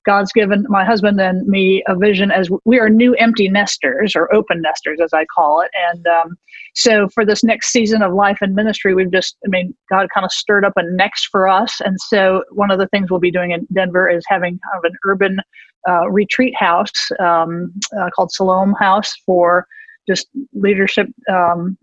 God's 0.09 0.33
given 0.33 0.65
my 0.69 0.85
husband 0.85 1.21
and 1.21 1.47
me 1.47 1.83
a 1.87 1.95
vision 1.95 2.31
as 2.31 2.49
we 2.65 2.79
are 2.79 2.89
new 2.89 3.15
empty 3.17 3.49
nesters 3.49 4.15
or 4.17 4.33
open 4.35 4.63
nesters, 4.63 5.01
as 5.03 5.13
I 5.13 5.27
call 5.27 5.61
it. 5.61 5.71
And 5.91 6.07
um, 6.07 6.39
so 6.75 7.09
for 7.09 7.27
this 7.27 7.45
next 7.45 7.73
season 7.73 8.01
of 8.01 8.15
life 8.15 8.39
and 8.41 8.55
ministry, 8.55 8.95
we've 8.95 9.13
just, 9.13 9.37
I 9.45 9.49
mean, 9.49 9.75
God 9.91 10.07
kind 10.15 10.25
of 10.25 10.33
stirred 10.33 10.65
up 10.65 10.73
a 10.77 10.83
next 10.83 11.27
for 11.27 11.47
us. 11.47 11.81
And 11.85 12.01
so 12.01 12.45
one 12.53 12.71
of 12.71 12.79
the 12.79 12.87
things 12.89 13.11
we'll 13.11 13.21
be 13.21 13.31
doing 13.31 13.51
in 13.51 13.67
Denver 13.73 14.09
is 14.09 14.25
having 14.29 14.59
kind 14.73 14.79
of 14.79 14.85
an 14.85 14.97
urban 15.07 15.41
uh, 15.89 16.09
retreat 16.11 16.55
house 16.57 17.11
um, 17.21 17.73
uh, 17.99 18.09
called 18.15 18.31
Salome 18.33 18.75
House 18.79 19.15
for 19.27 19.67
just 20.09 20.29
leadership 20.55 21.07
um, 21.31 21.77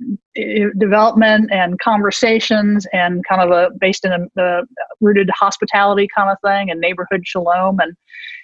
development 0.78 1.52
and 1.52 1.80
conversations 1.80 2.88
and 2.92 3.24
kind 3.30 3.42
of 3.42 3.52
a 3.52 3.70
based 3.80 4.04
in 4.04 4.12
a, 4.12 4.42
uh 4.42 4.62
rooted 5.00 5.30
hospitality 5.30 6.08
kind 6.16 6.32
of 6.32 6.38
thing 6.44 6.72
and 6.72 6.80
neighborhood 6.80 7.22
shalom 7.24 7.80
and 7.80 7.96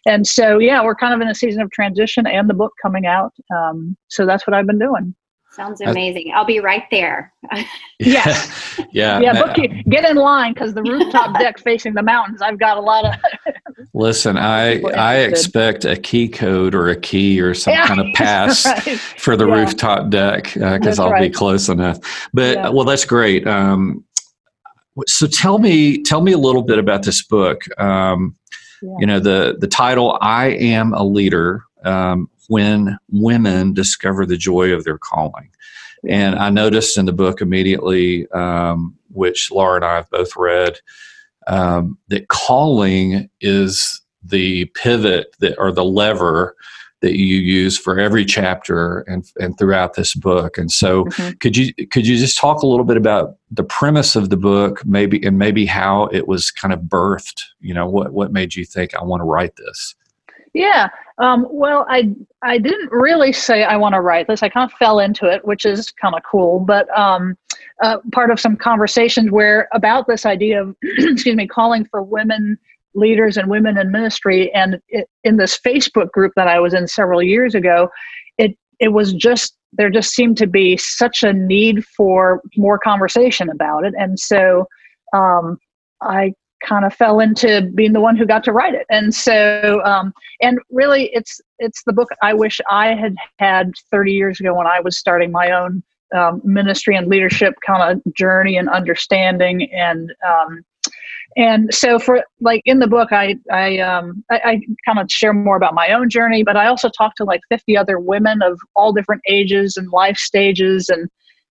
and 0.05 0.27
so 0.27 0.59
yeah 0.59 0.83
we're 0.83 0.95
kind 0.95 1.13
of 1.13 1.21
in 1.21 1.27
a 1.27 1.35
season 1.35 1.61
of 1.61 1.71
transition 1.71 2.27
and 2.27 2.49
the 2.49 2.53
book 2.53 2.73
coming 2.81 3.05
out. 3.07 3.33
Um, 3.55 3.97
so 4.07 4.25
that's 4.25 4.45
what 4.45 4.53
i've 4.53 4.67
been 4.67 4.79
doing 4.79 5.15
Sounds 5.51 5.81
Uh, 5.81 5.89
amazing. 5.89 6.31
I'll 6.33 6.45
be 6.45 6.59
right 6.61 6.83
there. 6.91 7.33
Yes. 7.99 8.79
yeah. 8.91 9.19
yeah 9.19 9.31
Uh, 9.33 9.45
book 9.47 9.57
you, 9.57 9.83
get 9.83 10.09
in 10.09 10.15
line 10.15 10.53
because 10.53 10.73
the 10.73 10.81
rooftop 10.81 11.37
deck 11.39 11.59
facing 11.59 11.93
the 11.93 12.01
mountains 12.03 12.41
i've 12.41 12.57
got 12.59 12.77
a 12.77 12.81
lot 12.81 13.05
of 13.05 13.13
Listen, 13.93 14.37
I 14.37 14.79
I 14.95 15.15
expect 15.17 15.83
a 15.83 15.97
key 15.97 16.29
code 16.29 16.73
or 16.73 16.87
a 16.89 16.95
key 16.95 17.41
or 17.41 17.53
some 17.53 17.73
Yeah, 17.73 17.87
kind 17.87 17.99
of 17.99 18.07
pass 18.15 18.65
right. 18.65 18.97
for 18.97 19.35
the 19.35 19.45
Yeah. 19.47 19.55
rooftop 19.55 20.09
deck 20.09 20.43
because 20.53 20.79
That's 20.79 20.99
I'll 20.99 21.19
be 21.19 21.29
close 21.29 21.67
enough. 21.67 21.97
But 22.33 22.55
Yeah. 22.55 22.69
well, 22.69 22.85
that's 22.85 23.03
great. 23.03 23.45
Um, 23.45 24.05
so 25.07 25.27
tell 25.27 25.57
me 25.59 26.01
tell 26.03 26.21
me 26.21 26.31
a 26.31 26.37
little 26.37 26.61
bit 26.63 26.79
about 26.79 27.03
this 27.03 27.21
book. 27.23 27.59
Um, 27.79 28.35
Yeah. 28.81 28.95
You 28.99 29.05
know 29.07 29.19
the 29.19 29.57
the 29.59 29.67
title 29.67 30.17
"I 30.21 30.47
Am 30.75 30.93
a 30.93 31.03
Leader." 31.03 31.63
Um, 31.83 32.29
when 32.51 32.97
women 33.09 33.73
discover 33.73 34.25
the 34.25 34.35
joy 34.35 34.73
of 34.73 34.83
their 34.83 34.97
calling. 34.97 35.49
And 36.09 36.35
I 36.35 36.49
noticed 36.49 36.97
in 36.97 37.05
the 37.05 37.13
book 37.13 37.39
immediately, 37.39 38.29
um, 38.31 38.93
which 39.13 39.49
Laura 39.51 39.77
and 39.77 39.85
I 39.85 39.95
have 39.95 40.09
both 40.09 40.35
read, 40.35 40.77
um, 41.47 41.97
that 42.09 42.27
calling 42.27 43.29
is 43.39 44.01
the 44.21 44.65
pivot 44.75 45.33
that 45.39 45.55
or 45.57 45.71
the 45.71 45.85
lever 45.85 46.57
that 46.99 47.17
you 47.17 47.37
use 47.37 47.77
for 47.77 47.97
every 47.97 48.25
chapter 48.25 48.99
and 49.07 49.23
and 49.39 49.57
throughout 49.57 49.93
this 49.93 50.13
book. 50.13 50.57
And 50.57 50.69
so, 50.69 51.05
Mhm. 51.05 51.39
could 51.39 51.55
you 51.55 51.73
could 51.87 52.05
you 52.05 52.17
just 52.17 52.37
talk 52.37 52.63
a 52.63 52.67
little 52.67 52.85
bit 52.85 52.97
about 52.97 53.37
the 53.49 53.63
premise 53.63 54.17
of 54.17 54.29
the 54.29 54.37
book, 54.37 54.85
maybe 54.85 55.25
and 55.25 55.39
maybe 55.39 55.65
how 55.65 56.07
it 56.11 56.27
was 56.27 56.51
kind 56.51 56.73
of 56.73 56.81
birthed? 56.81 57.43
You 57.61 57.73
know, 57.73 57.87
what 57.87 58.11
what 58.11 58.33
made 58.33 58.55
you 58.55 58.65
think 58.65 58.93
I 58.93 59.03
want 59.03 59.21
to 59.21 59.25
write 59.25 59.55
this? 59.55 59.95
Yeah. 60.53 60.89
Um, 61.22 61.45
well, 61.51 61.86
I 61.88 62.15
I 62.41 62.57
didn't 62.57 62.91
really 62.91 63.32
say 63.32 63.63
I 63.63 63.78
want 63.78 63.93
to 63.93 64.01
write 64.01 64.28
this. 64.28 64.41
I 64.41 64.49
kind 64.49 64.69
of 64.69 64.76
fell 64.78 64.99
into 64.99 65.28
it, 65.28 65.45
which 65.45 65.65
is 65.65 65.91
kind 65.91 66.15
of 66.15 66.24
cool. 66.30 66.59
But 66.59 66.89
um, 66.97 67.38
uh, 67.82 67.97
part 68.11 68.32
of 68.32 68.39
some 68.39 68.57
conversations 68.57 69.30
where 69.30 69.69
about 69.72 70.07
this 70.07 70.26
idea 70.26 70.63
of 70.63 70.76
excuse 70.84 71.36
me, 71.36 71.47
calling 71.47 71.86
for 71.86 72.01
women 72.01 72.57
leaders 72.95 73.38
and 73.38 73.49
women 73.49 73.78
in 73.78 73.91
ministry, 73.91 74.51
and 74.53 74.80
it, 74.89 75.07
in 75.24 75.38
this 75.38 75.57
Facebook 75.59 76.11
group 76.11 76.34
that 76.36 76.47
I 76.47 76.59
was 76.59 76.74
in 76.74 76.88
several 76.88 77.22
years 77.22 77.53
ago, 77.53 77.89
it 78.39 78.57
it 78.80 78.89
was 78.89 79.13
just 79.13 79.55
there 79.74 79.91
just 79.91 80.15
seemed 80.15 80.38
to 80.38 80.47
be 80.47 80.76
such 80.76 81.22
a 81.22 81.34
need 81.34 81.86
for 81.86 82.41
more 82.57 82.80
conversation 82.80 83.47
about 83.47 83.86
it, 83.86 83.93
and 83.95 84.19
so 84.19 84.65
um, 85.13 85.59
I 86.01 86.34
kind 86.68 86.86
of 86.86 86.93
fell 86.93 87.20
into 87.20 87.70
being 87.76 87.93
the 87.93 88.01
one 88.01 88.16
who 88.16 88.26
got 88.26 88.43
to 88.45 88.51
write 88.51 88.74
it, 88.74 88.86
and 88.89 89.14
so. 89.14 89.82
Um, 89.84 90.14
and 90.41 90.59
really 90.70 91.09
it's 91.14 91.39
it's 91.59 91.84
the 91.86 91.93
book 91.93 92.09
i 92.22 92.34
wish 92.34 92.59
i 92.70 92.93
had 92.93 93.16
had 93.39 93.72
30 93.89 94.12
years 94.12 94.39
ago 94.39 94.53
when 94.53 94.68
i 94.68 94.80
was 94.80 94.97
starting 94.97 95.32
my 95.32 95.51
own 95.51 95.84
um, 96.14 96.41
ministry 96.43 96.97
and 96.97 97.07
leadership 97.07 97.53
kind 97.66 97.82
of 98.05 98.14
journey 98.14 98.57
and 98.57 98.68
understanding 98.70 99.72
and 99.72 100.12
um, 100.28 100.62
and 101.38 101.74
so 101.74 101.97
for 101.97 102.24
like 102.41 102.62
in 102.66 102.80
the 102.80 102.88
book 102.88 103.14
i 103.14 103.38
i 103.51 103.78
um 103.80 104.24
i, 104.30 104.41
I 104.43 104.62
kind 104.86 104.99
of 104.99 105.09
share 105.09 105.34
more 105.34 105.55
about 105.55 105.74
my 105.74 105.93
own 105.93 106.09
journey 106.09 106.43
but 106.43 106.57
i 106.57 106.68
also 106.68 106.89
talk 106.89 107.16
to 107.16 107.24
like 107.24 107.39
50 107.49 107.78
other 107.78 107.99
women 107.99 108.41
of 108.41 108.59
all 108.76 108.91
different 108.91 109.22
ages 109.30 109.78
and 109.78 109.89
life 109.91 110.18
stages 110.18 110.89
and 110.89 111.09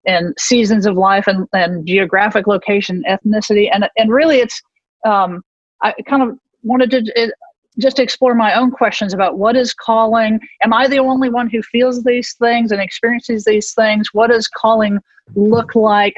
and 0.06 0.34
seasons 0.40 0.86
of 0.86 0.96
life 0.96 1.28
and, 1.28 1.48
and 1.54 1.86
geographic 1.86 2.48
location 2.48 3.04
ethnicity 3.08 3.70
and 3.72 3.88
and 3.98 4.12
really 4.12 4.38
it's 4.38 4.60
um 5.06 5.42
i 5.84 5.94
kind 6.08 6.24
of 6.24 6.38
wanted 6.64 6.90
to 6.92 7.04
it, 7.16 7.34
just 7.80 8.00
explore 8.00 8.34
my 8.34 8.56
own 8.56 8.72
questions 8.72 9.14
about 9.14 9.38
what 9.38 9.56
is 9.56 9.72
calling? 9.74 10.40
Am 10.64 10.74
i 10.74 10.88
the 10.88 10.98
only 11.00 11.30
one 11.30 11.50
who 11.50 11.62
feels 11.62 12.04
these 12.04 12.34
things 12.34 12.72
and 12.72 12.82
experiences 12.82 13.46
these 13.46 13.74
things? 13.74 14.14
What 14.14 14.32
does 14.32 14.48
calling 14.48 15.00
look 15.36 15.76
like 15.76 16.16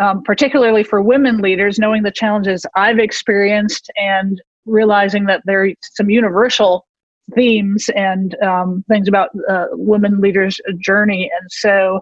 um, 0.00 0.22
particularly 0.22 0.84
for 0.84 1.02
women 1.02 1.38
leaders 1.38 1.78
knowing 1.78 2.02
the 2.04 2.12
challenges 2.12 2.64
i've 2.76 3.00
experienced 3.00 3.90
and 3.96 4.40
realizing 4.66 5.24
that 5.24 5.42
there 5.44 5.64
are 5.64 5.70
some 5.96 6.10
universal 6.10 6.86
themes 7.34 7.88
and 7.94 8.36
um, 8.42 8.84
things 8.88 9.08
about 9.08 9.30
uh, 9.48 9.66
women 9.72 10.20
leaders 10.20 10.60
journey? 10.78 11.30
And 11.38 11.50
so 11.50 12.00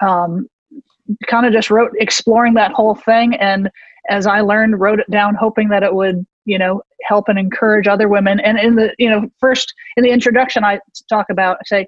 um, 0.00 0.48
kind 1.26 1.46
of 1.46 1.52
just 1.52 1.70
wrote 1.70 1.92
exploring 1.98 2.54
that 2.54 2.72
whole 2.72 2.94
thing 2.94 3.34
and 3.36 3.70
as 4.08 4.26
i 4.26 4.40
learned 4.40 4.80
wrote 4.80 5.00
it 5.00 5.10
down 5.10 5.34
hoping 5.34 5.68
that 5.68 5.82
it 5.82 5.94
would 5.94 6.24
you 6.46 6.58
know 6.58 6.80
help 7.02 7.28
and 7.28 7.38
encourage 7.38 7.86
other 7.86 8.08
women. 8.08 8.40
And 8.40 8.58
in 8.58 8.76
the 8.76 8.94
you 8.98 9.10
know 9.10 9.28
first 9.38 9.74
in 9.96 10.04
the 10.04 10.10
introduction 10.10 10.64
i 10.64 10.80
talk 11.08 11.26
about 11.28 11.58
say 11.66 11.86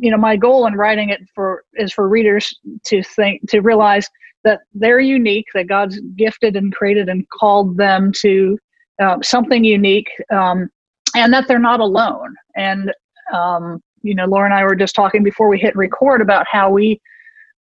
you 0.00 0.10
know 0.10 0.16
my 0.16 0.36
goal 0.36 0.66
in 0.66 0.74
writing 0.74 1.10
it 1.10 1.20
for 1.34 1.64
is 1.74 1.92
for 1.92 2.08
readers 2.08 2.56
to 2.86 3.02
think 3.02 3.48
to 3.50 3.60
realize 3.60 4.08
that 4.44 4.60
they're 4.72 5.00
unique 5.00 5.46
that 5.54 5.66
god's 5.66 6.00
gifted 6.16 6.56
and 6.56 6.74
created 6.74 7.08
and 7.08 7.28
called 7.30 7.76
them 7.76 8.12
to 8.20 8.56
uh, 9.02 9.18
something 9.22 9.64
unique 9.64 10.08
um, 10.32 10.68
and 11.14 11.32
that 11.32 11.46
they're 11.46 11.60
not 11.60 11.78
alone. 11.78 12.34
And 12.56 12.92
um, 13.32 13.80
you 14.02 14.14
know 14.14 14.26
laura 14.26 14.44
and 14.46 14.54
i 14.54 14.62
were 14.62 14.76
just 14.76 14.94
talking 14.94 15.24
before 15.24 15.48
we 15.48 15.58
hit 15.58 15.74
record 15.76 16.20
about 16.20 16.46
how 16.50 16.70
we 16.70 17.00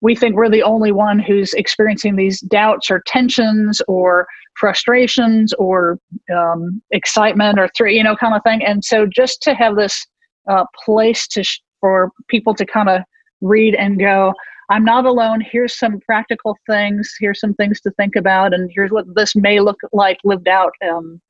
we 0.01 0.15
think 0.15 0.35
we're 0.35 0.49
the 0.49 0.63
only 0.63 0.91
one 0.91 1.19
who's 1.19 1.53
experiencing 1.53 2.15
these 2.15 2.39
doubts 2.41 2.91
or 2.91 3.01
tensions 3.07 3.81
or 3.87 4.27
frustrations 4.59 5.53
or 5.53 5.99
um, 6.35 6.81
excitement 6.91 7.59
or 7.59 7.69
three, 7.75 7.97
you 7.97 8.03
know, 8.03 8.15
kind 8.15 8.35
of 8.35 8.43
thing. 8.43 8.63
And 8.63 8.83
so 8.83 9.05
just 9.05 9.41
to 9.43 9.53
have 9.53 9.75
this 9.75 10.05
uh, 10.49 10.65
place 10.85 11.27
to 11.29 11.43
sh- 11.43 11.61
for 11.79 12.11
people 12.27 12.53
to 12.55 12.65
kind 12.65 12.89
of 12.89 13.01
read 13.41 13.75
and 13.75 13.99
go, 13.99 14.33
I'm 14.69 14.83
not 14.83 15.05
alone. 15.05 15.41
Here's 15.41 15.77
some 15.77 15.99
practical 16.01 16.57
things. 16.69 17.15
Here's 17.19 17.39
some 17.39 17.53
things 17.53 17.79
to 17.81 17.91
think 17.91 18.15
about, 18.15 18.53
and 18.53 18.69
here's 18.73 18.91
what 18.91 19.05
this 19.15 19.35
may 19.35 19.59
look 19.59 19.79
like 19.93 20.17
lived 20.23 20.47
out, 20.47 20.73
um, 20.89 21.21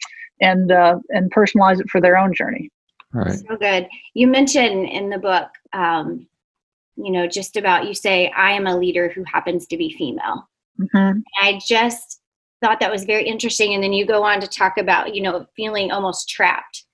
and 0.42 0.72
uh, 0.72 0.98
and 1.10 1.32
personalize 1.32 1.80
it 1.80 1.90
for 1.90 2.02
their 2.02 2.18
own 2.18 2.34
journey. 2.34 2.70
Right. 3.14 3.40
So 3.48 3.56
good. 3.56 3.88
You 4.16 4.28
mentioned 4.28 4.90
in 4.90 5.10
the 5.10 5.20
book, 5.20 5.50
um, 5.74 6.28
you 6.98 7.12
know, 7.12 7.28
just 7.28 7.56
about 7.56 7.88
you 7.88 7.94
say, 7.94 8.32
I 8.36 8.52
am 8.52 8.68
a 8.68 8.78
leader 8.78 9.10
who 9.10 9.24
happens 9.24 9.68
to 9.68 9.78
be 9.78 9.96
female. 9.98 10.50
Mm-hmm. 10.80 11.20
I 11.42 11.60
just 11.66 12.22
thought 12.62 12.80
that 12.80 12.92
was 12.92 13.06
very 13.06 13.24
interesting. 13.26 13.74
And 13.74 13.84
then 13.84 13.94
you 13.94 14.06
go 14.06 14.24
on 14.24 14.42
to 14.42 14.48
talk 14.48 14.78
about, 14.78 15.14
you 15.14 15.22
know, 15.22 15.46
feeling 15.56 15.92
almost 15.92 16.28
trapped. 16.28 16.86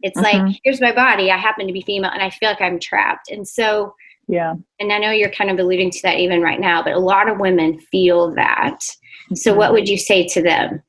It's 0.00 0.18
Mhm. 0.18 0.22
like, 0.22 0.60
here's 0.62 0.80
my 0.80 0.92
body. 0.92 1.30
I 1.30 1.36
happen 1.36 1.66
to 1.66 1.72
be 1.72 1.82
female 1.82 2.10
and 2.12 2.22
I 2.22 2.30
feel 2.30 2.48
like 2.48 2.60
I'm 2.60 2.78
trapped. 2.78 3.30
And 3.30 3.46
so, 3.46 3.94
Yeah. 4.28 4.54
and 4.78 4.92
I 4.92 4.98
know 4.98 5.10
you're 5.10 5.30
kind 5.30 5.50
of 5.50 5.58
alluding 5.58 5.90
to 5.90 6.02
that 6.02 6.18
even 6.18 6.40
right 6.40 6.60
now, 6.60 6.82
but 6.82 6.92
a 6.92 6.98
lot 6.98 7.28
of 7.28 7.40
women 7.40 7.78
feel 7.80 8.32
that. 8.34 8.84
So, 9.34 9.52
Mhm. 9.52 9.56
what 9.56 9.72
would 9.72 9.88
you 9.88 9.98
say 9.98 10.26
to 10.28 10.42
them? 10.42 10.82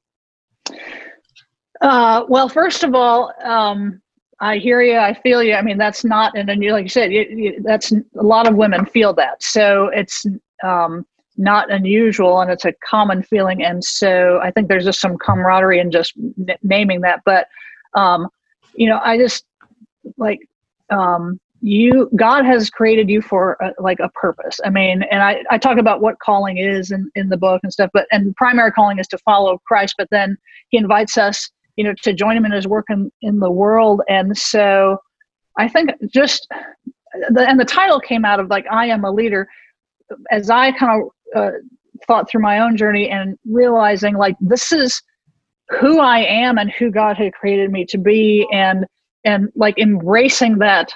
Uh, 1.82 2.24
well, 2.30 2.48
first 2.50 2.84
of 2.84 2.94
all, 2.94 3.34
um, 3.44 4.02
I 4.40 4.58
hear 4.58 4.82
you. 4.82 4.98
I 4.98 5.14
feel 5.14 5.44
you. 5.44 5.54
I 5.54 5.62
mean, 5.62 5.78
that's 5.78 6.04
not, 6.04 6.38
and 6.38 6.48
then 6.50 6.62
you, 6.62 6.72
like 6.72 6.84
you 6.84 6.90
said, 6.90 7.12
you, 7.12 7.22
you, 7.22 7.62
that's 7.64 7.92
a 7.92 8.04
lot 8.14 8.48
of 8.48 8.56
women 8.56 8.86
feel 8.86 9.14
that. 9.14 9.42
So 9.42 9.88
it's 9.94 10.26
um, 10.64 11.06
not 11.38 11.72
unusual, 11.72 12.42
and 12.42 12.52
it's 12.52 12.66
a 12.66 12.74
common 12.86 13.24
feeling. 13.24 13.64
And 13.64 13.84
so 13.84 14.40
I 14.42 14.52
think 14.52 14.68
there's 14.68 14.86
just 14.86 15.02
some 15.02 15.18
camaraderie 15.18 15.80
in 15.80 15.92
just 15.92 16.14
n- 16.18 16.58
naming 16.62 17.02
that. 17.02 17.22
But 17.26 17.48
um, 17.96 18.28
you 18.76 18.88
know, 18.88 19.00
I 19.04 19.18
just 19.18 19.46
like 20.18 20.40
um, 20.90 21.40
you. 21.62 22.10
God 22.16 22.46
has 22.46 22.70
created 22.70 23.10
you 23.10 23.22
for 23.22 23.58
a, 23.62 23.82
like 23.82 24.00
a 24.00 24.10
purpose. 24.10 24.60
I 24.66 24.70
mean, 24.70 25.04
and 25.04 25.22
I 25.22 25.44
I 25.50 25.58
talk 25.58 25.78
about 25.78 26.02
what 26.02 26.20
calling 26.20 26.58
is 26.58 26.92
in 26.92 27.10
in 27.16 27.30
the 27.30 27.38
book 27.38 27.62
and 27.64 27.72
stuff. 27.72 27.90
But 27.94 28.08
and 28.12 28.36
primary 28.36 28.72
calling 28.72 29.00
is 29.00 29.08
to 29.08 29.18
follow 29.20 29.60
Christ. 29.66 29.96
But 29.98 30.10
then 30.12 30.38
He 30.70 30.78
invites 30.78 31.18
us 31.18 31.50
you 31.76 31.84
know, 31.84 31.94
to 32.04 32.14
join 32.14 32.38
him 32.38 32.46
in 32.46 32.52
his 32.52 32.68
work 32.68 32.86
in, 32.90 33.12
in 33.22 33.40
the 33.40 33.50
world. 33.50 34.02
And 34.08 34.38
so 34.38 34.98
I 35.58 35.68
think 35.68 35.92
just, 36.14 36.48
the, 37.30 37.48
and 37.48 37.60
the 37.60 37.66
title 37.66 38.00
came 38.00 38.26
out 38.26 38.40
of 38.40 38.50
like, 38.50 38.66
I 38.72 38.88
am 38.88 39.04
a 39.04 39.12
leader. 39.12 39.48
As 40.32 40.50
I 40.50 40.72
kind 40.72 41.04
of 41.04 41.10
uh, 41.36 41.52
thought 42.08 42.30
through 42.30 42.42
my 42.42 42.60
own 42.60 42.78
journey 42.78 43.10
and 43.10 43.38
realizing 43.46 44.16
like, 44.16 44.36
this 44.40 44.72
is 44.72 45.02
who 45.80 46.00
I 46.00 46.20
am 46.20 46.58
and 46.58 46.72
who 46.72 46.92
God 46.92 47.18
had 47.18 47.34
created 47.34 47.72
me 47.72 47.86
to 47.86 47.98
be. 47.98 48.48
And, 48.52 48.86
and 49.26 49.50
like 49.56 49.80
embracing 49.80 50.60
that, 50.60 50.94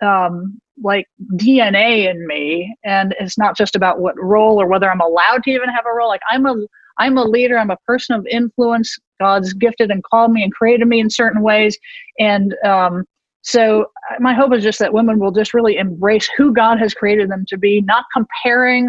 um, 0.00 0.60
like 0.80 1.06
DNA 1.34 2.08
in 2.08 2.24
me. 2.26 2.74
And 2.84 3.14
it's 3.18 3.36
not 3.36 3.56
just 3.56 3.74
about 3.74 3.98
what 3.98 4.14
role 4.16 4.60
or 4.60 4.68
whether 4.68 4.90
I'm 4.90 5.00
allowed 5.00 5.42
to 5.42 5.50
even 5.50 5.68
have 5.68 5.84
a 5.86 5.94
role. 5.94 6.08
Like 6.08 6.22
I'm 6.30 6.46
a, 6.46 6.54
I'm 6.98 7.16
a 7.18 7.24
leader. 7.24 7.58
I'm 7.58 7.70
a 7.70 7.76
person 7.86 8.14
of 8.14 8.26
influence. 8.26 8.96
God's 9.20 9.52
gifted 9.52 9.90
and 9.90 10.02
called 10.04 10.32
me 10.32 10.42
and 10.42 10.52
created 10.52 10.86
me 10.86 11.00
in 11.00 11.10
certain 11.10 11.42
ways. 11.42 11.78
And 12.18 12.54
um, 12.64 13.04
so 13.42 13.86
my 14.20 14.34
hope 14.34 14.52
is 14.52 14.62
just 14.62 14.78
that 14.78 14.92
women 14.92 15.18
will 15.18 15.32
just 15.32 15.54
really 15.54 15.76
embrace 15.76 16.28
who 16.36 16.52
God 16.52 16.78
has 16.78 16.94
created 16.94 17.30
them 17.30 17.44
to 17.48 17.56
be, 17.56 17.80
not 17.82 18.04
comparing, 18.12 18.88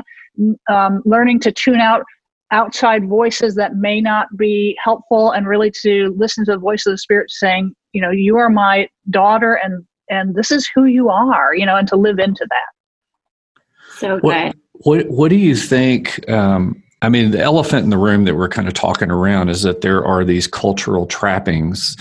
um, 0.69 1.01
learning 1.05 1.39
to 1.41 1.51
tune 1.51 1.79
out 1.79 2.03
outside 2.51 3.07
voices 3.07 3.55
that 3.55 3.75
may 3.75 4.01
not 4.01 4.27
be 4.35 4.75
helpful 4.83 5.31
and 5.31 5.47
really 5.47 5.71
to 5.81 6.13
listen 6.17 6.43
to 6.45 6.53
the 6.53 6.57
voice 6.57 6.85
of 6.85 6.93
the 6.93 6.97
spirit 6.97 7.29
saying, 7.29 7.73
you 7.93 8.01
know, 8.01 8.09
you 8.09 8.37
are 8.37 8.49
my 8.49 8.87
daughter 9.09 9.53
and 9.53 9.85
and 10.09 10.33
this 10.33 10.51
is 10.51 10.67
who 10.73 10.85
you 10.85 11.09
are, 11.09 11.53
you 11.53 11.65
know, 11.65 11.75
and 11.75 11.87
to 11.87 11.95
live 11.95 12.17
into 12.17 12.45
that. 12.49 13.95
So 13.97 14.19
good. 14.19 14.23
What, 14.23 14.55
what, 14.73 15.07
what 15.09 15.29
do 15.29 15.35
you 15.35 15.55
think? 15.55 16.27
Um, 16.27 16.81
I 17.01 17.09
mean, 17.09 17.31
the 17.31 17.41
elephant 17.41 17.83
in 17.85 17.89
the 17.89 17.97
room 17.97 18.25
that 18.25 18.35
we're 18.35 18.49
kind 18.49 18.67
of 18.67 18.73
talking 18.73 19.09
around 19.09 19.49
is 19.49 19.61
that 19.63 19.81
there 19.81 20.03
are 20.05 20.25
these 20.25 20.47
cultural 20.47 21.05
trappings 21.05 21.95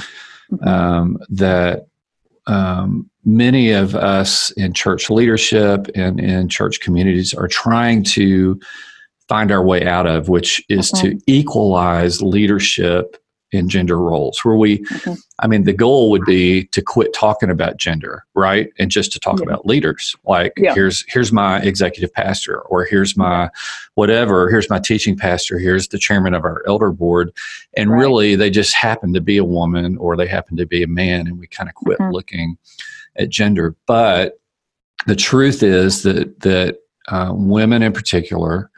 um, 0.63 1.19
that 1.29 1.87
um, 2.47 3.09
many 3.25 3.71
of 3.73 3.95
us 3.95 4.51
in 4.53 4.73
church 4.73 5.11
leadership 5.11 5.89
and 5.95 6.19
in 6.19 6.49
church 6.49 6.81
communities 6.81 7.33
are 7.35 7.47
trying 7.49 8.03
to 8.03 8.59
find 9.29 9.53
our 9.53 9.63
way 9.63 9.87
out 9.87 10.07
of, 10.07 10.29
which 10.29 10.65
is 10.69 10.91
Mhm. 10.91 11.01
to 11.03 11.21
equalize 11.27 12.23
leadership 12.23 13.17
in 13.51 13.69
gender 13.69 13.99
roles 13.99 14.39
where 14.45 14.57
we 14.57 14.79
Mhm. 14.79 15.19
i 15.39 15.47
mean 15.47 15.65
the 15.65 15.73
goal 15.73 16.11
would 16.11 16.25
be 16.27 16.65
to 16.67 16.83
quit 16.83 17.13
talking 17.15 17.49
about 17.51 17.79
gender 17.79 18.25
right 18.35 18.69
and 18.79 18.91
just 18.91 19.11
to 19.13 19.19
talk 19.19 19.39
Yeah. 19.39 19.45
about 19.47 19.65
leaders 19.67 20.15
like 20.27 20.53
Yeah. 20.59 20.75
here's 20.75 21.05
here's 21.09 21.33
my 21.33 21.61
executive 21.63 22.13
pastor 22.13 22.61
or 22.63 22.85
here's 22.85 23.17
my 23.17 23.49
whatever 23.95 24.51
here's 24.51 24.69
my 24.69 24.79
teaching 24.79 25.17
pastor 25.17 25.59
here's 25.59 25.89
the 25.89 25.99
chairman 25.99 26.35
of 26.35 26.45
our 26.45 26.63
elder 26.67 26.91
board 26.93 27.33
and 27.77 27.91
Right. 27.91 27.99
really 28.01 28.35
they 28.35 28.51
just 28.51 28.75
happen 28.75 29.15
to 29.15 29.21
be 29.21 29.39
a 29.39 29.45
woman 29.45 29.97
or 29.97 30.17
they 30.17 30.27
happen 30.27 30.57
to 30.59 30.67
be 30.67 30.83
a 30.83 30.89
man 30.89 31.27
and 31.27 31.39
we 31.39 31.47
kind 31.47 31.69
of 31.71 31.75
quit 31.75 31.99
Mhm. 31.99 32.13
looking 32.13 32.59
at 33.17 33.31
gender 33.31 33.75
but 33.87 34.39
the 35.07 35.17
truth 35.17 35.63
is 35.63 36.03
that 36.03 36.41
that 36.41 36.77
uh, 37.09 37.33
women 37.35 37.83
in 37.83 37.93
particular 37.95 38.71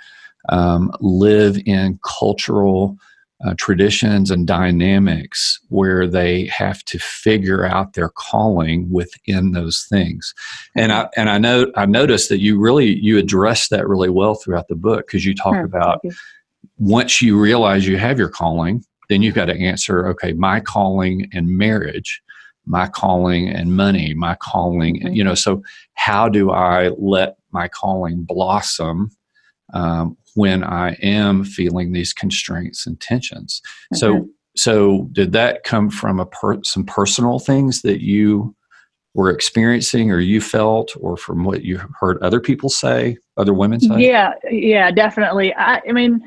um, 0.48 0.90
live 1.00 1.60
in 1.66 1.98
cultural 2.04 2.96
uh, 3.44 3.54
traditions 3.56 4.30
and 4.30 4.46
dynamics 4.46 5.58
where 5.68 6.06
they 6.06 6.46
have 6.46 6.84
to 6.84 6.98
figure 6.98 7.64
out 7.64 7.94
their 7.94 8.10
calling 8.10 8.90
within 8.90 9.52
those 9.52 9.86
things. 9.88 10.34
And 10.76 10.92
I 10.92 11.08
and 11.16 11.30
I 11.30 11.38
know 11.38 11.72
I 11.76 11.86
noticed 11.86 12.28
that 12.28 12.40
you 12.40 12.58
really 12.58 12.98
you 12.98 13.18
address 13.18 13.68
that 13.68 13.88
really 13.88 14.10
well 14.10 14.34
throughout 14.34 14.68
the 14.68 14.76
book 14.76 15.06
because 15.06 15.24
you 15.24 15.34
talk 15.34 15.56
Hmm, 15.56 15.64
about 15.64 16.00
you. 16.04 16.12
once 16.78 17.22
you 17.22 17.38
realize 17.38 17.86
you 17.86 17.96
have 17.98 18.18
your 18.18 18.28
calling, 18.28 18.84
then 19.08 19.22
you've 19.22 19.34
got 19.34 19.46
to 19.46 19.58
answer, 19.58 20.06
okay, 20.08 20.32
my 20.34 20.60
calling 20.60 21.28
and 21.32 21.48
marriage, 21.48 22.22
my 22.66 22.88
calling 22.88 23.48
and 23.48 23.74
money, 23.76 24.14
my 24.14 24.34
calling, 24.36 25.00
Mhm. 25.02 25.14
you 25.14 25.24
know, 25.24 25.34
so 25.34 25.62
how 25.94 26.28
do 26.28 26.50
I 26.50 26.88
let 26.98 27.36
my 27.52 27.68
calling 27.68 28.22
blossom 28.22 29.10
um, 29.72 30.16
when 30.34 30.62
I 30.64 30.92
am 31.02 31.44
feeling 31.44 31.92
these 31.92 32.12
constraints 32.12 32.86
and 32.86 33.00
tensions? 33.00 33.60
So, 33.94 34.14
Mhm. 34.14 34.28
so 34.56 35.08
did 35.12 35.32
that 35.32 35.64
come 35.64 35.90
from 35.90 36.20
a 36.20 36.26
per- 36.26 36.62
some 36.64 36.84
personal 36.84 37.38
things 37.38 37.82
that 37.82 38.02
you 38.02 38.54
were 39.14 39.30
experiencing 39.30 40.10
or 40.10 40.20
you 40.20 40.40
felt, 40.40 40.92
or 41.00 41.16
from 41.16 41.44
what 41.44 41.64
you 41.64 41.80
heard 41.98 42.18
other 42.22 42.40
people 42.40 42.68
say, 42.68 43.16
other 43.36 43.52
women 43.52 43.80
say? 43.80 44.00
Yeah, 44.00 44.34
yeah, 44.50 44.90
definitely. 44.92 45.52
I, 45.54 45.80
I 45.88 45.92
mean, 45.92 46.20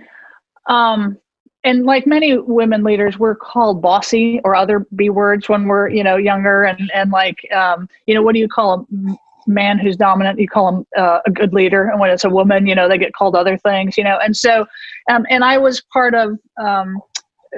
um, 0.68 1.18
and 1.64 1.86
like 1.86 2.06
many 2.06 2.38
women 2.38 2.84
leaders, 2.84 3.18
we're 3.18 3.36
called 3.36 3.82
bossy 3.82 4.42
or 4.44 4.54
other 4.54 4.86
B 4.96 5.10
words 5.10 5.48
when 5.48 5.66
we're 5.66 5.88
you 5.88 6.04
know 6.04 6.18
younger, 6.18 6.64
and 6.64 6.92
and 6.94 7.12
like 7.12 7.38
um, 7.54 7.88
you 8.06 8.14
know 8.14 8.22
what 8.22 8.34
do 8.34 8.40
you 8.40 8.50
call 8.50 8.74
a 8.74 9.16
man 9.48 9.80
who's 9.80 9.96
dominant? 9.96 10.40
You 10.40 10.48
call 10.48 10.70
him 10.70 10.86
uh, 10.98 11.20
a 11.26 11.32
good 11.32 11.54
leader, 11.54 11.90
and 11.90 12.00
when 12.00 12.10
it's 12.10 12.24
a 12.24 12.30
woman, 12.30 12.68
you 12.68 12.76
know 12.76 12.88
they 12.88 12.98
get 12.98 13.14
called 13.14 13.36
other 13.36 13.58
things, 13.58 13.98
you 13.98 14.04
know. 14.04 14.18
And 14.24 14.36
so, 14.36 14.66
um, 15.10 15.26
and 15.30 15.44
I 15.44 15.58
was 15.58 15.82
part 15.94 16.14
of 16.14 16.38
um, 16.62 17.00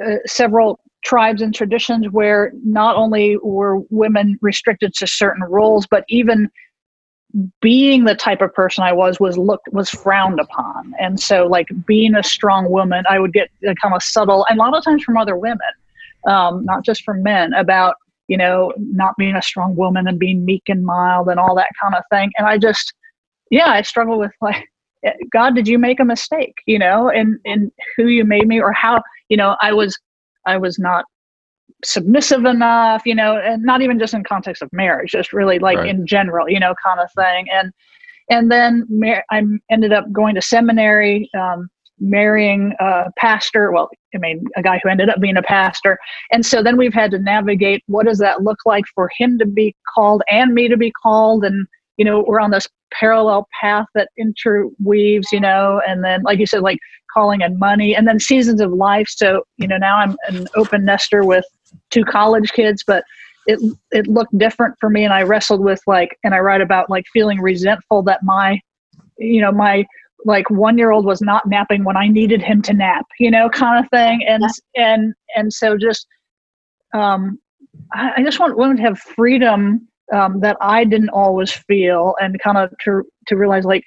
uh, 0.04 0.16
several 0.26 0.80
tribes 1.04 1.42
and 1.42 1.54
traditions 1.54 2.10
where 2.10 2.52
not 2.64 2.96
only 2.96 3.38
were 3.38 3.80
women 3.90 4.38
restricted 4.42 4.94
to 4.96 5.08
certain 5.08 5.44
roles, 5.44 5.86
but 5.86 6.04
even 6.10 6.50
being 7.62 8.06
the 8.06 8.16
type 8.16 8.42
of 8.42 8.54
person 8.54 8.84
I 8.84 8.94
was 8.94 9.20
was 9.20 9.38
looked 9.38 9.68
was 9.72 9.90
frowned 9.90 10.40
upon, 10.40 10.94
and 11.00 11.20
so 11.20 11.48
like 11.48 11.68
being 11.86 12.16
a 12.16 12.24
strong 12.24 12.70
woman, 12.72 13.04
I 13.10 13.20
would 13.20 13.34
get 13.34 13.50
kind 13.82 13.94
of 13.94 14.02
subtle, 14.02 14.46
and 14.50 14.60
a 14.60 14.62
lot 14.64 14.76
of 14.76 14.84
times 14.84 15.04
from 15.04 15.18
other 15.18 15.36
women, 15.36 15.60
um, 16.28 16.64
not 16.66 16.84
just 16.86 17.04
from 17.04 17.24
men, 17.24 17.54
about 17.54 17.96
you 18.28 18.38
know 18.38 18.74
not 18.78 19.14
being 19.18 19.36
a 19.36 19.42
strong 19.42 19.76
woman 19.76 20.08
and 20.08 20.20
being 20.20 20.46
meek 20.46 20.64
and 20.68 20.86
mild 20.86 21.28
and 21.30 21.40
all 21.40 21.56
that 21.56 21.70
kind 21.82 21.96
of 21.96 22.04
thing. 22.12 22.32
And 22.38 22.48
I 22.48 22.58
just, 22.58 22.94
yeah, 23.50 23.70
I 23.70 23.82
struggle 23.82 24.18
with 24.20 24.32
like, 24.42 24.66
God, 25.32 25.56
did 25.56 25.68
you 25.68 25.78
make 25.78 26.00
a 26.00 26.06
mistake? 26.06 26.56
You 26.66 26.80
know, 26.80 27.10
and 27.10 27.38
and 27.46 27.72
who 27.96 28.08
you 28.08 28.26
made 28.26 28.48
me 28.48 28.60
or 28.60 28.74
how 28.74 29.02
you 29.30 29.38
know 29.38 29.56
I 29.62 29.74
was, 29.74 29.98
I 30.46 30.58
was 30.58 30.80
not 30.80 31.06
submissive 31.84 32.46
enough, 32.46 33.04
you 33.06 33.14
know, 33.16 33.38
and 33.38 33.64
not 33.64 33.82
even 33.82 34.00
just 34.00 34.14
in 34.14 34.24
context 34.24 34.62
of 34.62 34.70
marriage, 34.72 35.12
just 35.12 35.34
really 35.34 35.60
like 35.60 35.78
Right. 35.78 35.90
in 35.90 36.06
general, 36.08 36.50
you 36.50 36.60
know, 36.60 36.74
kind 36.84 37.00
of 37.00 37.12
thing. 37.14 37.48
And 37.52 37.72
and 38.30 38.52
then 38.52 38.88
I 39.32 39.44
ended 39.70 39.94
up 39.94 40.12
going 40.12 40.34
to 40.36 40.42
seminary, 40.42 41.30
um, 41.40 41.70
marrying 42.00 42.74
a 42.80 43.12
pastor. 43.18 43.72
Well, 43.72 43.90
I 44.14 44.18
mean, 44.18 44.46
a 44.56 44.62
guy 44.62 44.80
who 44.84 44.90
ended 44.90 45.10
up 45.10 45.20
being 45.20 45.38
a 45.38 45.44
pastor. 45.44 45.98
And 46.32 46.46
so 46.46 46.62
then 46.62 46.78
we've 46.78 46.94
had 46.94 47.12
to 47.12 47.20
navigate 47.20 47.84
what 47.88 48.06
does 48.06 48.20
that 48.20 48.44
look 48.44 48.60
like 48.66 48.86
for 48.94 49.10
him 49.18 49.38
to 49.40 49.46
be 49.46 49.76
called 49.94 50.22
and 50.30 50.54
me 50.54 50.68
to 50.68 50.78
be 50.78 50.92
called, 50.92 51.44
and 51.44 51.68
you 51.98 52.06
know 52.06 52.24
we're 52.28 52.40
on 52.40 52.52
this 52.52 52.68
parallel 52.94 53.48
path 53.60 53.88
that 53.94 54.10
interweaves 54.18 55.32
you 55.32 55.40
know 55.40 55.82
and 55.88 56.04
then 56.04 56.22
like 56.24 56.40
you 56.40 56.46
said 56.46 56.62
like 56.62 56.78
calling 57.14 57.42
and 57.42 57.60
money 57.60 57.96
and 57.96 58.08
then 58.08 58.20
seasons 58.20 58.62
of 58.62 58.72
life 58.72 59.08
so 59.10 59.44
you 59.58 59.68
know 59.68 59.78
now 59.78 59.98
i'm 59.98 60.16
an 60.28 60.48
open 60.56 60.86
nester 60.86 61.26
with 61.26 61.46
two 61.90 62.04
college 62.04 62.52
kids 62.54 62.84
but 62.86 63.04
it 63.48 63.60
it 63.92 64.08
looked 64.08 64.38
different 64.38 64.76
for 64.80 64.90
me 64.90 65.04
and 65.04 65.14
i 65.14 65.22
wrestled 65.22 65.62
with 65.62 65.82
like 65.88 66.18
and 66.24 66.34
i 66.34 66.40
write 66.40 66.62
about 66.62 66.90
like 66.90 67.06
feeling 67.12 67.40
resentful 67.42 68.02
that 68.02 68.24
my 68.24 68.60
you 69.18 69.42
know 69.42 69.52
my 69.52 69.86
like 70.26 70.50
one 70.50 70.78
year 70.78 70.92
old 70.92 71.06
was 71.06 71.22
not 71.22 71.48
napping 71.48 71.84
when 71.86 71.96
i 71.96 72.08
needed 72.08 72.42
him 72.42 72.62
to 72.62 72.74
nap 72.74 73.06
you 73.20 73.32
know 73.32 73.50
kind 73.50 73.84
of 73.84 73.90
thing. 73.90 74.22
And 74.28 74.44
and 74.76 75.14
and 75.36 75.54
so 75.54 75.78
just 75.78 76.08
um 76.94 77.40
i, 77.94 78.14
I 78.18 78.24
just 78.24 78.40
want 78.40 78.58
women 78.58 78.78
to 78.78 78.84
have 78.84 79.00
freedom 79.00 79.88
um, 80.14 80.40
that 80.42 80.58
i 80.62 80.84
didn't 80.84 81.10
always 81.10 81.52
feel 81.52 82.16
and 82.20 82.40
kind 82.42 82.58
of 82.58 82.74
to 82.84 83.04
to 83.28 83.38
realize 83.38 83.66
like 83.66 83.84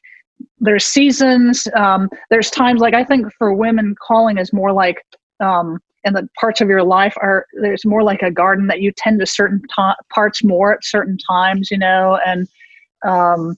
there's 0.61 0.86
seasons 0.86 1.66
um, 1.74 2.09
there's 2.30 2.51
times 2.51 2.80
like 2.80 2.95
i 2.95 3.05
think 3.05 3.26
for 3.36 3.53
women 3.53 3.95
calling 4.07 4.39
is 4.39 4.53
more 4.53 4.72
like 4.72 5.03
um, 5.41 5.78
and 6.05 6.16
the 6.16 6.28
parts 6.41 6.61
of 6.61 6.68
your 6.68 6.82
life 6.82 7.14
are 7.20 7.47
there's 7.61 7.84
more 7.84 8.03
like 8.03 8.22
a 8.22 8.30
garden 8.30 8.66
that 8.68 8.80
you 8.80 8.93
tend 8.97 9.20
to 9.20 9.26
certain 9.26 9.61
to- 9.76 9.97
parts 10.12 10.43
more 10.45 10.72
at 10.72 10.84
certain 10.84 11.16
times 11.28 11.70
you 11.70 11.78
know 11.78 12.18
and 12.26 12.49
um 13.07 13.57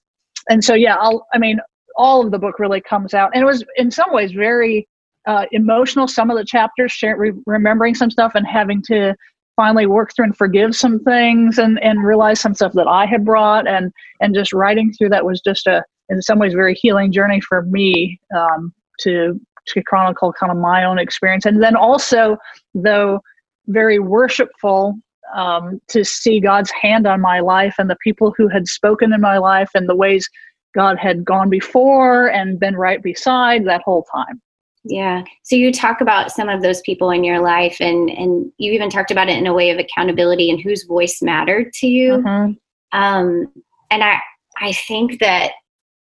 and 0.48 0.64
so 0.64 0.74
yeah 0.74 0.96
i'll 0.96 1.26
i 1.32 1.38
mean 1.38 1.58
all 2.00 2.24
of 2.24 2.30
the 2.30 2.38
book 2.38 2.58
really 2.58 2.80
comes 2.80 3.12
out. 3.12 3.30
And 3.34 3.42
it 3.42 3.44
was 3.44 3.62
in 3.76 3.90
some 3.90 4.10
ways 4.10 4.32
very 4.32 4.88
uh, 5.26 5.44
emotional. 5.52 6.08
Some 6.08 6.30
of 6.30 6.38
the 6.38 6.44
chapters 6.44 6.90
share, 6.90 7.16
re- 7.16 7.32
remembering 7.44 7.94
some 7.94 8.10
stuff 8.10 8.32
and 8.34 8.46
having 8.46 8.82
to 8.84 9.14
finally 9.54 9.84
work 9.84 10.14
through 10.16 10.24
and 10.24 10.36
forgive 10.36 10.74
some 10.74 10.98
things 11.00 11.58
and 11.58 11.78
and 11.82 12.02
realize 12.02 12.40
some 12.40 12.54
stuff 12.54 12.72
that 12.72 12.88
i 12.88 13.04
had 13.04 13.24
brought. 13.24 13.68
And 13.68 13.92
and 14.20 14.34
just 14.34 14.54
writing 14.54 14.92
through 14.92 15.10
that 15.10 15.26
was 15.26 15.42
just 15.42 15.66
a 15.66 15.84
in 16.08 16.22
some 16.22 16.38
ways 16.38 16.54
very 16.54 16.74
healing 16.74 17.12
journey 17.12 17.40
for 17.42 17.62
me 17.62 18.18
um, 18.34 18.72
to 19.00 19.38
to 19.66 19.82
chronicle 19.82 20.32
kind 20.32 20.50
of 20.50 20.56
my 20.56 20.84
own 20.84 20.98
experience. 20.98 21.44
And 21.44 21.62
then 21.62 21.76
also 21.76 22.38
though 22.74 23.20
very 23.66 23.98
worshipful 23.98 24.94
um, 25.36 25.80
to 25.88 26.02
see 26.02 26.40
god's 26.40 26.70
hand 26.70 27.06
on 27.06 27.20
my 27.20 27.40
life 27.40 27.74
and 27.78 27.90
the 27.90 28.02
people 28.02 28.32
who 28.38 28.48
had 28.48 28.66
spoken 28.66 29.12
in 29.12 29.20
my 29.20 29.36
life 29.36 29.70
and 29.74 29.86
the 29.86 29.94
ways 29.94 30.26
god 30.74 30.98
had 30.98 31.24
gone 31.24 31.50
before 31.50 32.28
and 32.28 32.60
been 32.60 32.76
right 32.76 33.02
beside 33.02 33.64
that 33.64 33.82
whole 33.84 34.04
time 34.14 34.40
yeah 34.84 35.22
so 35.42 35.56
you 35.56 35.72
talk 35.72 36.00
about 36.00 36.30
some 36.30 36.48
of 36.48 36.62
those 36.62 36.80
people 36.82 37.10
in 37.10 37.22
your 37.24 37.40
life 37.40 37.76
and 37.80 38.10
and 38.10 38.50
you 38.58 38.72
even 38.72 38.88
talked 38.90 39.10
about 39.10 39.28
it 39.28 39.38
in 39.38 39.46
a 39.46 39.54
way 39.54 39.70
of 39.70 39.78
accountability 39.78 40.50
and 40.50 40.60
whose 40.60 40.84
voice 40.84 41.20
mattered 41.22 41.72
to 41.72 41.86
you 41.86 42.18
Mhm. 42.18 42.56
um 42.92 43.52
and 43.90 44.02
i 44.02 44.18
i 44.60 44.72
think 44.72 45.18
that 45.20 45.52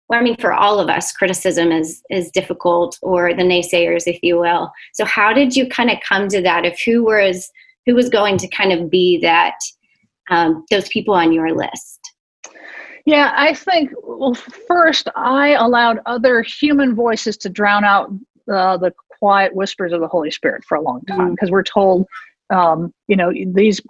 well, 0.08 0.20
I 0.20 0.22
mean, 0.22 0.36
for 0.38 0.52
all 0.52 0.80
of 0.80 0.88
us, 0.88 1.12
criticism 1.12 1.70
is 1.70 2.02
is 2.10 2.30
difficult, 2.30 2.98
or 3.02 3.34
the 3.34 3.42
naysayers, 3.42 4.04
if 4.06 4.18
you 4.22 4.38
will. 4.38 4.72
So, 4.94 5.04
how 5.04 5.32
did 5.32 5.54
you 5.54 5.68
kind 5.68 5.90
of 5.90 5.98
come 6.06 6.28
to 6.28 6.40
that? 6.42 6.64
Of 6.64 6.78
who 6.84 7.04
was 7.04 7.50
who 7.84 7.94
was 7.94 8.08
going 8.08 8.38
to 8.38 8.48
kind 8.48 8.72
of 8.72 8.90
be 8.90 9.18
that 9.20 9.54
um, 10.30 10.64
those 10.70 10.88
people 10.88 11.14
on 11.14 11.32
your 11.32 11.54
list? 11.54 11.97
Yeah, 13.08 13.32
I 13.34 13.54
think, 13.54 13.90
well, 14.02 14.34
first, 14.34 15.08
I 15.16 15.54
allowed 15.54 16.00
other 16.04 16.42
human 16.42 16.94
voices 16.94 17.38
to 17.38 17.48
drown 17.48 17.82
out 17.82 18.10
uh, 18.52 18.76
the 18.76 18.92
quiet 19.18 19.54
whispers 19.54 19.94
of 19.94 20.02
the 20.02 20.08
Holy 20.08 20.30
Spirit 20.30 20.62
for 20.62 20.76
a 20.76 20.82
long 20.82 21.00
time 21.06 21.30
because 21.30 21.50
we're 21.50 21.62
told, 21.62 22.06
um, 22.50 22.92
you 23.06 23.16
know, 23.16 23.32
these, 23.54 23.80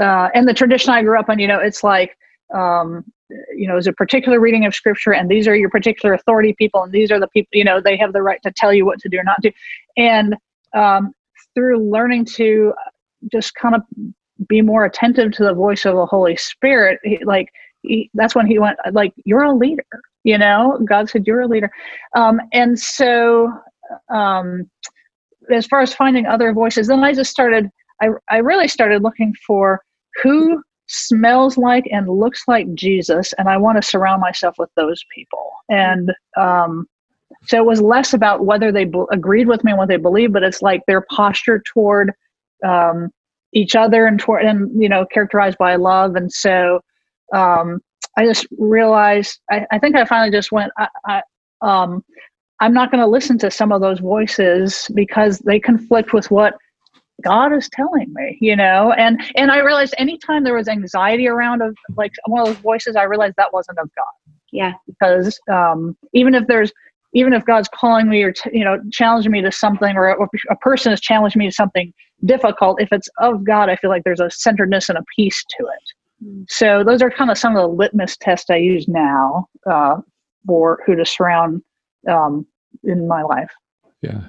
uh, 0.00 0.30
and 0.32 0.48
the 0.48 0.54
tradition 0.54 0.94
I 0.94 1.02
grew 1.02 1.18
up 1.18 1.28
in, 1.28 1.40
you 1.40 1.46
know, 1.46 1.58
it's 1.58 1.84
like, 1.84 2.16
um, 2.54 3.04
you 3.54 3.68
know, 3.68 3.76
is 3.76 3.86
a 3.86 3.92
particular 3.92 4.40
reading 4.40 4.64
of 4.64 4.74
scripture, 4.74 5.12
and 5.12 5.28
these 5.28 5.46
are 5.46 5.54
your 5.54 5.68
particular 5.68 6.14
authority 6.14 6.54
people, 6.56 6.84
and 6.84 6.90
these 6.90 7.10
are 7.10 7.20
the 7.20 7.28
people, 7.28 7.50
you 7.52 7.64
know, 7.64 7.82
they 7.82 7.98
have 7.98 8.14
the 8.14 8.22
right 8.22 8.40
to 8.44 8.52
tell 8.56 8.72
you 8.72 8.86
what 8.86 8.98
to 9.00 9.10
do 9.10 9.18
or 9.18 9.24
not 9.24 9.42
do. 9.42 9.50
And 9.98 10.36
um, 10.74 11.12
through 11.54 11.90
learning 11.90 12.24
to 12.36 12.72
just 13.30 13.54
kind 13.56 13.74
of 13.74 13.82
be 14.48 14.62
more 14.62 14.86
attentive 14.86 15.32
to 15.32 15.44
the 15.44 15.52
voice 15.52 15.84
of 15.84 15.96
the 15.96 16.06
Holy 16.06 16.36
Spirit, 16.36 16.98
like, 17.26 17.50
he, 17.84 18.10
that's 18.14 18.34
when 18.34 18.46
he 18.46 18.58
went 18.58 18.78
like 18.92 19.12
you're 19.24 19.44
a 19.44 19.54
leader 19.54 19.84
you 20.24 20.38
know? 20.38 20.78
God 20.88 21.08
said 21.08 21.26
you're 21.26 21.42
a 21.42 21.46
leader. 21.46 21.70
Um, 22.16 22.40
and 22.52 22.78
so 22.80 23.52
um, 24.08 24.68
as 25.50 25.66
far 25.66 25.82
as 25.82 25.94
finding 25.94 26.24
other 26.24 26.54
voices 26.54 26.86
then 26.86 27.04
i 27.04 27.12
just 27.12 27.30
started 27.30 27.68
I, 28.00 28.08
I 28.30 28.38
really 28.38 28.66
started 28.66 29.02
looking 29.02 29.34
for 29.46 29.82
who 30.22 30.62
smells 30.86 31.58
like 31.58 31.84
and 31.92 32.08
looks 32.08 32.48
like 32.48 32.72
jesus 32.72 33.34
and 33.34 33.46
i 33.46 33.58
want 33.58 33.76
to 33.76 33.86
surround 33.86 34.22
myself 34.22 34.54
with 34.58 34.70
those 34.74 35.04
people. 35.14 35.52
And 35.68 36.12
um, 36.38 36.86
so 37.44 37.58
it 37.58 37.66
was 37.66 37.82
less 37.82 38.14
about 38.14 38.46
whether 38.46 38.72
they 38.72 38.86
b- 38.86 39.04
agreed 39.12 39.48
with 39.48 39.62
me 39.64 39.72
and 39.72 39.78
what 39.78 39.88
they 39.88 39.98
believed 39.98 40.32
but 40.32 40.42
it's 40.42 40.62
like 40.62 40.80
their 40.86 41.02
posture 41.10 41.62
toward 41.72 42.12
um, 42.66 43.10
each 43.52 43.76
other 43.76 44.06
and 44.06 44.18
toward 44.18 44.44
and 44.44 44.70
you 44.80 44.88
know 44.88 45.06
characterized 45.06 45.58
by 45.58 45.76
love. 45.76 46.16
And 46.16 46.32
so 46.32 46.80
um, 47.32 47.80
I 48.16 48.24
just 48.24 48.46
realized, 48.58 49.40
I, 49.50 49.66
I, 49.72 49.78
think 49.78 49.96
I 49.96 50.04
finally 50.04 50.30
just 50.30 50.52
went, 50.52 50.72
I, 50.78 50.88
I, 51.06 51.22
um, 51.62 52.04
I'm 52.60 52.72
not 52.72 52.90
going 52.90 53.00
to 53.00 53.06
listen 53.06 53.38
to 53.38 53.50
some 53.50 53.72
of 53.72 53.80
those 53.80 53.98
voices 53.98 54.88
because 54.94 55.38
they 55.40 55.58
conflict 55.58 56.12
with 56.12 56.30
what 56.30 56.54
God 57.22 57.52
is 57.52 57.68
telling 57.68 58.12
me, 58.12 58.38
you 58.40 58.56
know? 58.56 58.92
And, 58.92 59.20
and 59.36 59.50
I 59.50 59.58
realized 59.58 59.94
anytime 59.98 60.44
there 60.44 60.54
was 60.54 60.68
anxiety 60.68 61.26
around 61.26 61.62
of 61.62 61.76
like 61.96 62.12
one 62.26 62.42
of 62.42 62.48
those 62.48 62.62
voices, 62.62 62.96
I 62.96 63.04
realized 63.04 63.34
that 63.36 63.52
wasn't 63.52 63.78
of 63.78 63.90
God. 63.96 64.34
Yeah. 64.52 64.72
Because 64.86 65.38
um, 65.50 65.96
even 66.12 66.34
if 66.34 66.46
there's, 66.46 66.72
even 67.12 67.32
if 67.32 67.44
God's 67.44 67.68
calling 67.68 68.08
me 68.08 68.22
or, 68.22 68.32
t- 68.32 68.50
you 68.52 68.64
know, 68.64 68.78
challenging 68.92 69.32
me 69.32 69.40
to 69.42 69.50
something 69.52 69.96
or 69.96 70.08
a, 70.08 70.28
a 70.50 70.56
person 70.56 70.92
is 70.92 71.00
challenging 71.00 71.40
me 71.40 71.46
to 71.46 71.52
something 71.52 71.92
difficult, 72.24 72.80
if 72.80 72.92
it's 72.92 73.08
of 73.20 73.44
God, 73.44 73.68
I 73.68 73.76
feel 73.76 73.90
like 73.90 74.04
there's 74.04 74.20
a 74.20 74.30
centeredness 74.30 74.88
and 74.88 74.98
a 74.98 75.04
peace 75.16 75.44
to 75.58 75.66
it. 75.66 75.92
So 76.48 76.84
those 76.84 77.02
are 77.02 77.10
kind 77.10 77.30
of 77.30 77.38
some 77.38 77.56
of 77.56 77.62
the 77.62 77.68
litmus 77.68 78.16
tests 78.16 78.50
I 78.50 78.56
use 78.56 78.86
now 78.88 79.48
uh, 79.70 79.96
for 80.46 80.82
who 80.86 80.96
to 80.96 81.04
surround 81.04 81.62
um, 82.08 82.46
in 82.82 83.08
my 83.08 83.22
life. 83.22 83.50
Yeah. 84.02 84.20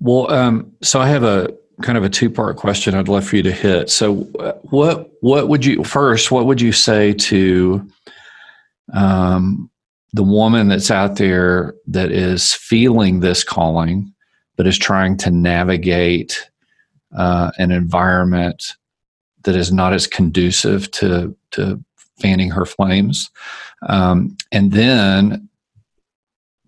Well, 0.00 0.30
um, 0.30 0.72
so 0.82 1.00
I 1.00 1.08
have 1.08 1.22
a 1.22 1.54
kind 1.82 1.98
of 1.98 2.04
a 2.04 2.08
two 2.08 2.30
part 2.30 2.56
question 2.56 2.94
I'd 2.94 3.08
love 3.08 3.26
for 3.26 3.36
you 3.36 3.42
to 3.42 3.52
hit. 3.52 3.90
So, 3.90 4.28
uh, 4.38 4.52
what 4.64 5.10
what 5.20 5.48
would 5.48 5.64
you 5.64 5.84
first? 5.84 6.30
What 6.30 6.46
would 6.46 6.60
you 6.60 6.72
say 6.72 7.12
to 7.12 7.86
um, 8.92 9.70
the 10.12 10.22
woman 10.22 10.68
that's 10.68 10.90
out 10.90 11.16
there 11.16 11.74
that 11.86 12.10
is 12.10 12.54
feeling 12.54 13.20
this 13.20 13.44
calling, 13.44 14.12
but 14.56 14.66
is 14.66 14.78
trying 14.78 15.16
to 15.18 15.30
navigate 15.30 16.50
uh, 17.16 17.50
an 17.58 17.70
environment 17.70 18.74
that 19.46 19.56
is 19.56 19.72
not 19.72 19.92
as 19.94 20.06
conducive 20.06 20.90
to 20.90 21.34
to 21.52 21.82
fanning 22.20 22.50
her 22.50 22.64
flames. 22.66 23.30
Um, 23.88 24.36
and 24.52 24.72
then 24.72 25.48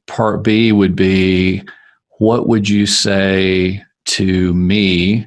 part 0.06 0.42
B 0.42 0.72
would 0.72 0.94
be, 0.96 1.62
what 2.18 2.48
would 2.48 2.68
you 2.68 2.86
say 2.86 3.82
to 4.06 4.54
me, 4.54 5.26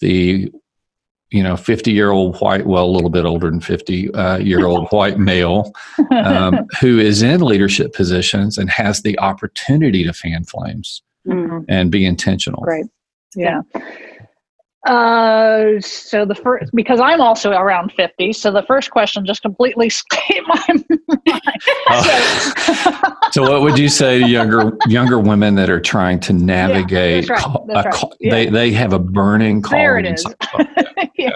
the 0.00 0.50
you 1.30 1.42
know, 1.42 1.56
50 1.56 1.90
year 1.92 2.10
old 2.10 2.36
white, 2.40 2.66
well, 2.66 2.84
a 2.84 2.90
little 2.92 3.08
bit 3.08 3.24
older 3.24 3.48
than 3.48 3.60
50 3.60 4.12
uh, 4.12 4.36
year 4.36 4.66
old 4.66 4.88
white 4.92 5.18
male 5.18 5.72
um, 6.10 6.66
who 6.80 6.98
is 6.98 7.22
in 7.22 7.40
leadership 7.40 7.94
positions 7.94 8.58
and 8.58 8.68
has 8.68 9.00
the 9.00 9.18
opportunity 9.18 10.04
to 10.04 10.12
fan 10.12 10.44
flames 10.44 11.02
Mhm. 11.26 11.64
and 11.68 11.90
be 11.90 12.04
intentional. 12.04 12.62
Right. 12.64 12.84
Yeah. 13.36 13.62
Uh, 14.84 15.80
so 15.80 16.24
the 16.24 16.34
first, 16.34 16.74
because 16.74 17.00
I'm 17.00 17.20
also 17.20 17.52
around 17.52 17.92
50, 17.92 18.32
so 18.32 18.50
the 18.50 18.64
first 18.64 18.90
question 18.90 19.24
just 19.24 19.42
completely 19.42 19.86
escaped 19.88 20.48
my 20.48 20.64
mind. 20.66 21.00
Oh. 21.88 23.12
So, 23.32 23.42
what 23.42 23.62
would 23.62 23.78
you 23.78 23.88
say 23.88 24.18
to 24.18 24.28
younger 24.28 24.76
younger 24.88 25.18
women 25.18 25.54
that 25.54 25.70
are 25.70 25.80
trying 25.80 26.20
to 26.20 26.32
navigate? 26.32 27.28
right, 27.30 27.56
that's 27.66 27.86
a 27.86 28.06
right, 28.06 28.14
yeah. 28.20 28.30
They 28.30 28.46
they 28.46 28.72
have 28.72 28.92
a 28.92 28.98
burning 28.98 29.62
call. 29.62 29.78
There 29.78 29.98
it 29.98 30.06
is. 30.06 30.26
yeah. 31.16 31.30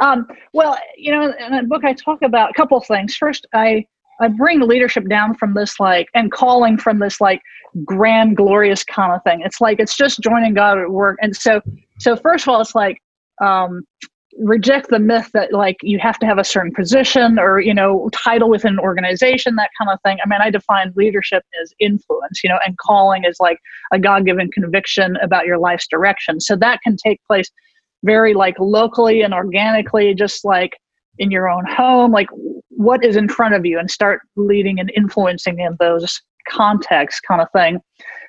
um, 0.00 0.26
well, 0.54 0.76
you 0.96 1.12
know, 1.12 1.32
in 1.38 1.56
the 1.56 1.62
book 1.64 1.84
I 1.84 1.92
talk 1.92 2.22
about 2.22 2.50
a 2.50 2.54
couple 2.54 2.78
of 2.78 2.86
things. 2.86 3.14
First, 3.14 3.46
I 3.52 3.86
I 4.20 4.28
bring 4.28 4.60
leadership 4.60 5.08
down 5.08 5.34
from 5.34 5.54
this 5.54 5.78
like 5.78 6.08
and 6.14 6.32
calling 6.32 6.78
from 6.78 6.98
this 6.98 7.20
like 7.20 7.42
grand, 7.84 8.36
glorious 8.36 8.84
kind 8.84 9.12
of 9.12 9.22
thing. 9.22 9.42
It's 9.42 9.60
like 9.60 9.78
it's 9.80 9.96
just 9.96 10.20
joining 10.20 10.54
God 10.54 10.78
at 10.78 10.90
work. 10.90 11.18
And 11.20 11.36
so, 11.36 11.60
so 11.98 12.16
first 12.16 12.44
of 12.44 12.48
all, 12.48 12.60
it's 12.60 12.74
like 12.74 13.00
um, 13.42 13.82
reject 14.38 14.90
the 14.90 14.98
myth 14.98 15.30
that 15.32 15.52
like 15.52 15.76
you 15.82 15.98
have 15.98 16.18
to 16.18 16.26
have 16.26 16.38
a 16.38 16.44
certain 16.44 16.72
position 16.74 17.38
or 17.38 17.60
you 17.60 17.74
know 17.74 18.08
title 18.12 18.50
within 18.50 18.74
an 18.74 18.78
organization, 18.78 19.56
that 19.56 19.70
kind 19.78 19.90
of 19.90 20.00
thing. 20.02 20.18
I 20.24 20.28
mean, 20.28 20.40
I 20.40 20.50
define 20.50 20.92
leadership 20.96 21.42
as 21.62 21.72
influence, 21.78 22.42
you 22.42 22.50
know, 22.50 22.58
and 22.66 22.76
calling 22.78 23.24
is 23.24 23.36
like 23.40 23.58
a 23.92 23.98
God-given 23.98 24.50
conviction 24.52 25.16
about 25.22 25.46
your 25.46 25.58
life's 25.58 25.86
direction. 25.86 26.40
So 26.40 26.56
that 26.56 26.80
can 26.82 26.96
take 26.96 27.20
place 27.26 27.50
very 28.04 28.34
like 28.34 28.56
locally 28.58 29.22
and 29.22 29.32
organically, 29.34 30.14
just 30.14 30.44
like 30.44 30.72
in 31.18 31.30
your 31.30 31.48
own 31.48 31.64
home 31.66 32.12
like 32.12 32.28
what 32.68 33.04
is 33.04 33.16
in 33.16 33.28
front 33.28 33.54
of 33.54 33.64
you 33.64 33.78
and 33.78 33.90
start 33.90 34.20
leading 34.36 34.78
and 34.78 34.92
influencing 34.96 35.58
in 35.60 35.76
those 35.80 36.20
contexts 36.48 37.20
kind 37.20 37.40
of 37.40 37.48
thing 37.52 37.80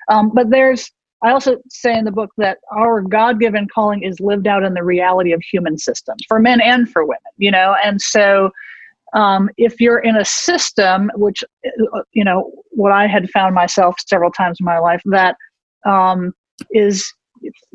um, 0.10 0.32
but 0.34 0.50
there's 0.50 0.90
i 1.24 1.32
also 1.32 1.58
say 1.70 1.98
in 1.98 2.06
the 2.06 2.12
book 2.12 2.32
that 2.38 2.60
our 2.76 3.02
god-given 3.02 3.68
calling 3.74 4.04
is 4.04 4.20
lived 4.20 4.48
out 4.48 4.64
in 4.64 4.74
the 4.74 4.84
reality 4.84 5.32
of 5.32 5.42
human 5.42 5.78
systems 5.78 6.22
for 6.28 6.40
men 6.40 6.62
and 6.62 6.90
for 6.90 7.04
women 7.04 7.20
you 7.38 7.52
know? 7.52 7.76
And 7.84 8.02
so 8.02 8.52
um, 9.14 9.50
if 9.58 9.80
you're 9.80 10.00
in 10.00 10.18
a 10.18 10.26
system 10.26 11.10
which 11.16 11.44
uh, 11.66 12.02
you 12.12 12.24
know 12.24 12.52
what 12.72 12.92
i 12.92 13.08
had 13.08 13.30
found 13.30 13.56
myself 13.56 13.96
several 14.06 14.32
times 14.32 14.58
in 14.60 14.66
my 14.66 14.80
life 14.80 15.02
that 15.06 15.36
um, 15.86 16.34
is 16.72 17.12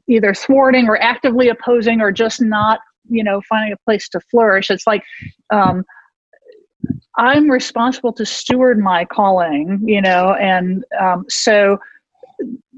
either 0.08 0.34
thwarting 0.34 0.88
or 0.88 1.00
actively 1.00 1.48
opposing 1.48 2.00
or 2.00 2.12
just 2.12 2.42
not 2.42 2.80
you 3.08 3.24
know 3.24 3.40
finding 3.48 3.72
a 3.72 3.76
place 3.84 4.08
to 4.08 4.20
flourish 4.30 4.70
it's 4.70 4.86
like 4.86 5.02
um, 5.50 5.82
i'm 7.16 7.50
responsible 7.50 8.12
to 8.12 8.26
steward 8.26 8.78
my 8.78 9.04
calling 9.04 9.80
you 9.84 10.00
know? 10.02 10.34
And 10.34 10.84
um, 11.00 11.24
so 11.28 11.78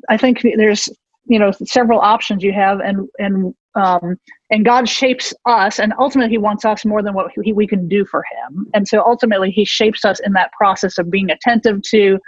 i 0.09 0.17
think 0.17 0.43
there's 0.57 0.89
you 1.27 1.39
know 1.39 1.51
several 1.65 2.01
options 2.01 2.43
you 2.43 2.53
have 2.53 2.81
and 2.81 3.09
and 3.19 3.55
um, 3.77 4.17
and 4.51 4.65
god 4.65 4.89
shapes 4.89 5.35
us 5.47 5.81
and 5.81 5.93
ultimately 5.99 6.31
he 6.31 6.39
wants 6.39 6.65
us 6.65 6.85
more 6.85 7.03
than 7.03 7.15
what 7.15 7.31
he, 7.43 7.53
we 7.53 7.67
can 7.67 7.89
do 7.89 8.05
for 8.05 8.23
him. 8.23 8.67
And 8.75 8.87
so 8.87 9.03
ultimately 9.05 9.51
he 9.51 9.65
shapes 9.65 10.05
us 10.05 10.21
in 10.21 10.33
that 10.35 10.53
process 10.53 10.99
of 10.99 11.11
being 11.11 11.31
attentive 11.31 11.83
to 11.91 12.19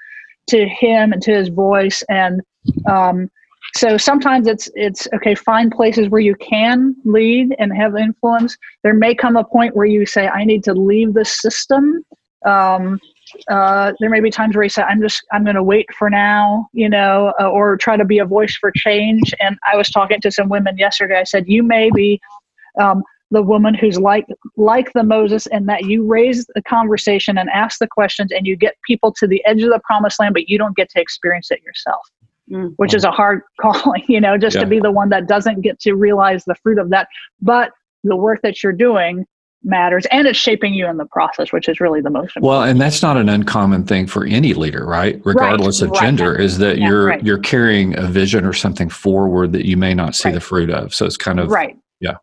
to 0.48 0.68
him 0.68 1.12
and 1.12 1.22
to 1.22 1.32
his 1.32 1.48
voice. 1.48 2.02
And 2.08 2.40
um, 2.88 3.28
so 3.74 3.96
sometimes 3.96 4.46
it's 4.46 4.70
it's 4.74 5.08
okay 5.14 5.34
find 5.34 5.72
places 5.72 6.08
where 6.08 6.20
you 6.20 6.36
can 6.36 6.94
lead 7.04 7.54
and 7.58 7.76
have 7.76 7.96
influence. 7.96 8.56
There 8.82 8.94
may 8.94 9.14
come 9.14 9.36
a 9.36 9.44
point 9.44 9.76
where 9.76 9.86
you 9.86 10.06
say 10.06 10.28
i 10.28 10.44
need 10.44 10.64
to 10.64 10.72
leave 10.72 11.14
the 11.14 11.24
system. 11.24 12.04
Um, 12.44 13.00
uh, 13.50 13.92
there 14.00 14.10
may 14.10 14.20
be 14.20 14.30
times 14.30 14.54
where 14.54 14.64
you 14.64 14.68
say 14.68 14.82
i'm 14.82 15.00
just 15.00 15.24
i'm 15.32 15.44
going 15.44 15.56
to 15.56 15.62
wait 15.62 15.86
for 15.94 16.08
now 16.10 16.68
you 16.72 16.88
know 16.88 17.32
uh, 17.40 17.48
or 17.48 17.76
try 17.76 17.96
to 17.96 18.04
be 18.04 18.18
a 18.18 18.24
voice 18.24 18.56
for 18.56 18.70
change 18.74 19.34
and 19.40 19.58
i 19.70 19.76
was 19.76 19.90
talking 19.90 20.20
to 20.20 20.30
some 20.30 20.48
women 20.48 20.76
yesterday 20.78 21.18
i 21.18 21.24
said 21.24 21.44
you 21.46 21.62
may 21.62 21.90
be 21.94 22.20
um, 22.80 23.02
the 23.30 23.42
woman 23.42 23.74
who's 23.74 23.98
like 23.98 24.26
like 24.56 24.92
the 24.92 25.02
moses 25.02 25.46
and 25.48 25.68
that 25.68 25.84
you 25.84 26.04
raise 26.04 26.46
the 26.54 26.62
conversation 26.62 27.38
and 27.38 27.48
ask 27.50 27.78
the 27.78 27.88
questions 27.88 28.30
and 28.32 28.46
you 28.46 28.56
get 28.56 28.74
people 28.86 29.12
to 29.12 29.26
the 29.26 29.44
edge 29.46 29.62
of 29.62 29.70
the 29.70 29.80
promised 29.84 30.20
land 30.20 30.34
but 30.34 30.48
you 30.48 30.58
don't 30.58 30.76
get 30.76 30.88
to 30.88 31.00
experience 31.00 31.50
it 31.50 31.60
yourself 31.62 32.08
mm. 32.50 32.72
which 32.76 32.94
is 32.94 33.04
a 33.04 33.10
hard 33.10 33.42
calling, 33.60 34.04
you 34.08 34.20
know, 34.20 34.38
just 34.38 34.56
yeah. 34.56 34.62
to 34.62 34.66
be 34.66 34.80
the 34.80 34.90
one 34.90 35.08
that 35.08 35.26
doesn't 35.26 35.60
get 35.62 35.80
to 35.80 35.94
realize 35.94 36.44
the 36.44 36.54
fruit 36.62 36.78
of 36.78 36.90
that. 36.90 37.08
But 37.40 37.72
the 38.04 38.16
work 38.16 38.40
that 38.42 38.62
you're 38.62 38.72
doing 38.72 39.26
matters 39.62 40.06
and 40.12 40.28
it's 40.28 40.38
shaping 40.38 40.74
you 40.74 40.86
in 40.86 40.96
the 40.96 41.06
process 41.06 41.52
which 41.52 41.68
is 41.68 41.80
really 41.80 42.00
the 42.00 42.10
most 42.10 42.36
important. 42.36 42.44
well 42.44 42.62
and 42.62 42.80
that's 42.80 43.02
not 43.02 43.16
an 43.16 43.28
uncommon 43.28 43.84
thing 43.84 44.06
for 44.06 44.24
any 44.26 44.54
leader 44.54 44.86
right 44.86 45.20
regardless 45.24 45.82
right. 45.82 45.90
of 45.90 45.96
gender 45.98 46.38
is 46.38 46.58
that 46.58 46.78
yeah, 46.78 46.88
you're 46.88 47.06
right. 47.06 47.24
you're 47.24 47.38
carrying 47.38 47.98
a 47.98 48.02
vision 48.02 48.44
or 48.44 48.52
something 48.52 48.88
forward 48.88 49.52
that 49.52 49.66
you 49.66 49.76
may 49.76 49.92
not 49.92 50.14
see 50.14 50.30
the 50.30 50.40
fruit 50.40 50.70
of 50.70 50.94
so 50.94 51.04
it's 51.04 51.16
kind 51.16 51.40
of 51.40 51.50
right 51.50 51.76
yeah 52.00 52.16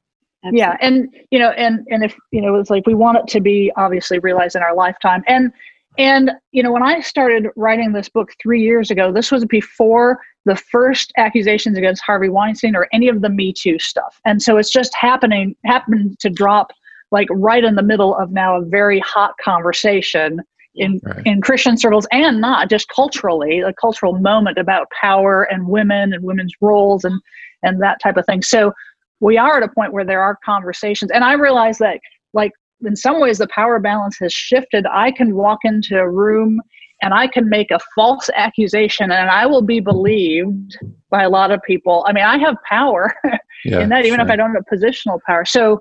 Absolutely. 0.46 0.60
yeah 0.60 0.78
and 0.80 1.10
you 1.32 1.40
know 1.40 1.50
and 1.52 1.86
and 1.90 2.04
if 2.04 2.16
you 2.32 2.42
know 2.42 2.56
it's 2.56 2.70
like 2.70 2.86
we 2.88 2.94
want 2.94 3.18
it 3.18 3.28
to 3.28 3.42
be 3.42 3.72
obviously 3.76 4.20
realized 4.20 4.56
in 4.56 4.62
our 4.62 4.76
lifetime 4.76 5.24
and 5.28 5.52
and, 5.98 6.32
you 6.52 6.64
know, 6.64 6.72
when 6.72 6.84
I 6.84 7.02
started 7.02 7.48
writing 7.56 7.92
this 7.92 8.10
book 8.10 8.32
three 8.42 8.62
years 8.62 8.90
ago, 8.90 9.12
this 9.12 9.32
was 9.32 9.46
before 9.46 10.20
the 10.46 10.56
first 10.56 11.14
accusations 11.18 11.78
against 11.78 12.02
Harvey 12.02 12.30
Weinstein 12.30 12.76
or 12.76 12.88
any 12.92 13.08
of 13.08 13.22
the 13.22 13.30
Me 13.30 13.54
Too 13.54 13.78
stuff. 13.80 14.20
And 14.26 14.42
so 14.42 14.58
it's 14.58 14.72
just 14.72 14.94
happening, 14.96 15.56
happened 15.66 16.20
to 16.20 16.30
drop 16.30 16.72
like 17.14 17.28
right 17.32 17.64
in 17.64 17.76
the 17.76 17.84
middle 17.84 18.16
of 18.16 18.32
now 18.32 18.58
a 18.58 18.66
very 18.66 19.00
hot 19.00 19.36
conversation 19.42 20.42
in, 20.76 21.00
right. 21.04 21.22
in 21.26 21.42
Christian 21.42 21.78
circles 21.78 22.08
and 22.12 22.42
not 22.42 22.70
just 22.70 22.90
culturally, 22.90 23.60
a 23.60 23.72
cultural 23.74 24.18
moment 24.18 24.58
about 24.58 24.88
power 25.00 25.44
and 25.44 25.68
women 25.68 26.12
and 26.12 26.24
women's 26.24 26.54
roles 26.60 27.04
and, 27.04 27.22
and 27.62 27.82
that 27.82 28.02
type 28.02 28.18
of 28.18 28.26
thing. 28.26 28.42
So 28.42 28.74
we 29.20 29.38
are 29.38 29.58
at 29.58 29.64
a 29.64 29.68
point 29.68 29.94
where 29.94 30.04
there 30.04 30.22
are 30.22 30.38
conversations. 30.44 31.12
And 31.12 31.24
I 31.24 31.34
realize 31.34 31.78
that 31.78 32.00
like 32.34 32.52
in 32.84 32.96
some 32.96 33.22
ways 33.22 33.38
the 33.38 33.48
power 33.48 33.80
balance 33.80 34.18
has 34.20 34.34
shifted. 34.34 34.88
I 34.92 35.12
can 35.12 35.36
walk 35.36 35.60
into 35.64 36.00
a 36.00 36.10
room 36.10 36.60
and 37.04 37.14
I 37.14 37.28
can 37.28 37.48
make 37.48 37.70
a 37.70 37.80
false 37.94 38.28
accusation 38.36 39.12
and 39.12 39.30
I 39.30 39.46
will 39.46 39.62
be 39.62 39.80
believed 39.80 40.80
by 41.12 41.22
a 41.22 41.30
lot 41.30 41.52
of 41.52 41.62
people. 41.62 42.04
I 42.08 42.14
mean, 42.14 42.24
I 42.24 42.40
have 42.40 42.56
power 42.68 43.14
yeah, 43.66 43.82
in 43.82 43.90
that, 43.90 44.06
even 44.06 44.18
sure. 44.18 44.26
if 44.26 44.32
I 44.32 44.36
don't 44.36 44.56
have 44.56 44.64
positional 44.74 45.20
power. 45.28 45.46
So, 45.46 45.80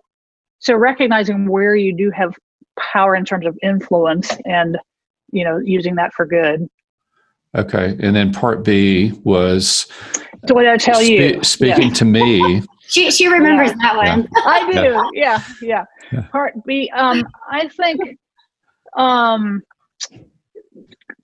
so 0.62 0.76
recognizing 0.76 1.48
where 1.48 1.74
you 1.74 1.94
do 1.94 2.10
have 2.12 2.36
power 2.78 3.16
in 3.16 3.24
terms 3.24 3.46
of 3.46 3.58
influence 3.62 4.30
and, 4.44 4.78
you 5.32 5.44
know, 5.44 5.58
using 5.58 5.96
that 5.96 6.14
for 6.14 6.24
good. 6.24 6.68
Okay. 7.56 7.96
And 8.00 8.14
then 8.14 8.32
part 8.32 8.64
B 8.64 9.10
was. 9.24 9.88
So 10.46 10.54
what 10.54 10.62
did 10.62 10.70
I 10.70 10.76
tell 10.76 11.00
spe- 11.00 11.08
you? 11.08 11.42
Speaking 11.42 11.88
yeah. 11.88 11.94
to 11.94 12.04
me. 12.04 12.62
she, 12.86 13.10
she 13.10 13.26
remembers 13.26 13.70
yeah. 13.70 13.76
that 13.80 13.96
one. 13.96 14.28
I 14.36 14.72
do. 14.72 15.10
Yeah. 15.14 15.42
Yeah. 15.60 15.84
Part 16.30 16.54
B, 16.64 16.90
um, 16.94 17.26
I 17.50 17.66
think 17.68 18.00
um, 18.96 19.62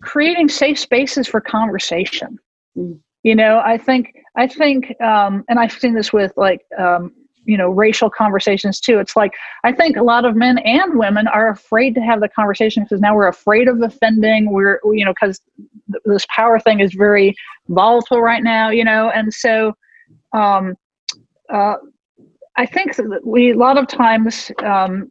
creating 0.03 0.49
safe 0.49 0.81
spaces 0.81 1.29
for 1.29 1.41
conversation. 1.41 2.39
Mm. 2.77 2.99
You 3.23 3.37
know, 3.37 3.61
I 3.65 3.79
think 3.79 4.15
I 4.37 4.47
think, 4.47 5.01
um, 5.01 5.45
and 5.49 5.59
I've 5.59 5.73
seen 5.73 5.95
this 5.95 6.13
with 6.13 6.33
like 6.37 6.63
um, 6.79 7.13
you 7.49 7.57
know 7.57 7.71
racial 7.71 8.11
conversations 8.11 8.79
too. 8.79 8.99
It's 8.99 9.17
like 9.17 9.33
I 9.65 9.73
think 9.73 9.97
a 9.97 10.03
lot 10.03 10.25
of 10.25 10.37
men 10.37 10.59
and 10.59 10.99
women 10.99 11.27
are 11.27 11.49
afraid 11.49 11.95
to 11.97 12.01
have 12.01 12.21
the 12.21 12.29
conversation 12.29 12.85
because 12.85 13.01
now 13.01 13.17
we're 13.17 13.29
afraid 13.29 13.69
of 13.69 13.83
offending. 13.83 14.53
We're 14.53 14.79
you 14.93 15.05
know 15.05 15.13
because 15.13 15.41
th- 15.91 16.03
this 16.05 16.27
power 16.35 16.61
thing 16.61 16.81
is 16.81 16.95
very 16.95 17.35
volatile 17.69 18.21
right 18.21 18.43
now. 18.43 18.71
You 18.71 18.85
know, 18.85 19.11
and 19.11 19.33
so. 19.33 19.75
Um, 20.33 20.75
uh, 21.51 21.77
I 22.59 22.67
think 22.67 22.97
that 22.97 23.21
we 23.25 23.53
a 23.53 23.57
lot 23.57 23.79
of 23.79 23.87
times 23.87 24.51
um, 24.65 25.09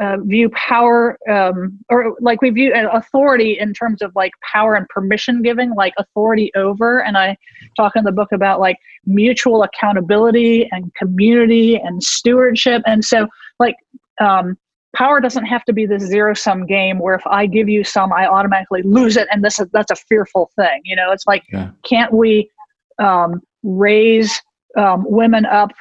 uh, 0.00 0.16
view 0.22 0.48
power 0.50 1.18
um, 1.28 1.78
or 1.90 2.16
like 2.20 2.40
we 2.40 2.48
view 2.48 2.72
authority 2.74 3.58
in 3.58 3.74
terms 3.74 4.00
of 4.00 4.12
like 4.16 4.32
power 4.50 4.74
and 4.74 4.88
permission 4.88 5.42
giving, 5.42 5.74
like 5.74 5.92
authority 5.98 6.50
over. 6.56 7.02
And 7.02 7.18
I 7.18 7.36
talk 7.76 7.96
in 7.96 8.04
the 8.04 8.12
book 8.12 8.32
about 8.32 8.60
like 8.60 8.78
mutual 9.04 9.62
accountability 9.62 10.70
and 10.72 10.90
community 10.94 11.76
and 11.76 12.02
stewardship. 12.02 12.82
And 12.86 13.04
so, 13.04 13.28
like, 13.60 13.76
um, 14.18 14.56
power 14.94 15.20
doesn't 15.20 15.44
have 15.44 15.64
to 15.66 15.74
be 15.74 15.84
this 15.84 16.02
zero 16.02 16.32
sum 16.32 16.64
game 16.64 16.98
where 16.98 17.14
if 17.14 17.26
I 17.26 17.44
give 17.44 17.68
you 17.68 17.84
some, 17.84 18.10
I 18.10 18.26
automatically 18.26 18.80
lose 18.82 19.18
it, 19.18 19.28
and 19.30 19.44
this 19.44 19.60
is 19.60 19.66
that's 19.70 19.90
a 19.90 19.96
fearful 19.96 20.50
thing. 20.56 20.80
You 20.84 20.96
know, 20.96 21.12
it's 21.12 21.26
like, 21.26 21.42
yeah. 21.52 21.72
can't 21.82 22.10
we 22.14 22.50
um, 22.98 23.42
raise 23.62 24.40
um, 24.78 25.04
women 25.06 25.44
up 25.44 25.72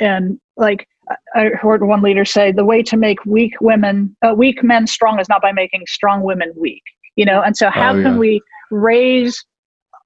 and 0.00 0.38
like 0.56 0.86
I 1.34 1.48
heard 1.48 1.86
one 1.86 2.02
leader 2.02 2.24
say, 2.24 2.52
the 2.52 2.64
way 2.64 2.82
to 2.84 2.96
make 2.96 3.24
weak 3.26 3.54
women, 3.60 4.16
uh, 4.22 4.34
weak 4.34 4.62
men 4.62 4.86
strong 4.86 5.20
is 5.20 5.28
not 5.28 5.42
by 5.42 5.52
making 5.52 5.82
strong 5.86 6.22
women 6.22 6.52
weak. 6.56 6.82
You 7.16 7.24
know, 7.24 7.42
and 7.42 7.56
so 7.56 7.70
how 7.70 7.92
oh, 7.92 7.96
yeah. 7.96 8.02
can 8.02 8.18
we 8.18 8.40
raise 8.70 9.44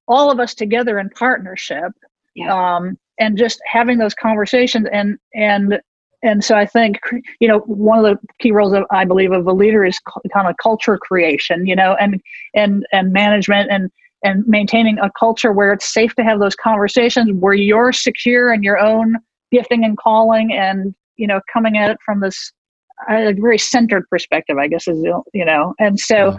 all 0.08 0.30
of 0.30 0.40
us 0.40 0.54
together 0.54 0.98
in 0.98 1.08
partnership, 1.10 1.92
yeah. 2.34 2.52
um, 2.52 2.98
and 3.18 3.38
just 3.38 3.60
having 3.64 3.98
those 3.98 4.14
conversations 4.14 4.86
and 4.92 5.18
and 5.34 5.80
and 6.22 6.44
so 6.44 6.56
I 6.56 6.66
think 6.66 6.98
you 7.40 7.48
know 7.48 7.60
one 7.60 8.04
of 8.04 8.04
the 8.04 8.18
key 8.40 8.52
roles 8.52 8.72
of 8.72 8.84
I 8.90 9.04
believe 9.04 9.32
of 9.32 9.46
a 9.46 9.52
leader 9.52 9.84
is 9.84 9.98
kind 10.32 10.48
of 10.48 10.56
culture 10.62 10.98
creation, 10.98 11.66
you 11.66 11.76
know, 11.76 11.96
and 12.00 12.20
and 12.54 12.84
and 12.92 13.12
management 13.12 13.70
and 13.70 13.90
and 14.24 14.44
maintaining 14.46 14.98
a 14.98 15.10
culture 15.18 15.52
where 15.52 15.72
it's 15.72 15.92
safe 15.92 16.14
to 16.16 16.24
have 16.24 16.40
those 16.40 16.56
conversations 16.56 17.30
where 17.40 17.54
you're 17.54 17.92
secure 17.92 18.52
in 18.52 18.62
your 18.62 18.78
own 18.78 19.16
gifting 19.52 19.84
and 19.84 19.96
calling 19.98 20.52
and 20.52 20.94
you 21.16 21.26
know 21.26 21.40
coming 21.52 21.76
at 21.76 21.90
it 21.90 21.98
from 22.04 22.20
this 22.20 22.52
a 23.08 23.32
very 23.34 23.58
centered 23.58 24.04
perspective 24.10 24.58
i 24.58 24.66
guess 24.66 24.88
is 24.88 25.02
you 25.32 25.44
know 25.44 25.74
and 25.78 25.98
so 25.98 26.30
yeah. 26.30 26.36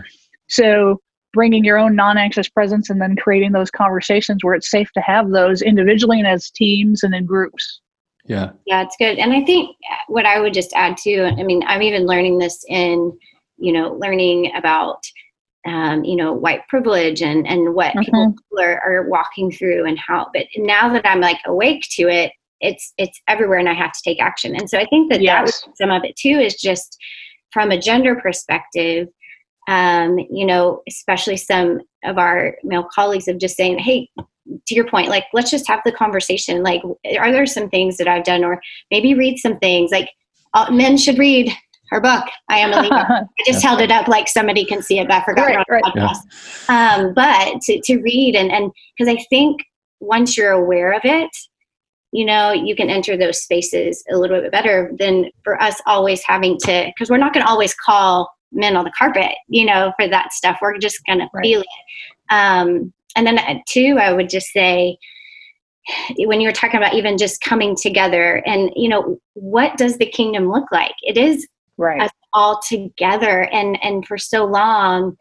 so 0.47 1.01
bringing 1.31 1.63
your 1.63 1.77
own 1.77 1.95
non-anxious 1.95 2.49
presence 2.49 2.89
and 2.89 3.01
then 3.01 3.15
creating 3.15 3.51
those 3.51 3.69
conversations 3.69 4.43
where 4.43 4.55
it's 4.55 4.69
safe 4.69 4.91
to 4.93 5.01
have 5.01 5.29
those 5.29 5.61
individually 5.61 6.17
and 6.17 6.27
as 6.27 6.49
teams 6.49 7.03
and 7.03 7.13
in 7.13 7.25
groups 7.25 7.81
yeah 8.25 8.51
yeah 8.65 8.81
it's 8.81 8.95
good 8.97 9.17
and 9.17 9.33
i 9.33 9.43
think 9.43 9.75
what 10.07 10.25
i 10.25 10.39
would 10.39 10.53
just 10.53 10.73
add 10.73 10.97
to 10.97 11.23
i 11.25 11.43
mean 11.43 11.63
i'm 11.67 11.81
even 11.81 12.05
learning 12.05 12.37
this 12.37 12.63
in 12.67 13.17
you 13.57 13.71
know 13.71 13.93
learning 13.93 14.51
about 14.55 15.03
um, 15.67 16.05
you 16.05 16.15
know 16.15 16.31
white 16.31 16.65
privilege 16.69 17.21
and 17.21 17.45
and 17.45 17.75
what 17.75 17.93
mm-hmm. 17.93 17.99
people 18.01 18.59
are, 18.59 18.79
are 18.81 19.09
walking 19.09 19.51
through 19.51 19.85
and 19.85 19.99
how 19.99 20.27
but 20.33 20.45
now 20.57 20.91
that 20.91 21.05
i'm 21.05 21.19
like 21.19 21.39
awake 21.45 21.85
to 21.91 22.07
it 22.07 22.31
it's 22.61 22.93
it's 22.97 23.19
everywhere 23.27 23.59
and 23.59 23.69
i 23.69 23.73
have 23.73 23.91
to 23.91 24.01
take 24.03 24.21
action 24.21 24.55
and 24.55 24.69
so 24.69 24.77
i 24.77 24.85
think 24.85 25.11
that 25.11 25.21
yes. 25.21 25.61
that 25.61 25.77
some 25.77 25.91
of 25.91 26.03
it 26.03 26.15
too 26.15 26.39
is 26.39 26.55
just 26.55 26.97
from 27.51 27.71
a 27.71 27.79
gender 27.79 28.15
perspective 28.15 29.07
um, 29.67 30.17
you 30.31 30.45
know 30.45 30.81
especially 30.87 31.37
some 31.37 31.79
of 32.03 32.17
our 32.17 32.55
male 32.63 32.87
colleagues 32.93 33.27
of 33.27 33.37
just 33.37 33.55
saying 33.55 33.77
hey 33.77 34.09
to 34.65 34.73
your 34.73 34.87
point 34.87 35.09
like 35.09 35.25
let's 35.33 35.51
just 35.51 35.67
have 35.67 35.81
the 35.85 35.91
conversation 35.91 36.63
like 36.63 36.81
are 37.19 37.31
there 37.31 37.45
some 37.45 37.69
things 37.69 37.97
that 37.97 38.07
i've 38.07 38.23
done 38.23 38.43
or 38.43 38.59
maybe 38.89 39.13
read 39.13 39.37
some 39.37 39.59
things 39.59 39.91
like 39.91 40.09
uh, 40.55 40.71
men 40.71 40.97
should 40.97 41.19
read 41.19 41.51
her 41.89 41.99
book. 41.99 42.25
I 42.49 42.59
am 42.59 42.71
a 42.71 42.81
leader. 42.81 42.95
I 42.95 43.25
just 43.45 43.63
held 43.63 43.81
it 43.81 43.91
up 43.91 44.07
like 44.07 44.27
somebody 44.27 44.65
can 44.65 44.81
see 44.81 44.99
it, 44.99 45.07
but 45.07 45.21
I 45.21 45.25
forgot 45.25 45.47
Right, 45.47 45.55
it 45.55 45.59
on 45.59 45.65
the 45.67 46.01
right. 46.01 46.15
podcast. 46.17 46.69
Um, 46.69 47.13
but 47.13 47.61
to, 47.61 47.81
to 47.81 48.01
read 48.01 48.35
and 48.35 48.51
and 48.51 48.71
because 48.97 49.13
I 49.13 49.23
think 49.29 49.61
once 49.99 50.37
you're 50.37 50.51
aware 50.51 50.93
of 50.93 51.01
it, 51.03 51.29
you 52.11 52.25
know, 52.25 52.51
you 52.51 52.75
can 52.75 52.89
enter 52.89 53.15
those 53.15 53.41
spaces 53.41 54.03
a 54.11 54.17
little 54.17 54.41
bit 54.41 54.51
better 54.51 54.91
than 54.97 55.29
for 55.43 55.61
us 55.61 55.79
always 55.85 56.23
having 56.23 56.57
to 56.59 56.91
because 56.93 57.09
we're 57.09 57.17
not 57.17 57.33
going 57.33 57.45
to 57.45 57.51
always 57.51 57.73
call 57.73 58.31
men 58.51 58.75
on 58.75 58.83
the 58.83 58.91
carpet, 58.97 59.31
you 59.47 59.65
know, 59.65 59.93
for 59.99 60.07
that 60.07 60.33
stuff. 60.33 60.57
We're 60.61 60.77
just 60.77 61.05
going 61.05 61.19
to 61.19 61.29
feel 61.41 61.61
it. 61.61 61.67
Um, 62.29 62.93
and 63.15 63.27
then 63.27 63.37
uh, 63.37 63.59
two, 63.67 63.97
I 63.99 64.13
would 64.13 64.29
just 64.29 64.47
say 64.47 64.97
when 66.17 66.41
you 66.41 66.47
were 66.47 66.53
talking 66.53 66.77
about 66.77 66.93
even 66.93 67.17
just 67.17 67.41
coming 67.41 67.75
together 67.75 68.43
and 68.45 68.71
you 68.75 68.87
know 68.87 69.19
what 69.33 69.77
does 69.77 69.97
the 69.97 70.05
kingdom 70.05 70.49
look 70.49 70.65
like 70.71 70.93
it 71.01 71.17
is 71.17 71.47
right. 71.77 72.01
us 72.01 72.11
all 72.33 72.59
together 72.67 73.49
and 73.51 73.77
and 73.83 74.05
for 74.05 74.17
so 74.17 74.45
long 74.45 75.17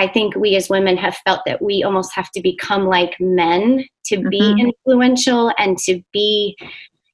i 0.00 0.08
think 0.08 0.34
we 0.34 0.56
as 0.56 0.68
women 0.68 0.96
have 0.96 1.16
felt 1.26 1.40
that 1.46 1.60
we 1.62 1.82
almost 1.82 2.12
have 2.14 2.30
to 2.30 2.40
become 2.40 2.86
like 2.86 3.14
men 3.20 3.84
to 4.04 4.16
be 4.28 4.40
Mhm. 4.40 4.60
influential 4.68 5.52
and 5.58 5.78
to 5.86 6.02
be 6.12 6.56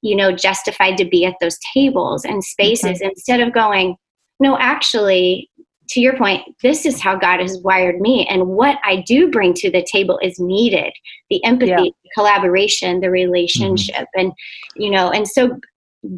you 0.03 0.15
know 0.15 0.31
justified 0.33 0.97
to 0.99 1.05
be 1.05 1.25
at 1.25 1.35
those 1.41 1.59
tables 1.75 2.25
and 2.25 2.43
spaces 2.45 3.01
instead 3.01 3.41
of 3.41 3.53
going 3.53 3.97
no 4.41 4.57
actually 4.59 5.51
to 5.89 6.01
your 6.01 6.17
point 6.17 6.43
this 6.63 6.85
is 6.87 7.01
how 7.01 7.15
god 7.17 7.41
has 7.41 7.59
wired 7.63 8.01
me 8.01 8.27
and 8.29 8.47
what 8.47 8.77
i 8.85 9.03
do 9.07 9.31
bring 9.31 9.53
to 9.55 9.71
the 9.71 9.85
table 9.91 10.19
is 10.23 10.39
needed 10.39 10.93
the 11.31 11.43
empathy 11.45 11.71
Yeah. 11.71 11.77
the 12.05 12.11
collaboration 12.15 13.01
the 13.01 13.11
relationship 13.11 14.07
and 14.17 14.33
you 14.77 14.91
know 14.91 15.11
and 15.11 15.27
so 15.27 15.59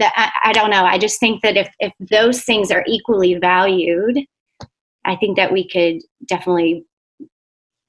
that 0.01 0.13
I, 0.17 0.51
I 0.51 0.53
don't 0.53 0.71
know 0.71 0.85
i 0.85 0.99
just 0.99 1.19
think 1.21 1.43
that 1.43 1.57
if 1.57 1.69
if 1.79 1.93
those 2.11 2.45
things 2.45 2.71
are 2.71 2.85
equally 2.87 3.35
valued 3.37 4.19
i 5.09 5.17
think 5.17 5.37
that 5.37 5.53
we 5.53 5.69
could 5.69 6.01
definitely 6.27 6.85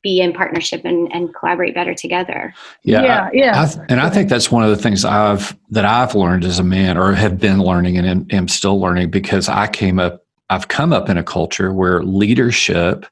be 0.02 0.22
in 0.22 0.32
partnership 0.32 0.86
and, 0.86 1.12
and 1.14 1.36
collaborate 1.36 1.76
better 1.76 1.94
together 1.94 2.54
Yeah, 2.84 3.04
yeah, 3.04 3.30
yeah. 3.34 3.62
I 3.62 3.66
th- 3.66 3.86
and 3.90 4.00
I 4.00 4.10
think 4.10 4.30
that's 4.30 4.50
one 4.50 4.64
of 4.64 4.70
the 4.70 4.78
things 4.82 5.04
I've 5.04 5.58
that 5.72 5.84
I've 5.84 6.16
learned 6.16 6.46
as 6.46 6.58
a 6.58 6.64
man, 6.64 6.98
or 6.98 7.12
have 7.12 7.38
been 7.38 7.60
learning, 7.60 7.98
and 7.98 8.08
am, 8.08 8.26
am 8.32 8.48
still 8.48 8.80
learning 8.80 9.10
because 9.12 9.50
I 9.50 9.68
came 9.68 10.00
up. 10.00 10.26
I've 10.50 10.70
come 10.70 10.94
up 10.94 11.10
in 11.10 11.18
a 11.18 11.24
culture 11.24 11.74
where 11.74 12.02
leadership 12.02 13.06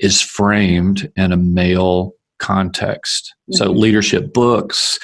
is 0.00 0.22
framed 0.22 1.12
in 1.16 1.32
a 1.32 1.36
male 1.36 2.14
context. 2.38 3.34
So 3.52 3.66
Mhm. 3.66 3.78
leadership 3.78 4.32
books, 4.32 4.98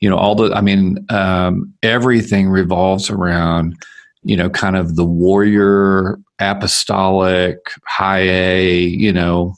you 0.00 0.08
know, 0.08 0.16
all 0.16 0.34
the. 0.34 0.50
I 0.54 0.62
mean, 0.62 1.04
um, 1.10 1.74
everything 1.82 2.48
revolves 2.48 3.10
around, 3.10 3.76
you 4.24 4.36
know, 4.36 4.50
kind 4.50 4.76
of 4.76 4.96
the 4.96 5.04
warrior, 5.04 6.18
apostolic, 6.40 7.58
high 7.86 8.20
A, 8.28 8.78
you 8.80 9.12
know, 9.12 9.54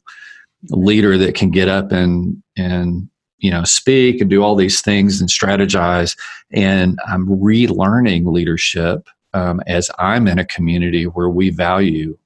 leader 0.70 1.16
that 1.18 1.34
can 1.34 1.50
get 1.50 1.68
up 1.68 1.92
and 1.92 2.42
and 2.56 3.08
you 3.38 3.50
know 3.50 3.62
speak 3.64 4.20
and 4.20 4.28
do 4.30 4.42
all 4.42 4.56
these 4.56 4.80
things 4.80 5.20
and 5.20 5.30
strategize 5.30 6.18
and 6.52 6.98
i'm 7.06 7.26
relearning 7.28 8.26
leadership 8.32 9.06
um, 9.34 9.60
as 9.68 9.90
i'm 9.98 10.26
in 10.26 10.38
a 10.40 10.44
community 10.46 11.04
where 11.04 11.28
we 11.28 11.50
value 11.50 12.16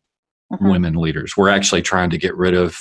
Mhm. 0.52 0.70
women 0.70 0.94
leaders 0.94 1.36
we're 1.36 1.50
actually 1.50 1.82
trying 1.82 2.08
to 2.10 2.16
get 2.18 2.34
rid 2.34 2.54
of 2.54 2.78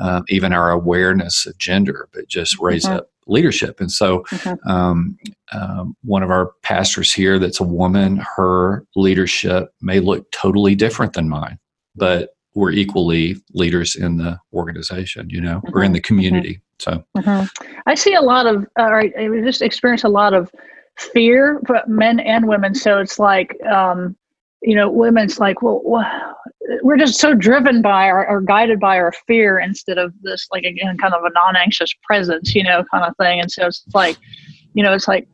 um, 0.00 0.24
even 0.28 0.52
our 0.52 0.70
awareness 0.72 1.46
of 1.46 1.56
gender 1.58 2.08
but 2.12 2.26
just 2.26 2.58
raise 2.58 2.84
Mhm. 2.86 2.96
up 2.96 3.10
leadership 3.30 3.80
and 3.80 3.90
so 3.92 4.24
Mhm. 4.32 4.58
um, 4.66 5.16
um, 5.52 5.96
one 6.02 6.22
of 6.22 6.30
our 6.30 6.52
pastors 6.62 7.12
here 7.12 7.38
that's 7.38 7.60
a 7.60 7.64
woman 7.64 8.20
her 8.36 8.84
leadership 8.96 9.72
may 9.80 10.00
look 10.00 10.30
totally 10.32 10.74
different 10.74 11.12
than 11.12 11.28
mine 11.28 11.58
but 11.96 12.30
we're 12.54 12.72
equally 12.72 13.36
leaders 13.54 13.94
in 13.94 14.16
the 14.16 14.38
organization 14.52 15.30
you 15.30 15.40
know 15.40 15.62
or 15.72 15.82
in 15.82 15.92
the 15.92 16.00
community 16.00 16.60
so 16.78 17.04
Mhm. 17.16 17.48
I 17.86 17.94
see 17.94 18.14
a 18.14 18.22
lot 18.22 18.46
of, 18.46 18.64
uh, 18.78 18.84
or 18.84 19.00
I 19.00 19.12
I 19.18 19.40
just 19.44 19.62
experience 19.62 20.04
a 20.04 20.08
lot 20.08 20.32
of 20.34 20.50
fear 20.96 21.60
for 21.66 21.80
men 21.86 22.20
and 22.20 22.46
women. 22.48 22.74
So 22.74 22.98
it's 22.98 23.18
like, 23.18 23.56
um, 23.66 24.16
you 24.62 24.74
know, 24.74 24.90
women's 24.90 25.38
like, 25.38 25.62
well, 25.62 25.80
wha- 25.84 26.32
we're 26.82 26.96
just 26.96 27.18
so 27.18 27.34
driven 27.34 27.82
by 27.82 28.08
our, 28.08 28.26
or 28.28 28.40
guided 28.40 28.78
by 28.80 28.98
our 28.98 29.12
fear 29.26 29.58
instead 29.58 29.98
of 29.98 30.12
this, 30.22 30.46
like, 30.52 30.64
again, 30.64 30.96
kind 30.98 31.14
of 31.14 31.24
a 31.24 31.30
non 31.34 31.56
anxious 31.56 31.92
presence, 32.04 32.54
you 32.54 32.62
know, 32.62 32.84
kind 32.92 33.04
of 33.04 33.16
thing. 33.16 33.40
And 33.40 33.50
so 33.50 33.66
it's 33.66 33.84
like, 33.94 34.16
you 34.74 34.82
know, 34.82 34.92
it's 34.92 35.08
like, 35.08 35.26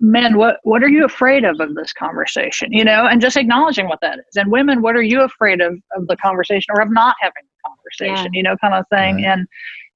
men, 0.00 0.36
what, 0.36 0.58
what 0.62 0.82
are 0.82 0.88
you 0.88 1.04
afraid 1.04 1.44
of 1.44 1.58
of 1.60 1.74
this 1.74 1.92
conversation, 1.92 2.72
you 2.72 2.84
know, 2.84 3.06
and 3.06 3.20
just 3.20 3.36
acknowledging 3.36 3.88
what 3.88 4.00
that 4.02 4.18
is. 4.20 4.36
And 4.36 4.50
women, 4.52 4.82
what 4.82 4.94
are 4.96 5.02
you 5.02 5.22
afraid 5.22 5.60
of 5.60 5.74
of 5.96 6.06
the 6.06 6.16
conversation 6.16 6.74
or 6.76 6.80
of 6.82 6.92
not 6.92 7.16
having 7.20 7.34
the 7.42 7.68
conversation, 7.68 8.32
you 8.34 8.42
know, 8.42 8.56
kind 8.60 8.74
of 8.74 8.84
thing. 8.88 9.16
Right. 9.16 9.24
And, 9.24 9.46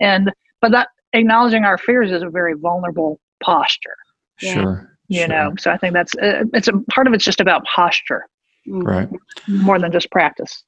and, 0.00 0.32
but 0.60 0.72
that 0.72 0.88
acknowledging 1.12 1.64
our 1.64 1.78
fears 1.78 2.10
is 2.10 2.22
a 2.22 2.28
very 2.28 2.54
vulnerable 2.54 3.20
posture 3.42 3.96
Yeah. 4.40 4.54
sure 4.54 4.98
you 5.08 5.20
sure. 5.20 5.28
know 5.28 5.54
so 5.58 5.70
i 5.70 5.76
think 5.78 5.94
that's 5.94 6.14
uh, 6.16 6.42
it's 6.52 6.68
a 6.68 6.72
part 6.92 7.06
of 7.06 7.14
it's 7.14 7.24
just 7.24 7.40
about 7.40 7.64
posture. 7.64 8.26
Right 8.70 9.08
more 9.48 9.78
than 9.78 9.90
just 9.92 10.10
practice 10.10 10.64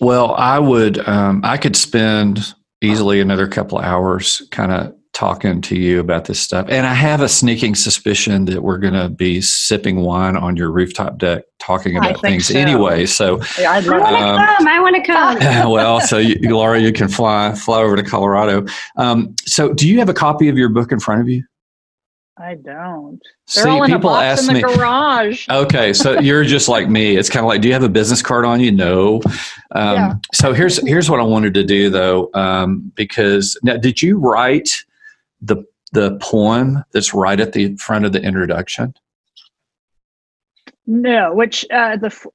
Well, 0.00 0.34
I 0.34 0.58
would, 0.58 1.06
um, 1.08 1.40
I 1.44 1.56
could 1.56 1.76
spend 1.76 2.54
easily 2.82 3.20
another 3.20 3.48
couple 3.48 3.78
of 3.78 3.84
hours 3.84 4.42
kind 4.50 4.72
of 4.72 4.94
talking 5.16 5.62
to 5.62 5.74
you 5.74 5.98
about 5.98 6.26
this 6.26 6.38
stuff. 6.38 6.66
And 6.68 6.86
I 6.86 6.92
have 6.92 7.22
a 7.22 7.28
sneaking 7.28 7.74
suspicion 7.74 8.44
that 8.46 8.62
we're 8.62 8.76
going 8.76 8.92
to 8.92 9.08
be 9.08 9.40
sipping 9.40 10.02
wine 10.02 10.36
on 10.36 10.56
your 10.56 10.70
rooftop 10.70 11.16
deck 11.16 11.44
talking 11.58 11.96
about 11.96 12.20
things 12.20 12.48
so. 12.48 12.58
anyway. 12.58 13.06
So, 13.06 13.40
yeah 13.58 13.72
i'd 13.72 13.84
love 13.84 14.02
want 14.02 14.14
to 14.14 14.22
Um, 14.22 14.36
come 14.36 14.68
i 14.68 14.80
want 14.80 14.96
to 14.96 15.02
come 15.02 15.70
well, 15.70 16.00
so 16.02 16.18
you, 16.18 16.36
Laura, 16.54 16.78
you 16.78 16.92
can 16.92 17.08
fly, 17.08 17.54
fly 17.54 17.80
over 17.80 17.96
to 17.96 18.02
Colorado. 18.02 18.66
Um, 18.98 19.34
so 19.46 19.72
do 19.72 19.88
you 19.88 19.98
have 20.00 20.10
a 20.10 20.14
copy 20.14 20.50
of 20.50 20.58
your 20.58 20.68
book 20.68 20.92
in 20.92 21.00
front 21.00 21.22
of 21.22 21.28
you? 21.30 21.42
I 22.38 22.54
don't 22.54 23.20
they're 23.54 23.64
See, 23.64 23.68
all 23.70 23.82
in 23.84 23.92
a 23.92 23.96
people 23.96 24.10
box 24.10 24.24
ask 24.24 24.48
in 24.50 24.60
the 24.60 24.66
me, 24.66 24.74
garage 24.74 25.46
Okay, 25.50 25.92
so 25.92 26.18
you're 26.20 26.44
just 26.56 26.68
like 26.68 26.88
me. 26.88 27.16
It's 27.16 27.30
kind 27.30 27.44
of 27.44 27.48
like, 27.48 27.60
do 27.62 27.68
you 27.68 27.74
have 27.74 27.82
a 27.84 27.88
business 27.88 28.20
card 28.22 28.44
on 28.44 28.60
you? 28.60 28.70
No. 28.72 29.22
Um, 29.72 29.94
Yeah. 29.94 30.14
So 30.34 30.52
here's 30.52 30.84
here's 30.86 31.08
what 31.08 31.20
I 31.20 31.22
wanted 31.22 31.54
to 31.54 31.64
do 31.64 31.88
though, 31.90 32.28
um, 32.34 32.92
because 32.94 33.56
now, 33.62 33.76
did 33.76 34.02
you 34.02 34.18
write 34.18 34.68
the 35.40 35.64
the 35.92 36.16
poem 36.20 36.84
that's 36.92 37.14
right 37.14 37.38
at 37.40 37.52
the 37.52 37.76
front 37.76 38.04
of 38.04 38.12
the 38.12 38.20
introduction? 38.22 38.92
no 40.86 41.32
which 41.34 41.64
uh 41.72 41.96
the 41.96 42.06
f- 42.06 42.26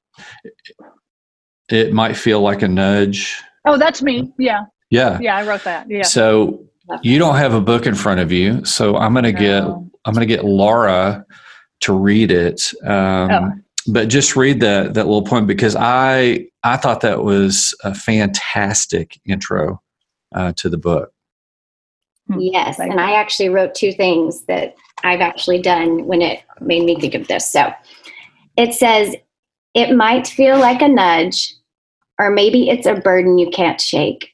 It 1.70 1.94
might 1.94 2.18
feel 2.18 2.42
like 2.42 2.62
a 2.64 2.68
nudge. 2.68 3.42
oh 3.66 3.78
that's 3.78 4.02
me 4.02 4.32
yeah 4.40 4.62
Yeah. 4.90 5.20
yeah 5.22 5.38
i 5.38 5.46
wrote 5.48 5.64
that 5.66 5.90
yeah 5.90 6.04
So 6.04 6.66
you 7.04 7.20
don't 7.20 7.36
have 7.36 7.54
a 7.54 7.62
book 7.62 7.86
in 7.86 7.96
front 7.96 8.20
of 8.20 8.32
you, 8.34 8.66
so 8.66 8.98
I'm 8.98 9.14
going 9.14 9.24
to 9.24 9.32
get 9.32 9.62
No. 9.64 9.90
I'm 10.06 10.14
going 10.14 10.28
to 10.28 10.34
get 10.34 10.46
Laura 10.46 11.26
to 11.82 11.94
read 11.94 12.32
it. 12.32 12.74
Um, 12.84 13.32
Oh. 13.32 13.52
But 13.88 14.10
just 14.10 14.36
read 14.36 14.60
that 14.60 14.94
that 14.94 15.06
little 15.06 15.24
poem 15.24 15.48
because 15.48 15.76
I 15.76 16.46
I 16.64 16.78
thought 16.78 17.02
that 17.02 17.24
was 17.24 17.74
a 17.84 17.96
fantastic 17.96 19.20
intro 19.26 19.82
uh, 20.36 20.54
to 20.58 20.70
the 20.70 20.78
book. 20.78 21.12
Yes, 22.38 22.80
and 22.80 23.00
I 23.00 23.14
actually 23.14 23.50
wrote 23.50 23.74
two 23.74 23.92
things 23.92 24.44
that 24.46 24.76
I've 25.04 25.22
actually 25.22 25.62
done 25.62 26.06
when 26.06 26.22
it 26.22 26.44
made 26.60 26.86
me 26.86 27.00
think 27.00 27.16
of 27.16 27.28
this. 27.28 27.52
So 27.52 27.74
it 28.56 28.74
says, 28.74 29.16
it 29.74 29.96
might 29.96 30.28
feel 30.28 30.60
like 30.60 30.82
a 30.82 30.88
nudge, 30.88 31.54
or 32.20 32.30
maybe 32.30 32.70
it's 32.70 32.86
a 32.86 32.96
burden 32.96 33.38
you 33.38 33.50
can't 33.50 33.82
shake, 33.82 34.34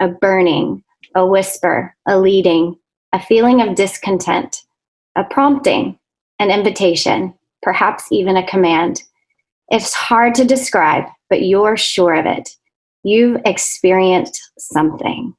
a 0.00 0.08
burning, 0.08 0.84
a 1.14 1.26
whisper, 1.26 1.94
a 2.06 2.18
leading, 2.18 2.76
a 3.12 3.20
feeling 3.20 3.60
of 3.60 3.74
discontent, 3.74 4.62
a 5.16 5.24
prompting, 5.24 5.98
an 6.38 6.50
invitation, 6.50 7.34
perhaps 7.62 8.04
even 8.10 8.36
a 8.36 8.46
command. 8.46 9.02
It's 9.68 9.94
hard 9.94 10.34
to 10.36 10.44
describe, 10.44 11.04
but 11.30 11.42
you're 11.42 11.76
sure 11.76 12.14
of 12.14 12.26
it. 12.26 12.50
You've 13.02 13.40
experienced 13.44 14.40
something 14.58 15.34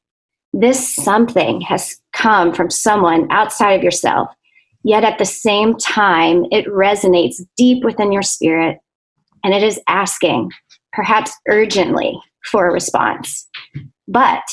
this 0.55 0.95
something 0.95 1.59
has 1.61 1.97
come 2.13 2.53
from 2.53 2.69
someone 2.69 3.29
outside 3.29 3.73
of 3.73 3.83
yourself, 3.83 4.29
yet 4.83 5.03
at 5.03 5.17
the 5.17 5.25
same 5.25 5.75
time, 5.75 6.45
it 6.49 6.65
resonates 6.67 7.41
deep 7.57 7.83
within 7.83 8.13
your 8.13 8.21
spirit 8.21 8.79
and 9.43 9.53
it 9.53 9.63
is 9.63 9.81
asking, 9.87 10.49
perhaps 10.93 11.33
urgently, 11.49 12.17
for 12.45 12.69
a 12.69 12.73
response. 12.73 13.47
But 14.07 14.43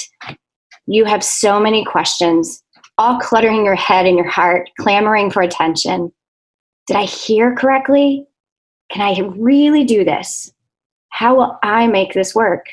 you 0.86 1.04
have 1.04 1.22
so 1.22 1.60
many 1.60 1.84
questions, 1.84 2.64
all 2.98 3.18
cluttering 3.18 3.64
your 3.64 3.74
head 3.74 4.06
and 4.06 4.16
your 4.16 4.28
heart, 4.28 4.70
clamoring 4.78 5.30
for 5.30 5.42
attention. 5.42 6.12
Did 6.86 6.96
I 6.96 7.04
hear 7.04 7.54
correctly? 7.54 8.26
Can 8.90 9.02
I 9.02 9.18
really 9.36 9.84
do 9.84 10.04
this? 10.04 10.52
How 11.08 11.34
will 11.34 11.58
I 11.62 11.86
make 11.86 12.12
this 12.12 12.34
work? 12.34 12.66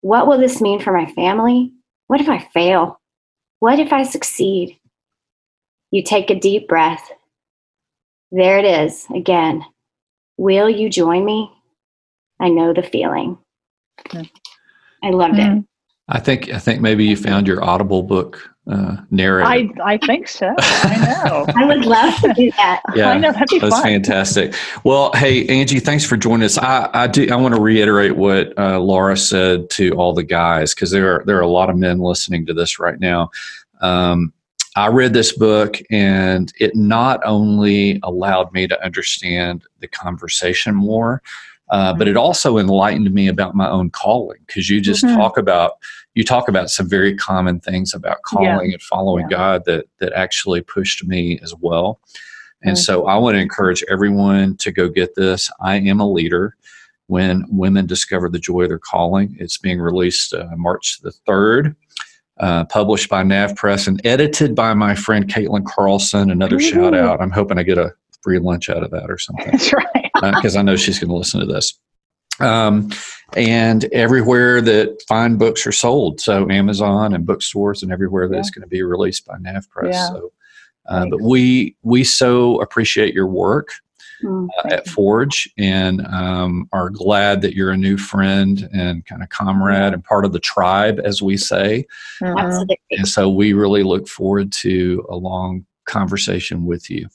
What 0.00 0.26
will 0.26 0.38
this 0.38 0.60
mean 0.60 0.80
for 0.80 0.92
my 0.92 1.06
family? 1.12 1.72
What 2.06 2.20
if 2.20 2.28
I 2.28 2.38
fail? 2.38 3.00
What 3.60 3.78
if 3.78 3.92
I 3.92 4.04
succeed? 4.04 4.78
You 5.90 6.02
take 6.02 6.30
a 6.30 6.38
deep 6.38 6.68
breath. 6.68 7.10
There 8.30 8.58
it 8.58 8.64
is 8.64 9.06
again. 9.14 9.64
Will 10.36 10.68
you 10.68 10.88
join 10.88 11.24
me? 11.24 11.50
I 12.40 12.48
know 12.48 12.72
the 12.72 12.82
feeling. 12.82 13.38
I 15.02 15.10
loved 15.10 15.38
it. 15.38 15.48
Mhm. 15.48 15.66
I 16.08 16.20
think 16.20 16.50
I 16.52 16.58
think 16.58 16.80
maybe 16.80 17.04
you 17.04 17.16
found 17.16 17.46
your 17.46 17.62
Audible 17.64 18.02
book 18.02 18.54
uh, 18.68 18.96
narrator. 19.10 19.48
I 19.48 19.68
I 19.94 19.96
think 19.98 20.28
so. 20.28 20.54
I 20.58 21.24
know. 21.24 21.46
I 21.56 21.64
would 21.64 21.84
love 21.86 22.14
to 22.20 22.32
do 22.34 22.50
that. 22.52 22.82
yeah, 22.94 23.10
I 23.10 23.18
know 23.18 23.32
that'd 23.32 23.48
be 23.48 23.58
That's 23.58 23.74
fun. 23.74 23.82
fantastic. 23.82 24.54
Well, 24.84 25.10
hey 25.14 25.46
Angie, 25.48 25.80
thanks 25.80 26.04
for 26.04 26.16
joining 26.16 26.44
us. 26.44 26.58
I, 26.58 26.88
I 26.92 27.06
do. 27.06 27.28
I 27.32 27.36
want 27.36 27.54
to 27.54 27.60
reiterate 27.60 28.16
what 28.16 28.56
uh, 28.58 28.78
Laura 28.78 29.16
said 29.16 29.70
to 29.70 29.92
all 29.92 30.12
the 30.12 30.22
guys 30.24 30.74
because 30.74 30.90
there 30.90 31.16
are 31.16 31.24
there 31.24 31.38
are 31.38 31.42
a 31.42 31.48
lot 31.48 31.70
of 31.70 31.76
men 31.76 31.98
listening 32.00 32.44
to 32.46 32.54
this 32.54 32.78
right 32.78 33.00
now. 33.00 33.30
Um, 33.80 34.32
I 34.76 34.88
read 34.88 35.12
this 35.12 35.32
book 35.32 35.78
and 35.90 36.52
it 36.60 36.76
not 36.76 37.20
only 37.24 37.98
allowed 38.02 38.52
me 38.52 38.68
to 38.68 38.84
understand 38.84 39.64
the 39.80 39.88
conversation 39.88 40.74
more, 40.74 41.20
uh, 41.70 41.94
but 41.94 42.06
it 42.06 42.16
also 42.16 42.58
enlightened 42.58 43.12
me 43.12 43.26
about 43.28 43.54
my 43.56 43.68
own 43.68 43.90
calling 43.90 44.38
because 44.46 44.70
you 44.70 44.80
just 44.80 45.04
Mhm. 45.04 45.16
talk 45.16 45.36
about 45.36 45.72
you 46.18 46.24
talk 46.24 46.48
about 46.48 46.68
some 46.68 46.88
very 46.88 47.14
common 47.14 47.60
things 47.60 47.94
about 47.94 48.16
Yeah. 48.32 48.38
calling 48.38 48.72
and 48.72 48.82
following 48.82 49.26
Yeah. 49.30 49.36
God 49.36 49.64
that 49.66 49.84
that 50.00 50.12
actually 50.14 50.60
pushed 50.62 51.06
me 51.06 51.38
as 51.44 51.54
well. 51.60 52.00
And 52.62 52.76
Mm. 52.76 52.80
so 52.86 53.06
I 53.06 53.16
want 53.16 53.36
to 53.36 53.40
encourage 53.40 53.84
everyone 53.88 54.56
to 54.56 54.72
go 54.72 54.88
get 54.88 55.14
this. 55.14 55.48
I 55.60 55.76
am 55.76 56.00
a 56.00 56.10
leader. 56.10 56.56
When 57.06 57.44
women 57.48 57.86
discover 57.86 58.28
the 58.28 58.40
joy 58.40 58.62
of 58.64 58.68
their 58.68 58.80
calling, 58.80 59.36
it's 59.38 59.56
being 59.58 59.80
released 59.80 60.34
uh, 60.34 60.46
March 60.56 60.98
the 61.02 61.12
third. 61.26 61.74
Uh, 62.40 62.64
published 62.66 63.08
by 63.08 63.22
NavPress 63.24 63.88
and 63.88 64.00
edited 64.06 64.54
by 64.54 64.72
my 64.74 64.94
friend 64.94 65.26
Caitlin 65.26 65.64
Carlson. 65.66 66.30
Another 66.30 66.56
Ooh. 66.56 66.60
shout 66.60 66.94
out. 66.94 67.20
I'm 67.20 67.30
hoping 67.32 67.58
I 67.58 67.62
get 67.64 67.78
a 67.78 67.92
free 68.22 68.38
lunch 68.38 68.68
out 68.70 68.82
of 68.84 68.90
that 68.92 69.10
or 69.10 69.18
something 69.18 69.50
That's 69.52 69.72
right. 69.72 70.10
because 70.36 70.54
I 70.56 70.62
know 70.62 70.76
she's 70.76 70.98
going 71.00 71.10
to 71.10 71.16
listen 71.16 71.40
to 71.40 71.46
this. 71.46 71.74
Um, 72.40 72.90
and 73.36 73.84
everywhere 73.92 74.60
that 74.62 75.02
fine 75.08 75.36
books 75.36 75.66
are 75.66 75.72
sold, 75.72 76.20
so 76.20 76.48
Amazon 76.50 77.14
and 77.14 77.26
bookstores 77.26 77.82
and 77.82 77.92
everywhere 77.92 78.28
that's 78.28 78.48
Yeah. 78.48 78.60
going 78.60 78.62
to 78.62 78.68
be 78.68 78.82
released 78.82 79.26
by 79.26 79.36
NavPress. 79.36 79.92
Yeah. 79.92 80.08
So, 80.08 80.32
uh, 80.88 81.06
but 81.10 81.20
we 81.20 81.76
we 81.82 82.04
so 82.04 82.60
appreciate 82.60 83.12
your 83.14 83.26
work 83.26 83.70
Mm. 84.22 84.48
uh, 84.64 84.74
at 84.74 84.88
Forge 84.88 85.48
and 85.58 86.04
um, 86.08 86.68
are 86.72 86.90
glad 86.90 87.40
that 87.42 87.54
you're 87.54 87.70
a 87.70 87.76
new 87.76 87.96
friend 87.96 88.68
and 88.72 89.06
kind 89.06 89.22
of 89.22 89.28
comrade 89.28 89.92
and 89.92 90.02
part 90.02 90.24
of 90.24 90.32
the 90.32 90.40
tribe, 90.40 90.98
as 91.04 91.22
we 91.22 91.36
say. 91.36 91.86
Absolutely. 92.20 92.80
And 92.90 93.06
so 93.06 93.30
we 93.30 93.52
really 93.52 93.84
look 93.84 94.08
forward 94.08 94.50
to 94.54 95.06
a 95.08 95.14
long 95.14 95.64
conversation 95.84 96.64
with 96.66 96.90
you. 96.90 97.06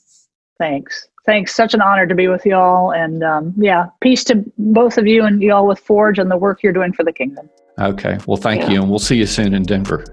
Thanks. 0.58 1.06
Thanks. 1.26 1.54
Such 1.54 1.72
an 1.74 1.80
honor 1.80 2.06
to 2.06 2.14
be 2.14 2.28
with 2.28 2.44
y'all. 2.44 2.92
And 2.92 3.22
um, 3.22 3.54
yeah, 3.56 3.86
peace 4.00 4.24
to 4.24 4.44
both 4.58 4.98
of 4.98 5.06
you 5.06 5.24
and 5.24 5.40
y'all 5.42 5.66
with 5.66 5.78
Forge 5.78 6.18
and 6.18 6.30
the 6.30 6.36
work 6.36 6.62
you're 6.62 6.72
doing 6.72 6.92
for 6.92 7.02
the 7.02 7.12
kingdom. 7.12 7.48
Okay. 7.78 8.18
Well, 8.26 8.36
thank 8.36 8.62
Yeah. 8.62 8.70
you, 8.70 8.80
and 8.82 8.90
we'll 8.90 8.98
see 8.98 9.16
you 9.16 9.26
soon 9.26 9.54
in 9.54 9.62
Denver. 9.62 10.04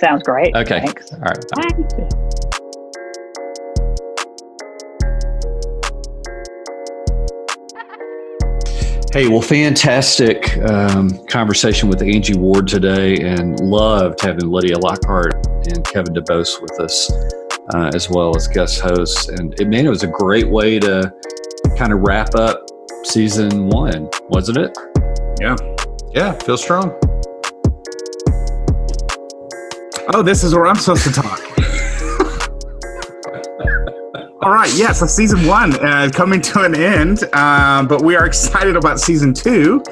Sounds 0.00 0.22
great. 0.22 0.54
Okay. 0.54 0.80
Thanks. 0.80 1.12
All 1.12 1.20
right. 1.20 1.44
Bye. 1.56 1.98
Bye. 1.98 2.08
Hey, 9.12 9.26
well, 9.26 9.42
fantastic 9.42 10.56
um, 10.58 11.10
conversation 11.26 11.88
with 11.88 12.00
Angie 12.00 12.38
Ward 12.38 12.68
today, 12.68 13.16
and 13.18 13.58
loved 13.58 14.20
having 14.20 14.48
Lydia 14.48 14.78
Lockhart 14.78 15.34
and 15.66 15.84
Kevin 15.84 16.14
DeBose 16.14 16.62
with 16.62 16.78
us 16.78 17.10
uh, 17.74 17.90
as 17.94 18.08
well 18.10 18.34
as 18.36 18.46
guest 18.48 18.80
hosts. 18.80 19.28
And 19.28 19.58
it, 19.60 19.68
man, 19.68 19.86
it 19.86 19.90
was 19.90 20.02
a 20.02 20.08
great 20.08 20.48
way 20.48 20.78
to 20.80 21.12
kind 21.76 21.92
of 21.92 22.00
wrap 22.00 22.34
up 22.34 22.66
season 23.04 23.68
one, 23.68 24.08
wasn't 24.28 24.58
it? 24.58 24.76
Yeah, 25.40 25.56
Yeah. 26.12 26.32
feel 26.32 26.56
strong. 26.58 26.92
Oh, 30.12 30.22
this 30.22 30.42
is 30.42 30.54
where 30.54 30.66
I'm 30.66 30.76
supposed 30.76 31.04
to 31.04 31.12
talk. 31.12 31.40
All 34.42 34.50
right, 34.50 34.72
yeah, 34.74 34.92
so 34.92 35.06
season 35.06 35.46
one 35.46 35.74
uh, 35.84 36.08
coming 36.12 36.40
to 36.40 36.62
an 36.62 36.74
end, 36.74 37.24
um, 37.34 37.86
but 37.86 38.02
we 38.02 38.16
are 38.16 38.24
excited 38.26 38.74
about 38.74 38.98
season 38.98 39.34
two. 39.34 39.82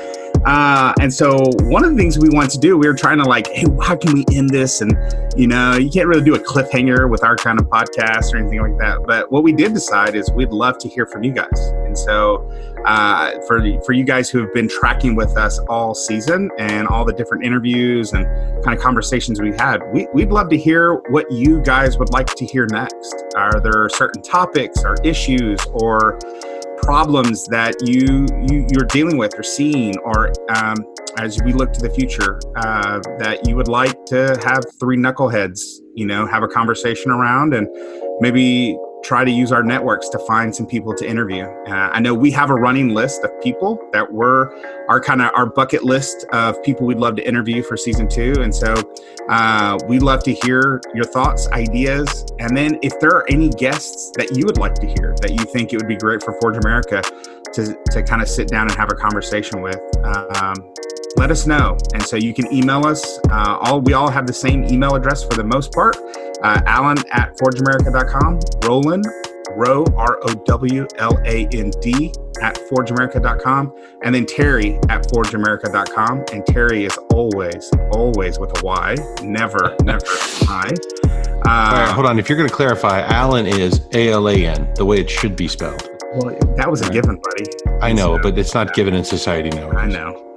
Uh, 0.45 0.93
and 1.01 1.13
so, 1.13 1.37
one 1.63 1.85
of 1.85 1.91
the 1.91 1.97
things 1.97 2.19
we 2.19 2.29
want 2.31 2.51
to 2.51 2.59
do, 2.59 2.77
we 2.77 2.87
were 2.87 2.95
trying 2.95 3.19
to 3.19 3.25
like, 3.25 3.47
hey, 3.49 3.67
how 3.83 3.97
can 3.97 4.15
we 4.15 4.25
end 4.33 4.51
this? 4.51 4.81
And 4.81 4.97
you 5.37 5.47
know, 5.47 5.77
you 5.77 5.91
can't 5.91 6.09
really 6.09 6.25
do 6.25 6.35
a 6.35 6.39
cliffhanger 6.39 7.09
with 7.09 7.23
our 7.23 7.37
kind 7.37 7.59
of 7.59 7.67
podcast 7.67 8.33
or 8.33 8.39
anything 8.39 8.61
like 8.61 8.79
that. 8.79 9.05
But 9.07 9.31
what 9.31 9.43
we 9.43 9.53
did 9.53 9.75
decide 9.75 10.15
is 10.15 10.31
we'd 10.33 10.51
love 10.51 10.79
to 10.79 10.89
hear 10.89 11.07
from 11.07 11.23
you 11.23 11.33
guys. 11.33 11.59
And 11.87 11.97
so, 11.97 12.51
uh, 12.85 13.41
for 13.47 13.61
for 13.83 13.93
you 13.93 14.05
guys 14.05 14.31
who 14.31 14.41
have 14.41 14.53
been 14.55 14.69
tracking 14.69 15.15
with 15.15 15.37
us 15.37 15.59
all 15.69 15.95
season 15.95 16.51
and 16.59 16.89
all 16.89 17.05
the 17.05 17.13
different 17.13 17.45
interviews 17.45 18.13
and 18.13 18.25
kind 18.65 18.77
of 18.77 18.83
conversations 18.83 19.41
we 19.41 19.51
had, 19.53 19.81
we, 19.93 20.07
we'd 20.15 20.31
love 20.31 20.49
to 20.51 20.57
hear 20.57 20.95
what 21.11 21.31
you 21.31 21.61
guys 21.63 21.99
would 21.99 22.11
like 22.11 22.27
to 22.27 22.45
hear 22.45 22.67
next. 22.71 23.25
Are 23.37 23.61
there 23.61 23.89
certain 23.89 24.23
topics 24.23 24.85
or 24.85 24.97
issues 25.05 25.61
or 25.73 26.19
problems 26.89 27.47
that 27.49 27.75
you, 27.87 28.27
you 28.49 28.67
you're 28.71 28.87
dealing 28.87 29.19
with 29.19 29.39
or 29.39 29.43
seeing 29.43 29.95
or 29.99 30.33
um, 30.57 30.75
as 31.19 31.39
we 31.45 31.53
look 31.53 31.71
to 31.71 31.83
the 31.83 31.91
future 31.91 32.41
uh, 32.57 32.99
that 33.19 33.47
you 33.47 33.55
would 33.55 33.69
like 33.69 34.07
to 34.07 34.35
have 34.43 34.65
three 34.81 34.97
knuckleheads 34.97 35.61
you 35.95 36.07
know 36.07 36.25
have 36.27 36.43
a 36.43 36.49
conversation 36.49 37.11
around 37.11 37.53
and 37.53 37.69
maybe 38.21 38.75
try 39.03 39.25
to 39.25 39.31
use 39.31 39.53
our 39.53 39.63
networks 39.63 40.09
to 40.09 40.19
find 40.21 40.55
some 40.55 40.67
people 40.67 40.95
to 40.95 41.09
interview. 41.09 41.45
Uh, 41.45 41.91
i 41.93 42.01
know 42.01 42.15
we 42.15 42.31
have 42.31 42.51
a 42.51 42.55
running 42.55 42.89
list 42.95 43.23
of 43.25 43.31
people 43.43 43.79
that 43.93 44.13
were 44.13 44.55
our 44.89 45.01
kind 45.01 45.23
of 45.23 45.31
our 45.35 45.47
bucket 45.47 45.85
list 45.85 46.25
of 46.33 46.63
people 46.63 46.87
we'd 46.87 46.99
love 46.99 47.17
to 47.17 47.27
interview 47.27 47.63
for 47.63 47.77
season 47.77 48.09
two 48.09 48.35
and 48.41 48.55
so 48.55 48.75
uh, 49.29 49.79
we 49.87 49.99
love 49.99 50.23
to 50.23 50.33
hear 50.33 50.81
your 50.95 51.05
thoughts 51.05 51.49
ideas 51.53 52.25
and 52.39 52.57
then 52.57 52.79
if 52.83 52.99
there 53.01 53.11
are 53.11 53.29
any 53.29 53.51
guests 53.51 54.11
that 54.17 54.37
you 54.37 54.45
would 54.47 54.59
like 54.59 54.75
to 54.75 54.87
hear 54.87 55.15
that 55.21 55.33
you 55.33 55.45
think 55.53 55.73
it 55.73 55.77
would 55.77 55.89
be 55.89 55.97
great 55.97 56.23
for 56.23 56.39
forge 56.41 56.57
america 56.57 57.03
to, 57.53 57.77
to 57.91 58.03
kind 58.03 58.23
of 58.23 58.29
sit 58.29 58.49
down 58.49 58.69
and 58.69 58.77
have 58.77 58.91
a 58.91 58.95
conversation 58.95 59.61
with 59.61 59.81
um, 60.05 60.55
let 61.17 61.31
us 61.31 61.47
know 61.47 61.77
and 61.95 62.03
so 62.03 62.17
you 62.17 62.33
can 62.35 62.53
email 62.53 62.87
us 62.87 63.19
uh, 63.31 63.59
all 63.63 63.81
we 63.81 63.93
all 63.95 64.09
have 64.11 64.27
the 64.27 64.33
same 64.33 64.65
email 64.65 64.95
address 64.95 65.25
for 65.25 65.35
the 65.35 65.45
most 65.45 65.73
part 65.73 65.97
uh, 66.43 66.61
alan 66.67 66.99
at 67.13 67.37
forgeamerica.com 67.39 68.39
rowland 68.65 69.05
row 69.57 69.85
r-o-w-l-a-n-d 70.89 72.13
at 72.43 72.57
forgeamerica.com 72.71 73.73
and 74.05 74.15
then 74.15 74.25
terry 74.27 74.77
at 74.89 75.03
forgeamerica.com 75.09 76.25
and 76.33 76.47
terry 76.47 76.85
is 76.85 76.97
always 77.13 77.71
always 77.93 78.39
with 78.39 78.51
a 78.63 78.65
y 78.65 78.95
never 79.23 79.75
never 79.83 80.05
i 80.49 80.71
uh, 81.47 81.51
All 81.51 81.73
right, 81.73 81.93
hold 81.95 82.05
on. 82.07 82.19
If 82.19 82.29
you're 82.29 82.37
going 82.37 82.49
to 82.49 82.55
clarify, 82.55 83.01
Alan 83.03 83.47
is 83.47 83.81
A 83.95 84.11
L 84.11 84.29
A 84.29 84.35
N, 84.45 84.71
the 84.75 84.85
way 84.85 84.99
it 84.99 85.09
should 85.09 85.37
be 85.37 85.47
spelled. 85.49 85.89
well, 86.17 86.37
that 86.57 86.69
was 86.71 86.81
a 86.83 86.85
Right. 86.85 86.93
given 86.95 87.17
buddy 87.23 87.45
I 87.81 87.93
know, 87.93 88.17
So- 88.17 88.23
but 88.25 88.37
it's 88.39 88.55
not 88.55 88.75
given 88.75 88.93
in 88.93 89.05
society 89.05 89.49
now. 89.51 89.71
I 89.71 89.87
know. 89.87 90.28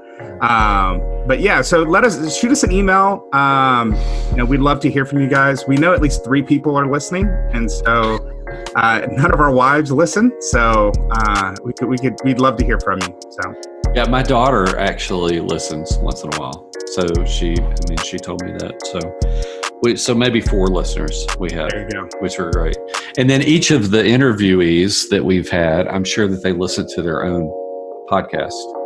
Um, 0.42 1.02
but 1.28 1.40
yeah, 1.40 1.62
so 1.62 1.84
let 1.84 2.04
us 2.04 2.38
shoot 2.38 2.52
us 2.52 2.64
an 2.64 2.72
email. 2.72 3.28
Um, 3.32 3.94
you 4.32 4.38
know, 4.38 4.46
we'd 4.46 4.60
love 4.60 4.80
to 4.82 4.90
hear 4.90 5.06
from 5.06 5.22
you 5.22 5.28
guys. 5.28 5.68
We 5.68 5.78
know 5.78 5.94
at 5.94 6.02
least 6.02 6.24
three 6.24 6.42
people 6.42 6.76
are 6.76 6.92
listening, 6.92 7.28
and 7.54 7.70
so 7.70 8.18
uh, 8.76 9.08
none 9.12 9.32
of 9.32 9.40
our 9.40 9.54
wives 9.54 9.92
listen. 9.92 10.32
So 10.42 10.92
uh, 11.12 11.56
we 11.64 11.74
could, 11.74 11.88
we 11.88 11.98
could, 11.98 12.16
we'd 12.24 12.40
love 12.40 12.58
to 12.58 12.66
hear 12.66 12.80
from 12.80 13.00
you. 13.02 13.20
So 13.30 13.54
Yeah, 13.94 14.06
my 14.10 14.24
daughter 14.24 14.78
actually 14.80 15.40
listens 15.40 15.98
once 16.00 16.24
in 16.24 16.34
a 16.34 16.38
while. 16.38 16.70
So 16.88 17.06
she, 17.26 17.56
I 17.58 17.76
mean, 17.88 17.98
she 18.04 18.18
told 18.18 18.44
me 18.44 18.52
that. 18.54 18.82
So, 18.88 19.80
we, 19.84 19.96
so 19.96 20.14
maybe 20.14 20.42
four 20.42 20.68
listeners 20.68 21.26
we 21.40 21.52
have, 21.54 21.70
there 21.70 21.84
you 21.84 21.90
go. 21.90 22.10
which 22.20 22.40
are 22.40 22.52
great. 22.52 22.78
And 23.18 23.30
then 23.30 23.42
each 23.42 23.72
of 23.72 23.92
the 23.92 24.04
interviewees 24.04 25.10
that 25.10 25.24
we've 25.24 25.50
had, 25.50 25.88
I'm 25.88 26.04
sure 26.04 26.28
that 26.28 26.44
they 26.44 26.52
listen 26.52 26.88
to 26.96 27.02
their 27.02 27.24
own 27.24 27.44
podcast 28.10 28.81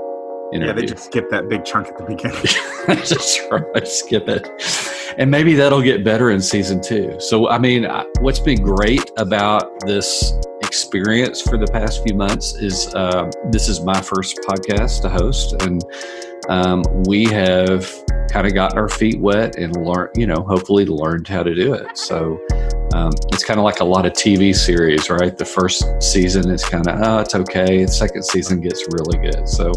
Yeah, 0.51 0.71
they 0.71 0.85
just 0.85 1.05
skip 1.05 1.29
that 1.31 1.49
big 1.49 1.65
chunk 1.65 1.87
at 1.87 1.97
the 1.97 2.05
beginning. 2.05 2.41
Just 3.03 3.41
right, 3.51 3.87
skip 3.87 4.29
it. 4.29 4.47
And 5.17 5.29
maybe 5.29 5.53
that'll 5.55 5.81
get 5.81 6.03
better 6.03 6.29
in 6.31 6.39
season 6.41 6.81
two. 6.81 7.15
So, 7.19 7.49
I 7.49 7.57
mean, 7.57 7.87
what's 8.19 8.39
been 8.39 8.61
great 8.61 9.11
about 9.17 9.79
this 9.85 10.33
experience 10.61 11.41
for 11.41 11.57
the 11.57 11.67
past 11.67 12.03
few 12.03 12.15
months 12.15 12.55
is 12.55 12.93
uh, 12.93 13.29
this 13.49 13.67
is 13.67 13.81
my 13.81 13.99
first 14.01 14.39
podcast 14.47 15.01
to 15.01 15.09
host, 15.09 15.61
and 15.63 15.83
um, 16.49 16.83
we 17.07 17.25
have 17.25 17.91
kind 18.29 18.45
of 18.45 18.53
gotten 18.53 18.77
our 18.77 18.89
feet 18.89 19.19
wet 19.19 19.57
and 19.57 19.75
learned, 19.75 20.11
you 20.15 20.27
know, 20.27 20.43
hopefully 20.43 20.85
learned 20.85 21.27
how 21.27 21.43
to 21.43 21.55
do 21.55 21.73
it. 21.73 21.97
So, 21.97 22.39
um, 22.93 23.11
it's 23.31 23.43
kind 23.43 23.59
of 23.59 23.63
like 23.63 23.79
a 23.79 23.85
lot 23.85 24.05
of 24.05 24.13
TV 24.13 24.55
series, 24.55 25.09
right? 25.09 25.35
The 25.37 25.45
first 25.45 25.83
season 26.01 26.49
is 26.51 26.63
kind 26.63 26.87
of, 26.87 27.01
oh, 27.01 27.19
it's 27.19 27.35
okay. 27.35 27.85
The 27.85 27.91
second 27.91 28.23
season 28.23 28.61
gets 28.61 28.85
really 28.91 29.17
good. 29.17 29.47
So, 29.47 29.73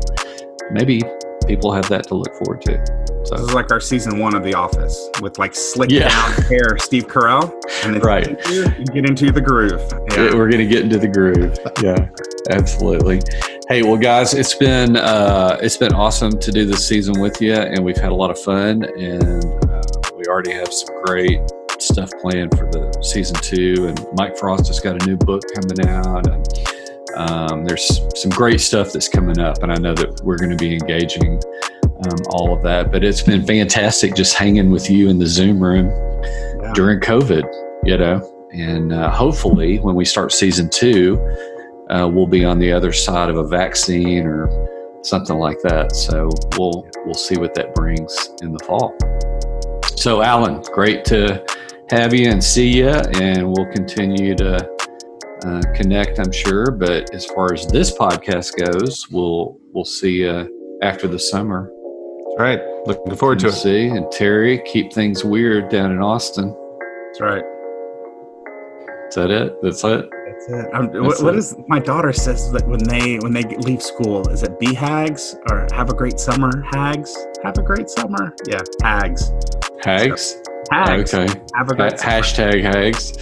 maybe 0.70 1.02
people 1.46 1.72
have 1.72 1.88
that 1.88 2.04
to 2.08 2.14
look 2.14 2.34
forward 2.36 2.60
to. 2.62 2.72
This 2.72 3.28
So, 3.30 3.36
is 3.36 3.54
like 3.54 3.70
our 3.72 3.80
season 3.80 4.18
one 4.18 4.34
of 4.34 4.42
The 4.44 4.54
Office 4.54 5.08
with 5.22 5.38
like 5.38 5.54
slick 5.54 5.90
Yeah. 5.90 6.08
down 6.08 6.42
hair, 6.48 6.76
Steve 6.78 7.06
Carell, 7.08 7.52
and 7.84 7.94
then 7.94 8.02
Right. 8.02 8.28
you 8.50 8.64
get 8.92 9.08
into 9.08 9.30
the 9.32 9.40
groove. 9.40 9.80
Yeah. 10.12 10.34
we're 10.34 10.50
going 10.50 10.58
to 10.58 10.66
get 10.66 10.82
into 10.82 10.98
the 10.98 11.08
groove. 11.08 11.56
Yeah, 11.82 12.08
absolutely. 12.50 13.20
Hey, 13.68 13.82
well, 13.82 13.96
guys, 13.98 14.32
it's 14.34 14.54
been 14.54 14.96
uh, 14.96 15.58
it's 15.62 15.76
been 15.76 15.92
awesome 15.92 16.38
to 16.38 16.50
do 16.52 16.64
this 16.64 16.86
season 16.86 17.20
with 17.20 17.40
you, 17.42 17.54
and 17.54 17.84
we've 17.84 17.98
had 17.98 18.12
a 18.12 18.14
lot 18.14 18.30
of 18.30 18.38
fun, 18.40 18.84
and 18.98 19.44
uh, 19.70 19.82
we 20.16 20.24
already 20.26 20.52
have 20.52 20.72
some 20.72 21.02
great 21.04 21.40
stuff 21.78 22.10
planned 22.20 22.56
for 22.58 22.64
the 22.70 22.90
season 23.02 23.36
two. 23.42 23.86
And 23.88 24.06
Mike 24.14 24.36
Frost 24.38 24.66
has 24.68 24.80
got 24.80 25.02
a 25.02 25.06
new 25.06 25.16
book 25.16 25.42
coming 25.54 25.86
out, 25.88 26.26
and 26.26 26.46
um, 27.18 27.64
there's 27.64 28.00
some 28.14 28.30
great 28.30 28.60
stuff 28.60 28.92
that's 28.92 29.08
coming 29.08 29.38
up, 29.40 29.62
and 29.62 29.72
I 29.72 29.76
know 29.76 29.94
that 29.94 30.20
we're 30.22 30.38
going 30.38 30.50
to 30.50 30.56
be 30.56 30.72
engaging 30.74 31.40
um, 31.84 32.16
all 32.30 32.56
of 32.56 32.62
that. 32.62 32.92
But 32.92 33.02
it's 33.04 33.22
been 33.22 33.44
fantastic 33.44 34.14
just 34.14 34.34
hanging 34.34 34.70
with 34.70 34.88
you 34.88 35.08
in 35.08 35.18
the 35.18 35.26
Zoom 35.26 35.58
room 35.62 35.86
Yeah. 36.62 36.72
during 36.74 37.00
COVID, 37.00 37.44
you 37.84 37.96
know, 37.98 38.48
and 38.52 38.92
uh, 38.92 39.10
hopefully 39.10 39.78
when 39.80 39.94
we 39.96 40.04
start 40.04 40.32
season 40.32 40.70
two, 40.70 41.18
uh, 41.90 42.08
we'll 42.12 42.26
be 42.26 42.44
on 42.44 42.58
the 42.58 42.72
other 42.72 42.92
side 42.92 43.30
of 43.30 43.36
a 43.36 43.44
vaccine 43.46 44.24
or 44.26 44.48
something 45.02 45.38
like 45.38 45.58
that. 45.62 45.96
So 45.96 46.28
we'll 46.56 46.86
we'll 47.04 47.14
see 47.14 47.36
what 47.36 47.54
that 47.54 47.74
brings 47.74 48.30
in 48.42 48.52
the 48.52 48.58
fall. 48.64 48.94
So 49.96 50.22
Alan, 50.22 50.62
great 50.72 51.04
to 51.06 51.44
have 51.90 52.14
you 52.14 52.30
and 52.30 52.42
see 52.44 52.68
you, 52.68 52.88
and 52.88 53.44
we'll 53.50 53.66
continue 53.72 54.36
to 54.36 54.70
uh, 55.45 55.62
connect, 55.74 56.18
I'm 56.18 56.32
sure. 56.32 56.70
But 56.70 57.14
as 57.14 57.26
far 57.26 57.53
as 57.53 57.66
this 57.66 57.97
podcast 57.97 58.57
goes, 58.57 59.09
we'll 59.11 59.59
we'll 59.72 59.84
see 59.84 60.22
you 60.22 60.78
after 60.82 61.09
the 61.09 61.18
summer. 61.18 61.70
All 61.70 62.36
right. 62.39 62.61
Looking 62.86 63.16
forward 63.16 63.39
to 63.41 63.47
We'll 63.47 63.55
it. 63.55 63.59
see. 63.59 63.86
And 63.89 64.11
Terry, 64.12 64.62
keep 64.64 64.93
things 64.93 65.24
weird 65.24 65.68
down 65.70 65.91
in 65.93 66.01
Austin. 66.01 66.55
That's 67.09 67.20
right. 67.20 67.45
Is 69.09 69.14
that 69.16 69.30
it? 69.30 69.55
That's 69.62 69.82
it. 69.84 70.09
That's 70.11 70.49
it. 70.51 70.66
I'm, 70.72 70.86
That's 70.86 70.99
what, 71.01 71.22
what 71.22 71.34
it. 71.34 71.39
is 71.39 71.57
my 71.66 71.78
daughter 71.80 72.12
says 72.12 72.53
that 72.53 72.66
when 72.68 72.82
they 72.84 73.18
when 73.18 73.32
they 73.32 73.43
leave 73.43 73.82
school 73.82 74.28
is 74.28 74.43
it 74.45 74.59
be 74.61 74.72
hags 74.74 75.34
or 75.51 75.66
have 75.72 75.91
a 75.91 75.95
great 75.95 76.20
summer 76.20 76.62
hags 76.72 77.16
have 77.43 77.59
a 77.59 77.62
great 77.62 77.89
summer 77.91 78.34
yeah 78.47 78.61
hags 78.82 79.32
Hags. 79.82 80.36
Hags 80.70 81.14
Okay. 81.14 81.32
have 81.54 81.68
a 81.70 81.74
great 81.74 81.98
summer. 81.98 82.12
hashtag 82.12 82.62
hags. 82.62 83.12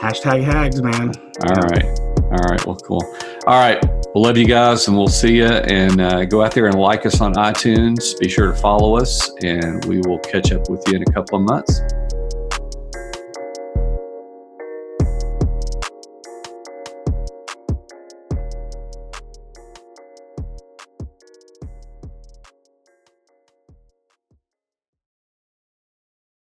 hashtag 0.00 0.42
hags 0.44 0.82
man 0.82 1.12
All 1.48 1.54
right. 1.56 1.84
All 2.32 2.48
right. 2.48 2.64
Well, 2.66 2.76
cool. 2.76 3.02
All 3.46 3.58
right. 3.60 3.78
We'll 4.14 4.24
love 4.24 4.38
you 4.38 4.46
guys 4.46 4.88
and 4.88 4.96
we'll 4.96 5.08
see 5.08 5.36
you. 5.36 5.46
And 5.46 6.00
uh, 6.00 6.24
go 6.24 6.42
out 6.42 6.52
there 6.52 6.66
and 6.66 6.78
like 6.78 7.04
us 7.04 7.20
on 7.20 7.34
iTunes. 7.34 8.18
Be 8.18 8.28
sure 8.28 8.52
to 8.52 8.56
follow 8.58 8.96
us 8.96 9.30
and 9.42 9.84
we 9.84 10.00
will 10.06 10.18
catch 10.20 10.50
up 10.52 10.70
with 10.70 10.82
you 10.88 10.96
in 10.96 11.02
a 11.02 11.12
couple 11.12 11.38
of 11.38 11.44
months. 11.44 11.80